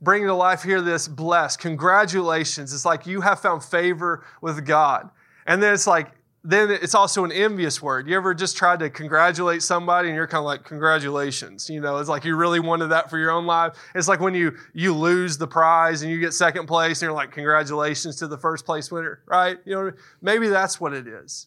bringing 0.00 0.28
to 0.28 0.34
life 0.34 0.62
here 0.62 0.80
this 0.80 1.08
blessed. 1.08 1.58
Congratulations. 1.60 2.72
It's 2.72 2.84
like 2.84 3.06
you 3.06 3.20
have 3.20 3.40
found 3.40 3.62
favor 3.62 4.24
with 4.40 4.64
God. 4.64 5.10
And 5.46 5.62
then 5.62 5.74
it's 5.74 5.86
like, 5.86 6.12
then 6.42 6.70
it's 6.70 6.94
also 6.94 7.24
an 7.24 7.32
envious 7.32 7.82
word. 7.82 8.08
You 8.08 8.16
ever 8.16 8.32
just 8.32 8.56
tried 8.56 8.78
to 8.78 8.88
congratulate 8.88 9.62
somebody 9.62 10.08
and 10.08 10.16
you're 10.16 10.26
kind 10.26 10.38
of 10.38 10.46
like, 10.46 10.64
congratulations. 10.64 11.68
You 11.68 11.82
know, 11.82 11.98
it's 11.98 12.08
like 12.08 12.24
you 12.24 12.34
really 12.34 12.60
wanted 12.60 12.86
that 12.88 13.10
for 13.10 13.18
your 13.18 13.30
own 13.30 13.44
life. 13.44 13.74
It's 13.94 14.08
like 14.08 14.20
when 14.20 14.34
you 14.34 14.56
you 14.72 14.94
lose 14.94 15.36
the 15.36 15.46
prize 15.46 16.00
and 16.00 16.10
you 16.10 16.18
get 16.18 16.32
second 16.32 16.66
place 16.66 17.02
and 17.02 17.08
you're 17.08 17.12
like, 17.12 17.30
congratulations 17.30 18.16
to 18.16 18.26
the 18.26 18.38
first 18.38 18.64
place 18.64 18.90
winner, 18.90 19.20
right? 19.26 19.58
You 19.66 19.74
know, 19.74 19.92
maybe 20.22 20.48
that's 20.48 20.80
what 20.80 20.94
it 20.94 21.06
is. 21.06 21.46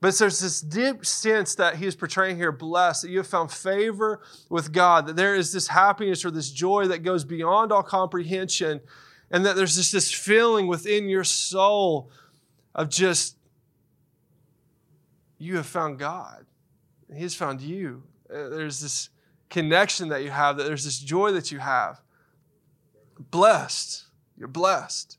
But 0.00 0.16
there's 0.16 0.38
this 0.38 0.60
deep 0.60 1.04
sense 1.04 1.56
that 1.56 1.76
he 1.76 1.86
is 1.86 1.96
portraying 1.96 2.36
here 2.36 2.52
blessed, 2.52 3.02
that 3.02 3.10
you 3.10 3.18
have 3.18 3.26
found 3.26 3.50
favor 3.50 4.20
with 4.48 4.72
God, 4.72 5.06
that 5.06 5.16
there 5.16 5.34
is 5.34 5.52
this 5.52 5.68
happiness 5.68 6.24
or 6.24 6.30
this 6.30 6.50
joy 6.50 6.86
that 6.86 7.02
goes 7.02 7.24
beyond 7.24 7.72
all 7.72 7.82
comprehension, 7.82 8.80
and 9.30 9.44
that 9.44 9.56
there's 9.56 9.74
just 9.74 9.92
this 9.92 10.12
feeling 10.12 10.68
within 10.68 11.08
your 11.08 11.24
soul 11.24 12.10
of 12.74 12.88
just, 12.88 13.36
you 15.38 15.56
have 15.56 15.66
found 15.66 15.98
God. 15.98 16.46
He 17.12 17.22
has 17.22 17.34
found 17.34 17.60
you. 17.60 18.04
Uh, 18.32 18.50
there's 18.50 18.80
this 18.80 19.10
connection 19.50 20.10
that 20.10 20.22
you 20.22 20.30
have, 20.30 20.58
that 20.58 20.64
there's 20.64 20.84
this 20.84 20.98
joy 20.98 21.32
that 21.32 21.50
you 21.50 21.58
have. 21.58 22.00
Blessed. 23.18 24.04
You're 24.36 24.46
blessed. 24.46 25.18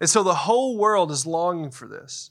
And 0.00 0.08
so 0.08 0.22
the 0.22 0.34
whole 0.34 0.78
world 0.78 1.10
is 1.10 1.26
longing 1.26 1.70
for 1.70 1.86
this. 1.86 2.30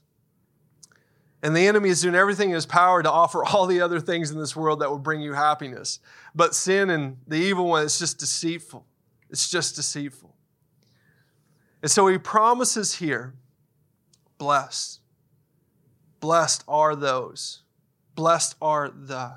And 1.41 1.55
the 1.55 1.67
enemy 1.67 1.89
is 1.89 2.01
doing 2.01 2.15
everything 2.15 2.49
in 2.49 2.55
his 2.55 2.65
power 2.65 3.01
to 3.01 3.09
offer 3.09 3.45
all 3.45 3.65
the 3.65 3.81
other 3.81 3.99
things 3.99 4.31
in 4.31 4.39
this 4.39 4.55
world 4.55 4.81
that 4.81 4.89
will 4.89 4.99
bring 4.99 5.21
you 5.21 5.33
happiness. 5.33 5.99
But 6.35 6.53
sin 6.53 6.89
and 6.89 7.17
the 7.27 7.37
evil 7.37 7.67
one 7.67 7.85
is 7.85 7.97
just 7.97 8.17
deceitful. 8.17 8.85
It's 9.29 9.49
just 9.49 9.75
deceitful. 9.75 10.35
And 11.81 11.89
so 11.89 12.07
he 12.07 12.17
promises 12.17 12.95
here 12.95 13.33
blessed. 14.37 14.99
Blessed 16.19 16.63
are 16.67 16.95
those. 16.95 17.61
Blessed 18.15 18.55
are 18.61 18.89
the. 18.89 19.35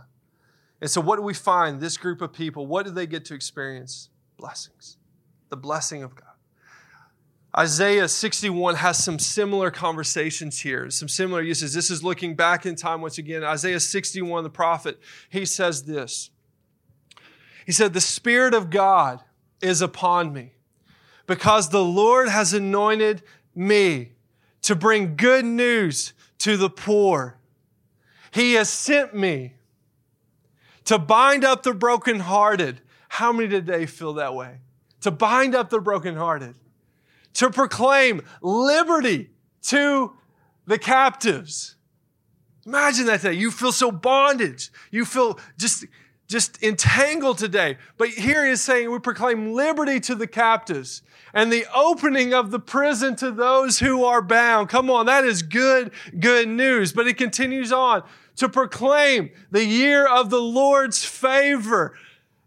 And 0.81 0.91
so, 0.91 1.01
what 1.01 1.17
do 1.17 1.23
we 1.23 1.35
find? 1.35 1.81
This 1.81 1.97
group 1.97 2.21
of 2.21 2.33
people, 2.33 2.67
what 2.67 2.85
do 2.85 2.91
they 2.91 3.07
get 3.07 3.25
to 3.27 3.35
experience? 3.35 4.09
Blessings. 4.37 4.97
The 5.51 5.57
blessing 5.57 6.03
of 6.03 6.17
God. 6.17 6.32
Isaiah 7.57 8.09
61 8.09 8.77
has 8.77 9.03
some 9.03 9.19
similar 9.19 9.71
conversations 9.71 10.61
here, 10.61 10.89
some 10.89 11.09
similar 11.09 11.43
uses. 11.43 11.75
This 11.75 11.91
is 11.91 12.03
looking 12.03 12.35
back 12.35 12.65
in 12.65 12.77
time 12.77 13.03
once 13.03 13.19
again. 13.19 13.45
Isaiah 13.45 13.81
61, 13.81 14.43
the 14.43 14.51
prophet, 14.51 14.99
he 15.29 15.45
says 15.45 15.83
this. 15.83 16.31
He 17.67 17.73
said, 17.73 17.93
The 17.93 18.01
Spirit 18.01 18.55
of 18.55 18.71
God 18.71 19.23
is 19.61 19.83
upon 19.83 20.33
me 20.33 20.53
because 21.27 21.69
the 21.69 21.85
Lord 21.85 22.29
has 22.31 22.55
anointed 22.55 23.23
me 23.55 24.13
to 24.63 24.75
bring 24.75 25.17
good 25.17 25.45
news 25.45 26.15
to 26.39 26.57
the 26.57 26.71
poor. 26.71 27.37
He 28.31 28.55
has 28.55 28.71
sent 28.71 29.15
me 29.15 29.55
to 30.87 30.99
bind 30.99 31.45
up 31.45 31.65
the 31.65 31.75
brokenhearted. 31.75 32.81
How 33.09 33.31
many 33.31 33.49
today 33.51 33.85
feel 33.85 34.15
that 34.15 34.35
way? 34.35 34.61
To 35.03 35.11
bind 35.11 35.55
up 35.55 35.69
the 35.69 35.81
brokenhearted 35.81 36.55
to 37.35 37.51
proclaim 37.51 38.23
liberty 38.41 39.31
to 39.63 40.13
the 40.67 40.79
captives. 40.79 41.77
Imagine 42.67 43.07
that 43.07 43.23
day. 43.23 43.33
You 43.33 43.51
feel 43.51 43.73
so 43.73 43.91
bondage. 43.91 44.71
You 44.91 45.05
feel 45.05 45.39
just, 45.59 45.85
just 46.29 46.63
entangled 46.63 47.39
today. 47.39 47.79
But 47.97 48.11
here 48.11 48.45
he 48.45 48.53
is 48.53 48.63
saying 48.63 48.91
we 48.91 48.99
proclaim 48.99 49.53
liberty 49.53 49.99
to 50.01 50.15
the 50.15 50.27
captives 50.27 51.03
and 51.35 51.53
the 51.53 51.67
opening 51.75 52.35
of 52.35 52.51
the 52.51 52.61
prison 52.61 53.17
to 53.17 53.31
those 53.31 53.79
who 53.81 54.05
are 54.05 54.23
bound. 54.23 54.69
Come 54.69 54.91
on, 54.91 55.07
that 55.07 55.25
is 55.25 55.43
good, 55.43 55.91
good 56.19 56.49
news. 56.49 56.93
But 56.93 57.07
he 57.07 57.15
continues 57.15 57.73
on 57.73 58.05
to 58.37 58.49
proclaim 58.49 59.31
the 59.51 59.65
year 59.65 60.07
of 60.07 60.31
the 60.31 60.41
Lord's 60.41 61.05
favor 61.05 61.97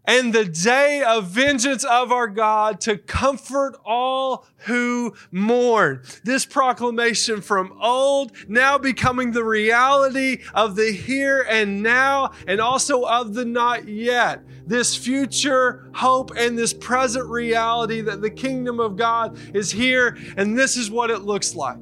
and 0.06 0.32
the 0.32 0.44
day 0.44 1.02
of 1.02 1.28
vengeance 1.28 1.84
of 1.84 2.12
our 2.12 2.28
God 2.28 2.80
to 2.82 2.96
comfort 2.96 3.76
all 3.84 4.46
who 4.58 5.14
mourn. 5.30 6.02
This 6.24 6.46
proclamation 6.46 7.40
from 7.40 7.76
old 7.80 8.32
now 8.48 8.78
becoming 8.78 9.32
the 9.32 9.44
reality 9.44 10.42
of 10.54 10.76
the 10.76 10.92
here 10.92 11.46
and 11.48 11.82
now 11.82 12.30
and 12.46 12.60
also 12.60 13.02
of 13.04 13.34
the 13.34 13.44
not 13.44 13.88
yet. 13.88 14.42
This 14.66 14.96
future 14.96 15.90
hope 15.94 16.32
and 16.36 16.58
this 16.58 16.72
present 16.72 17.28
reality 17.28 18.00
that 18.02 18.22
the 18.22 18.30
kingdom 18.30 18.80
of 18.80 18.96
God 18.96 19.38
is 19.54 19.70
here 19.70 20.16
and 20.36 20.58
this 20.58 20.76
is 20.76 20.90
what 20.90 21.10
it 21.10 21.22
looks 21.22 21.54
like. 21.54 21.78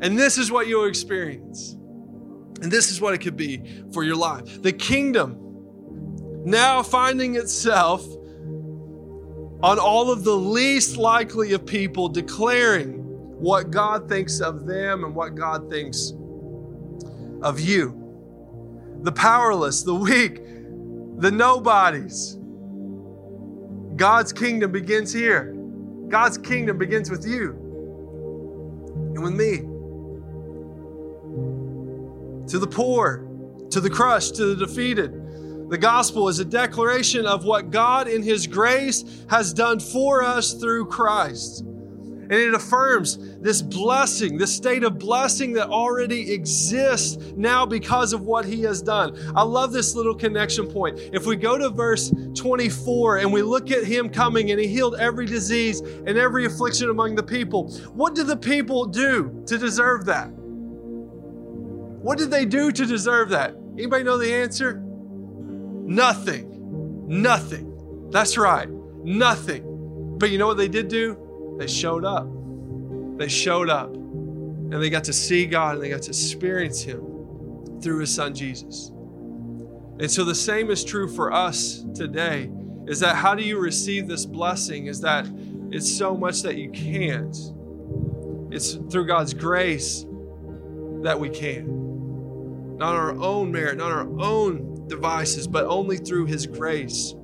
And 0.00 0.16
this 0.16 0.38
is 0.38 0.50
what 0.50 0.68
you'll 0.68 0.86
experience. 0.86 1.72
And 2.60 2.72
this 2.72 2.90
is 2.90 3.00
what 3.00 3.14
it 3.14 3.18
could 3.18 3.36
be 3.36 3.82
for 3.92 4.02
your 4.04 4.16
life. 4.16 4.62
The 4.62 4.72
kingdom 4.72 5.47
now 6.44 6.82
finding 6.82 7.36
itself 7.36 8.06
on 9.62 9.78
all 9.78 10.12
of 10.12 10.24
the 10.24 10.34
least 10.34 10.96
likely 10.96 11.52
of 11.52 11.66
people 11.66 12.08
declaring 12.08 12.94
what 13.40 13.70
God 13.70 14.08
thinks 14.08 14.40
of 14.40 14.66
them 14.66 15.04
and 15.04 15.14
what 15.14 15.34
God 15.34 15.68
thinks 15.68 16.12
of 17.42 17.60
you. 17.60 17.94
The 19.02 19.12
powerless, 19.12 19.82
the 19.82 19.94
weak, 19.94 20.44
the 21.18 21.30
nobodies. 21.30 22.36
God's 23.96 24.32
kingdom 24.32 24.70
begins 24.70 25.12
here. 25.12 25.54
God's 26.08 26.38
kingdom 26.38 26.78
begins 26.78 27.10
with 27.10 27.26
you 27.26 27.50
and 29.14 29.22
with 29.22 29.34
me. 29.34 29.58
To 32.48 32.58
the 32.58 32.66
poor, 32.66 33.28
to 33.70 33.80
the 33.80 33.90
crushed, 33.90 34.36
to 34.36 34.54
the 34.54 34.66
defeated 34.66 35.17
the 35.68 35.78
gospel 35.78 36.28
is 36.28 36.38
a 36.38 36.44
declaration 36.44 37.26
of 37.26 37.44
what 37.44 37.70
God 37.70 38.08
in 38.08 38.22
His 38.22 38.46
grace 38.46 39.04
has 39.28 39.52
done 39.52 39.78
for 39.78 40.22
us 40.22 40.54
through 40.54 40.86
Christ. 40.86 41.60
And 41.60 42.32
it 42.32 42.52
affirms 42.52 43.38
this 43.38 43.62
blessing, 43.62 44.36
this 44.36 44.54
state 44.54 44.82
of 44.82 44.98
blessing 44.98 45.54
that 45.54 45.68
already 45.68 46.32
exists 46.32 47.16
now 47.36 47.64
because 47.64 48.12
of 48.12 48.22
what 48.22 48.44
He 48.44 48.62
has 48.62 48.82
done. 48.82 49.18
I 49.34 49.42
love 49.42 49.72
this 49.72 49.94
little 49.94 50.14
connection 50.14 50.66
point. 50.66 50.98
If 51.12 51.26
we 51.26 51.36
go 51.36 51.56
to 51.56 51.70
verse 51.70 52.12
24 52.34 53.18
and 53.18 53.32
we 53.32 53.42
look 53.42 53.70
at 53.70 53.84
Him 53.84 54.08
coming 54.08 54.50
and 54.50 54.60
He 54.60 54.68
healed 54.68 54.96
every 54.98 55.26
disease 55.26 55.80
and 55.80 56.18
every 56.18 56.46
affliction 56.46 56.90
among 56.90 57.14
the 57.14 57.22
people, 57.22 57.70
what 57.94 58.14
did 58.14 58.26
the 58.26 58.36
people 58.36 58.84
do 58.86 59.42
to 59.46 59.58
deserve 59.58 60.04
that? 60.06 60.30
What 62.00 62.16
did 62.16 62.30
they 62.30 62.44
do 62.44 62.72
to 62.72 62.86
deserve 62.86 63.30
that? 63.30 63.54
Anybody 63.78 64.04
know 64.04 64.18
the 64.18 64.32
answer? 64.32 64.82
Nothing. 65.88 67.06
Nothing. 67.08 68.10
That's 68.10 68.36
right. 68.36 68.68
Nothing. 68.68 70.16
But 70.18 70.28
you 70.30 70.36
know 70.36 70.46
what 70.46 70.58
they 70.58 70.68
did 70.68 70.88
do? 70.88 71.56
They 71.58 71.66
showed 71.66 72.04
up. 72.04 72.28
They 73.16 73.28
showed 73.28 73.70
up. 73.70 73.94
And 73.94 74.74
they 74.74 74.90
got 74.90 75.04
to 75.04 75.14
see 75.14 75.46
God 75.46 75.76
and 75.76 75.82
they 75.82 75.88
got 75.88 76.02
to 76.02 76.10
experience 76.10 76.82
Him 76.82 77.80
through 77.80 78.00
His 78.00 78.14
Son 78.14 78.34
Jesus. 78.34 78.90
And 79.98 80.10
so 80.10 80.24
the 80.24 80.34
same 80.34 80.70
is 80.70 80.84
true 80.84 81.08
for 81.08 81.32
us 81.32 81.86
today 81.94 82.50
is 82.86 83.00
that 83.00 83.16
how 83.16 83.34
do 83.34 83.42
you 83.42 83.58
receive 83.58 84.06
this 84.06 84.26
blessing? 84.26 84.88
Is 84.88 85.00
that 85.00 85.26
it's 85.72 85.90
so 85.90 86.14
much 86.14 86.42
that 86.42 86.56
you 86.56 86.70
can't. 86.70 87.34
It's 88.52 88.74
through 88.74 89.06
God's 89.06 89.32
grace 89.32 90.04
that 91.02 91.18
we 91.18 91.30
can. 91.30 92.76
Not 92.76 92.94
our 92.94 93.12
own 93.12 93.50
merit, 93.50 93.78
not 93.78 93.90
our 93.90 94.06
own 94.20 94.77
devices, 94.88 95.46
but 95.46 95.64
only 95.66 95.96
through 95.96 96.26
His 96.26 96.46
grace. 96.46 97.14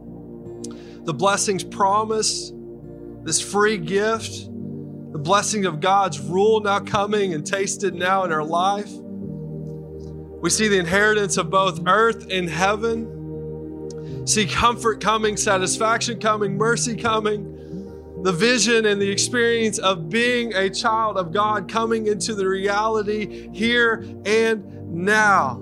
The 1.04 1.14
blessings 1.14 1.64
promised, 1.64 2.54
this 3.22 3.40
free 3.40 3.78
gift, 3.78 4.50
the 5.12 5.18
blessing 5.18 5.64
of 5.64 5.80
God's 5.80 6.20
rule 6.20 6.60
now 6.60 6.80
coming 6.80 7.34
and 7.34 7.46
tasted 7.46 7.94
now 7.94 8.24
in 8.24 8.32
our 8.32 8.44
life. 8.44 8.90
We 8.90 10.50
see 10.50 10.68
the 10.68 10.78
inheritance 10.78 11.36
of 11.36 11.50
both 11.50 11.80
earth 11.86 12.30
and 12.30 12.48
heaven. 12.48 14.26
See 14.26 14.46
comfort 14.46 15.00
coming, 15.00 15.36
satisfaction 15.36 16.20
coming, 16.20 16.56
mercy 16.56 16.96
coming 16.96 17.54
the 18.24 18.32
vision 18.32 18.86
and 18.86 19.00
the 19.00 19.10
experience 19.10 19.78
of 19.78 20.08
being 20.08 20.54
a 20.54 20.70
child 20.70 21.18
of 21.18 21.30
God 21.30 21.68
coming 21.68 22.06
into 22.06 22.34
the 22.34 22.48
reality 22.48 23.50
here 23.52 24.02
and 24.24 24.64
now. 24.90 25.58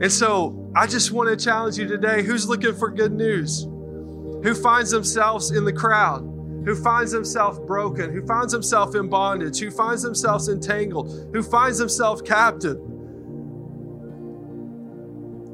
And 0.00 0.10
so 0.10 0.65
I 0.76 0.86
just 0.86 1.10
want 1.10 1.30
to 1.30 1.42
challenge 1.42 1.78
you 1.78 1.86
today 1.86 2.22
who's 2.22 2.46
looking 2.46 2.74
for 2.74 2.90
good 2.90 3.12
news? 3.12 3.62
Who 3.62 4.52
finds 4.52 4.90
themselves 4.90 5.50
in 5.50 5.64
the 5.64 5.72
crowd? 5.72 6.20
Who 6.66 6.74
finds 6.74 7.12
themselves 7.12 7.58
broken? 7.60 8.12
Who 8.12 8.26
finds 8.26 8.52
himself 8.52 8.94
in 8.94 9.08
bondage? 9.08 9.58
Who 9.58 9.70
finds 9.70 10.02
themselves 10.02 10.50
entangled? 10.50 11.30
Who 11.32 11.42
finds 11.42 11.78
himself 11.78 12.22
captive? 12.26 12.76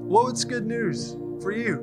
What's 0.09 0.43
good 0.43 0.66
news 0.66 1.12
for 1.41 1.53
you? 1.53 1.77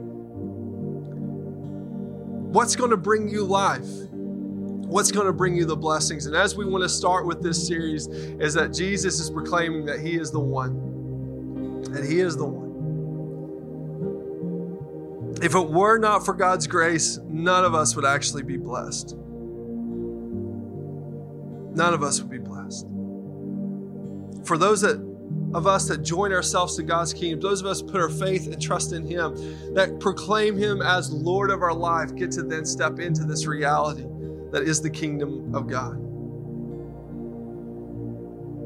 What's 2.52 2.76
going 2.76 2.90
to 2.92 2.98
bring 2.98 3.30
you 3.30 3.46
life? 3.46 3.88
What's 4.12 5.14
going 5.14 5.28
to 5.28 5.34
bring 5.34 5.56
you 5.56 5.64
the 5.64 5.78
blessings? 5.78 6.26
And 6.26 6.36
as 6.36 6.58
we 6.58 6.66
want 6.66 6.84
to 6.84 6.90
start 6.90 7.26
with 7.26 7.42
this 7.42 7.66
series, 7.66 8.08
is 8.08 8.54
that 8.56 8.74
Jesus 8.74 9.22
is 9.22 9.30
proclaiming 9.30 9.86
that 9.86 10.02
He 10.02 10.18
is 10.18 10.30
the 10.30 10.42
one. 10.42 11.84
That 11.94 12.04
He 12.04 12.20
is 12.20 12.36
the 12.36 12.44
one. 12.44 12.69
If 15.42 15.56
it 15.56 15.70
were 15.70 15.98
not 15.98 16.26
for 16.26 16.34
God's 16.34 16.68
grace, 16.68 17.18
none 17.28 17.64
of 17.64 17.74
us 17.74 17.96
would 17.96 18.06
actually 18.06 18.44
be 18.44 18.58
blessed. 18.58 19.16
None 21.76 21.94
of 21.94 22.04
us 22.04 22.20
would 22.20 22.30
be 22.30 22.40
blessed. 22.40 22.88
For 24.46 24.58
those 24.58 24.82
that 24.82 25.08
of 25.54 25.66
us 25.66 25.88
that 25.88 26.04
join 26.04 26.32
ourselves 26.32 26.76
to 26.76 26.84
God's 26.84 27.14
kingdom, 27.14 27.40
those 27.40 27.62
of 27.62 27.68
us 27.68 27.82
put 27.82 27.96
our 27.96 28.10
faith 28.10 28.48
and 28.48 28.62
trust 28.62 28.94
in 28.94 29.06
Him, 29.06 29.36
that 29.74 30.00
proclaim 30.00 30.58
Him 30.58 30.82
as 30.82 31.12
Lord 31.12 31.50
of 31.50 31.62
our 31.62 31.74
life, 31.74 32.16
get 32.16 32.32
to 32.32 32.44
then 32.44 32.66
step 32.66 33.00
into 33.00 33.24
this 33.24 33.46
reality 33.46 34.06
that 34.52 34.64
is 34.64 34.82
the 34.82 34.90
kingdom 34.90 35.54
of 35.56 35.68
God. 35.68 35.98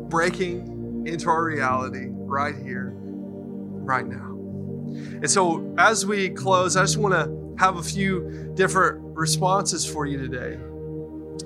Breaking 0.10 1.06
into 1.06 1.30
our 1.30 1.44
reality 1.44 2.08
right 2.10 2.56
here, 2.56 2.94
right 2.96 4.06
now. 4.06 4.33
And 4.96 5.30
so, 5.30 5.74
as 5.78 6.06
we 6.06 6.30
close, 6.30 6.76
I 6.76 6.82
just 6.82 6.98
want 6.98 7.14
to 7.14 7.64
have 7.64 7.78
a 7.78 7.84
few 7.84 8.52
different 8.56 9.00
responses 9.16 9.86
for 9.86 10.06
you 10.06 10.18
today. 10.18 10.54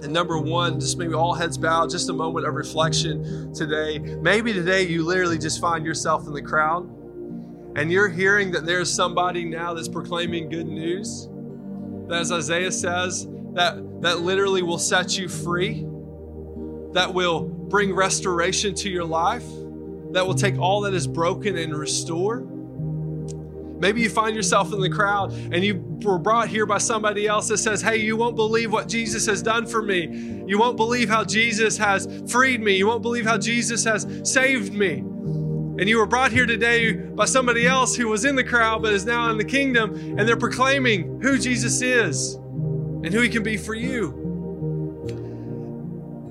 And 0.04 0.12
number 0.12 0.38
one, 0.38 0.80
just 0.80 0.98
maybe 0.98 1.14
all 1.14 1.34
heads 1.34 1.58
bowed, 1.58 1.90
just 1.90 2.10
a 2.10 2.14
moment 2.14 2.46
of 2.46 2.54
reflection 2.54 3.54
today. 3.54 4.00
Maybe 4.00 4.54
today 4.54 4.84
you 4.84 5.04
literally 5.04 5.38
just 5.38 5.60
find 5.60 5.86
yourself 5.86 6.28
in 6.28 6.34
the 6.34 6.42
crowd 6.42 6.88
and 7.78 7.92
you're 7.92 8.10
hearing 8.10 8.52
that 8.52 8.66
there's 8.66 8.92
somebody 8.92 9.46
now 9.46 9.74
that's 9.76 9.88
proclaiming 9.88 10.50
good 10.50 10.68
news. 10.68 11.30
That, 12.08 12.22
as 12.22 12.32
Isaiah 12.32 12.72
says, 12.72 13.28
that, 13.54 13.76
that 14.02 14.22
literally 14.22 14.64
will 14.64 14.80
set 14.80 15.18
you 15.18 15.28
free, 15.28 15.86
that 16.94 17.14
will 17.14 17.44
bring 17.44 17.94
restoration 17.94 18.74
to 18.76 18.90
your 18.90 19.06
life, 19.06 19.46
that 20.12 20.26
will 20.26 20.34
take 20.34 20.58
all 20.58 20.82
that 20.82 20.96
is 20.96 21.06
broken 21.06 21.56
and 21.56 21.78
restore. 21.78 22.40
Maybe 23.80 24.02
you 24.02 24.10
find 24.10 24.36
yourself 24.36 24.74
in 24.74 24.82
the 24.82 24.90
crowd 24.90 25.32
and 25.34 25.64
you 25.64 25.76
were 26.04 26.18
brought 26.18 26.48
here 26.48 26.66
by 26.66 26.80
somebody 26.80 27.28
else 27.28 27.48
that 27.50 27.58
says, 27.58 27.82
Hey, 27.82 27.98
you 27.98 28.16
won't 28.16 28.36
believe 28.36 28.72
what 28.72 28.88
Jesus 28.88 29.26
has 29.28 29.42
done 29.42 29.66
for 29.66 29.82
me. 29.82 30.44
You 30.48 30.58
won't 30.58 30.78
believe 30.78 31.10
how 31.10 31.24
Jesus 31.24 31.78
has 31.78 32.08
freed 32.32 32.62
me. 32.62 32.76
You 32.76 32.88
won't 32.88 33.04
believe 33.04 33.26
how 33.26 33.38
Jesus 33.38 33.84
has 33.84 34.08
saved 34.24 34.74
me. 34.74 35.04
And 35.80 35.88
you 35.88 36.00
were 36.00 36.08
brought 36.08 36.32
here 36.32 36.48
today 36.48 36.94
by 36.94 37.26
somebody 37.26 37.68
else 37.68 37.96
who 37.96 38.08
was 38.08 38.26
in 38.26 38.36
the 38.36 38.44
crowd 38.44 38.82
but 38.82 38.94
is 38.94 39.06
now 39.06 39.30
in 39.30 39.38
the 39.38 39.46
kingdom, 39.46 39.94
and 40.18 40.28
they're 40.28 40.36
proclaiming 40.36 41.22
who 41.22 41.38
Jesus 41.38 41.84
is 41.84 42.34
and 42.34 43.14
who 43.14 43.22
he 43.22 43.30
can 43.30 43.44
be 43.44 43.58
for 43.58 43.76
you. 43.76 44.24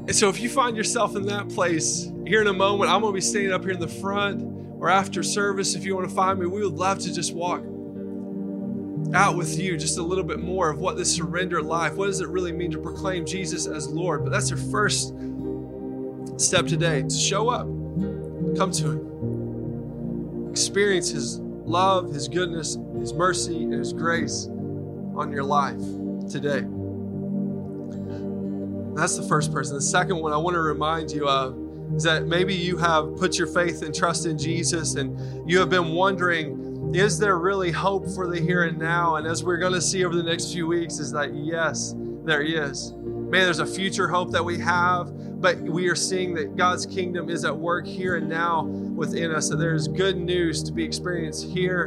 And 0.09 0.17
so, 0.17 0.29
if 0.29 0.41
you 0.41 0.49
find 0.49 0.77
yourself 0.77 1.15
in 1.15 1.27
that 1.27 1.49
place 1.49 2.11
here 2.27 2.41
in 2.41 2.49
a 2.49 2.53
moment, 2.53 2.91
I'm 2.91 3.03
going 3.03 3.13
to 3.13 3.17
be 3.17 3.21
standing 3.21 3.53
up 3.53 3.63
here 3.63 3.73
in 3.73 3.81
the 3.81 3.87
front 3.87 4.56
or 4.87 4.91
after 4.91 5.20
service. 5.20 5.74
If 5.74 5.84
you 5.84 5.97
want 5.97 6.09
to 6.09 6.14
find 6.14 6.39
me, 6.39 6.47
we 6.47 6.62
would 6.62 6.74
love 6.74 7.01
to 7.01 7.12
just 7.12 7.34
walk 7.34 7.61
out 9.14 9.37
with 9.37 9.59
you 9.59 9.76
just 9.76 9.99
a 9.99 10.03
little 10.03 10.22
bit 10.22 10.39
more 10.39 10.70
of 10.70 10.78
what 10.78 10.97
this 10.97 11.12
surrender 11.12 11.61
life, 11.61 11.95
what 11.95 12.07
does 12.07 12.20
it 12.20 12.28
really 12.28 12.53
mean 12.53 12.70
to 12.70 12.78
proclaim 12.78 13.26
Jesus 13.26 13.66
as 13.66 13.89
Lord? 13.89 14.22
But 14.22 14.30
that's 14.30 14.49
your 14.49 14.59
first 14.59 15.09
step 16.37 16.66
today 16.66 17.03
to 17.03 17.11
show 17.11 17.49
up, 17.49 17.66
come 18.57 18.70
to 18.72 18.93
Him, 18.93 20.51
experience 20.51 21.09
His 21.09 21.41
love, 21.41 22.12
His 22.12 22.28
goodness, 22.28 22.78
His 22.97 23.12
mercy, 23.12 23.64
and 23.64 23.72
His 23.72 23.93
grace 23.93 24.47
on 25.16 25.32
your 25.32 25.45
life 25.45 25.80
today. 26.30 26.64
That's 28.95 29.16
the 29.16 29.26
first 29.28 29.53
person. 29.53 29.74
The 29.74 29.82
second 29.82 30.18
one 30.18 30.32
I 30.32 30.37
want 30.37 30.55
to 30.55 30.62
remind 30.62 31.11
you 31.11 31.28
of 31.28 31.66
is 31.95 32.03
that 32.03 32.26
maybe 32.26 32.55
you 32.55 32.76
have 32.76 33.16
put 33.16 33.39
your 33.39 33.47
faith 33.47 33.82
and 33.82 33.95
trust 33.95 34.26
in 34.26 34.37
Jesus 34.37 34.97
and 34.97 35.49
you 35.49 35.59
have 35.59 35.70
been 35.70 35.93
wondering, 35.93 36.95
is 36.95 37.18
there 37.18 37.39
really 37.39 37.70
hope 37.70 38.09
for 38.11 38.28
the 38.28 38.41
here 38.41 38.64
and 38.64 38.78
now? 38.78 39.16
And 39.16 39.26
as 39.26 39.45
we're 39.45 39.57
going 39.57 39.72
to 39.72 39.80
see 39.80 40.05
over 40.05 40.14
the 40.14 40.22
next 40.22 40.53
few 40.53 40.66
weeks, 40.66 40.99
is 40.99 41.12
that 41.12 41.34
yes, 41.34 41.95
there 42.24 42.43
is. 42.43 42.93
Man, 42.93 43.45
there's 43.45 43.59
a 43.59 43.66
future 43.66 44.09
hope 44.09 44.30
that 44.32 44.45
we 44.45 44.59
have, 44.59 45.41
but 45.41 45.59
we 45.61 45.89
are 45.89 45.97
seeing 45.97 46.34
that 46.34 46.57
God's 46.57 46.87
kingdom 46.87 47.28
is 47.28 47.45
at 47.45 47.57
work 47.57 47.87
here 47.87 48.16
and 48.16 48.28
now 48.28 48.64
within 48.64 49.32
us. 49.32 49.49
So 49.49 49.57
there's 49.57 49.89
good 49.89 50.16
news 50.16 50.62
to 50.64 50.72
be 50.72 50.84
experienced 50.84 51.45
here 51.45 51.87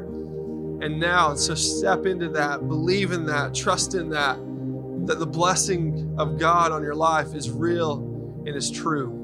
and 0.82 1.00
now. 1.00 1.32
And 1.32 1.40
so 1.40 1.56
step 1.56 2.06
into 2.06 2.30
that, 2.30 2.68
believe 2.68 3.12
in 3.12 3.26
that, 3.28 3.54
trust 3.56 3.96
in 3.96 4.10
that, 4.10 4.38
that 5.08 5.20
the 5.20 5.28
blessing 5.28 6.16
of 6.18 6.38
God 6.38 6.72
on 6.72 6.84
your 6.84 6.96
life 6.96 7.34
is 7.34 7.50
real 7.50 7.98
and 8.46 8.56
is 8.56 8.70
true. 8.70 9.19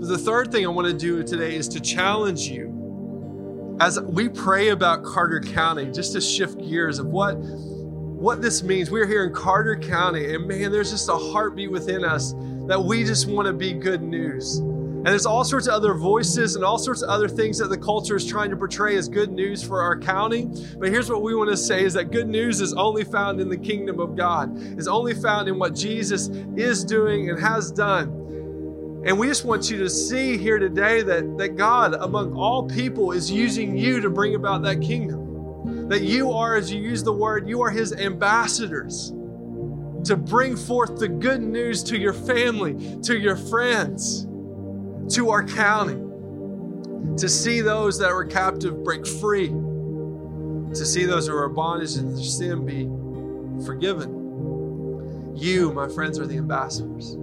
The 0.00 0.16
third 0.16 0.52
thing 0.52 0.64
I 0.64 0.68
want 0.68 0.86
to 0.86 0.94
do 0.94 1.24
today 1.24 1.56
is 1.56 1.66
to 1.68 1.80
challenge 1.80 2.42
you 2.42 3.76
as 3.80 4.00
we 4.00 4.28
pray 4.28 4.68
about 4.68 5.02
Carter 5.02 5.40
County, 5.40 5.90
just 5.90 6.12
to 6.12 6.20
shift 6.20 6.56
gears 6.60 7.00
of 7.00 7.06
what 7.06 7.32
what 7.34 8.40
this 8.40 8.62
means. 8.62 8.92
We're 8.92 9.08
here 9.08 9.24
in 9.24 9.34
Carter 9.34 9.76
County, 9.76 10.34
and 10.34 10.46
man, 10.46 10.70
there's 10.70 10.92
just 10.92 11.08
a 11.08 11.16
heartbeat 11.16 11.72
within 11.72 12.04
us 12.04 12.32
that 12.68 12.80
we 12.80 13.02
just 13.02 13.26
want 13.26 13.46
to 13.46 13.52
be 13.52 13.72
good 13.72 14.00
news. 14.00 14.58
And 14.58 15.06
there's 15.06 15.26
all 15.26 15.44
sorts 15.44 15.66
of 15.66 15.74
other 15.74 15.94
voices 15.94 16.54
and 16.54 16.64
all 16.64 16.78
sorts 16.78 17.02
of 17.02 17.08
other 17.08 17.28
things 17.28 17.58
that 17.58 17.68
the 17.68 17.78
culture 17.78 18.14
is 18.14 18.24
trying 18.24 18.50
to 18.50 18.56
portray 18.56 18.96
as 18.96 19.08
good 19.08 19.32
news 19.32 19.64
for 19.64 19.80
our 19.82 19.98
county. 19.98 20.48
But 20.78 20.90
here's 20.90 21.10
what 21.10 21.22
we 21.22 21.34
want 21.34 21.50
to 21.50 21.56
say 21.56 21.84
is 21.84 21.94
that 21.94 22.12
good 22.12 22.28
news 22.28 22.60
is 22.60 22.72
only 22.74 23.02
found 23.02 23.40
in 23.40 23.48
the 23.48 23.56
kingdom 23.56 23.98
of 23.98 24.16
God, 24.16 24.56
is 24.78 24.86
only 24.86 25.14
found 25.14 25.48
in 25.48 25.58
what 25.58 25.74
Jesus 25.74 26.28
is 26.56 26.84
doing 26.84 27.30
and 27.30 27.40
has 27.40 27.72
done. 27.72 28.17
And 29.04 29.18
we 29.18 29.28
just 29.28 29.44
want 29.44 29.70
you 29.70 29.78
to 29.78 29.88
see 29.88 30.36
here 30.36 30.58
today 30.58 31.02
that, 31.02 31.38
that 31.38 31.56
God, 31.56 31.94
among 31.94 32.34
all 32.34 32.68
people, 32.68 33.12
is 33.12 33.30
using 33.30 33.76
you 33.76 34.00
to 34.00 34.10
bring 34.10 34.34
about 34.34 34.62
that 34.62 34.80
kingdom. 34.82 35.88
That 35.88 36.02
you 36.02 36.32
are, 36.32 36.56
as 36.56 36.72
you 36.72 36.80
use 36.80 37.02
the 37.02 37.12
word, 37.12 37.48
you 37.48 37.62
are 37.62 37.70
his 37.70 37.92
ambassadors 37.92 39.12
to 40.04 40.16
bring 40.16 40.56
forth 40.56 40.98
the 40.98 41.08
good 41.08 41.42
news 41.42 41.82
to 41.84 41.98
your 41.98 42.12
family, 42.12 42.98
to 43.02 43.18
your 43.18 43.36
friends, 43.36 44.26
to 45.14 45.30
our 45.30 45.44
county, 45.44 45.96
to 47.16 47.28
see 47.28 47.60
those 47.60 47.98
that 47.98 48.10
were 48.10 48.24
captive 48.24 48.82
break 48.82 49.06
free, 49.06 49.48
to 49.48 50.84
see 50.84 51.04
those 51.04 51.28
who 51.28 51.36
are 51.36 51.48
bondage 51.48 51.96
and 51.96 52.16
their 52.16 52.24
sin 52.24 52.66
be 52.66 53.64
forgiven. 53.64 55.34
You, 55.36 55.72
my 55.72 55.88
friends, 55.88 56.18
are 56.18 56.26
the 56.26 56.36
ambassadors. 56.36 57.16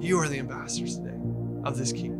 You 0.00 0.18
are 0.20 0.28
the 0.28 0.38
ambassadors 0.38 0.98
today 0.98 1.16
of 1.64 1.78
this 1.78 1.92
kingdom. 1.92 2.13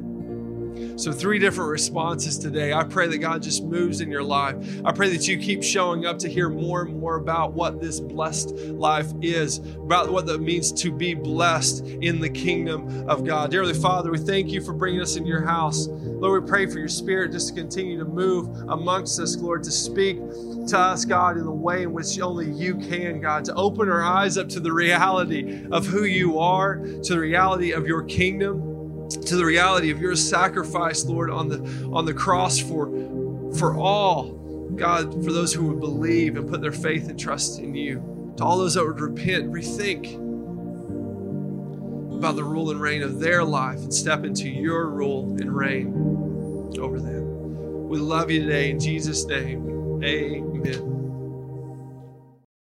So, 0.97 1.13
three 1.13 1.39
different 1.39 1.71
responses 1.71 2.39
today. 2.39 2.73
I 2.73 2.85
pray 2.85 3.07
that 3.09 3.19
God 3.19 3.43
just 3.43 3.65
moves 3.65 4.01
in 4.01 4.11
your 4.11 4.23
life. 4.23 4.57
I 4.85 4.93
pray 4.93 5.11
that 5.11 5.27
you 5.29 5.39
keep 5.39 5.63
showing 5.63 6.07
up 6.07 6.19
to 6.21 6.29
hear 6.29 6.49
more 6.49 6.83
and 6.83 6.99
more 7.01 7.17
about 7.17 7.53
what 7.53 7.81
this 7.81 8.01
blessed 8.01 8.55
life 8.57 9.13
is, 9.21 9.59
about 9.59 10.11
what 10.11 10.27
that 10.27 10.41
means 10.41 10.73
to 10.73 10.93
be 10.93 11.15
blessed 11.15 11.85
in 11.85 12.21
the 12.21 12.29
kingdom 12.29 13.09
of 13.09 13.25
God. 13.25 13.51
Dearly 13.51 13.75
Father, 13.75 14.11
we 14.11 14.19
thank 14.19 14.51
you 14.51 14.61
for 14.61 14.73
bringing 14.73 15.01
us 15.01 15.17
in 15.17 15.27
your 15.27 15.45
house. 15.45 15.89
Lord, 15.89 16.45
we 16.45 16.49
pray 16.49 16.67
for 16.67 16.79
your 16.79 16.89
spirit 16.89 17.33
just 17.33 17.49
to 17.49 17.55
continue 17.55 17.99
to 17.99 18.05
move 18.05 18.49
amongst 18.69 19.21
us, 19.21 19.37
Lord, 19.37 19.63
to 19.65 19.71
speak 19.71 20.19
to 20.69 20.79
us, 20.79 21.05
God, 21.05 21.37
in 21.37 21.45
the 21.45 21.51
way 21.51 21.83
in 21.83 21.93
which 21.93 22.19
only 22.21 22.51
you 22.51 22.77
can, 22.77 23.21
God, 23.21 23.45
to 23.47 23.55
open 23.55 23.89
our 23.89 24.03
eyes 24.03 24.39
up 24.39 24.49
to 24.51 24.61
the 24.61 24.73
reality 24.73 25.67
of 25.71 25.87
who 25.87 26.05
you 26.05 26.39
are, 26.39 26.77
to 26.77 27.13
the 27.15 27.19
reality 27.19 27.73
of 27.73 27.87
your 27.87 28.03
kingdom 28.03 28.74
to 29.11 29.37
the 29.37 29.45
reality 29.45 29.91
of 29.91 30.01
your 30.01 30.17
sacrifice, 30.17 31.05
Lord, 31.05 31.31
on 31.31 31.49
the 31.49 31.59
on 31.93 32.05
the 32.05 32.15
cross 32.15 32.59
for 32.59 32.89
for 33.59 33.77
all, 33.77 34.33
God, 34.77 35.25
for 35.25 35.33
those 35.33 35.53
who 35.53 35.67
would 35.67 35.81
believe 35.81 36.37
and 36.37 36.49
put 36.49 36.61
their 36.61 36.73
faith 36.73 37.09
and 37.09 37.19
trust 37.19 37.61
in 37.61 37.75
you. 37.75 38.35
To 38.37 38.45
all 38.45 38.59
those 38.59 38.75
that 38.75 38.85
would 38.85 39.01
repent, 39.01 39.53
rethink 39.53 40.15
about 42.19 42.37
the 42.37 42.45
rule 42.45 42.71
and 42.71 42.81
reign 42.81 43.03
of 43.03 43.21
their 43.21 43.45
life 43.45 43.79
and 43.79 43.95
step 43.95 44.25
into 44.25 44.49
your 44.49 44.89
rule 44.89 45.25
and 45.39 45.55
reign 45.55 45.93
over 46.79 46.99
them. 46.99 47.89
We 47.89 47.99
love 47.99 48.31
you 48.31 48.41
today 48.41 48.71
in 48.71 48.81
Jesus' 48.81 49.25
name. 49.27 50.03
Amen. 50.03 50.94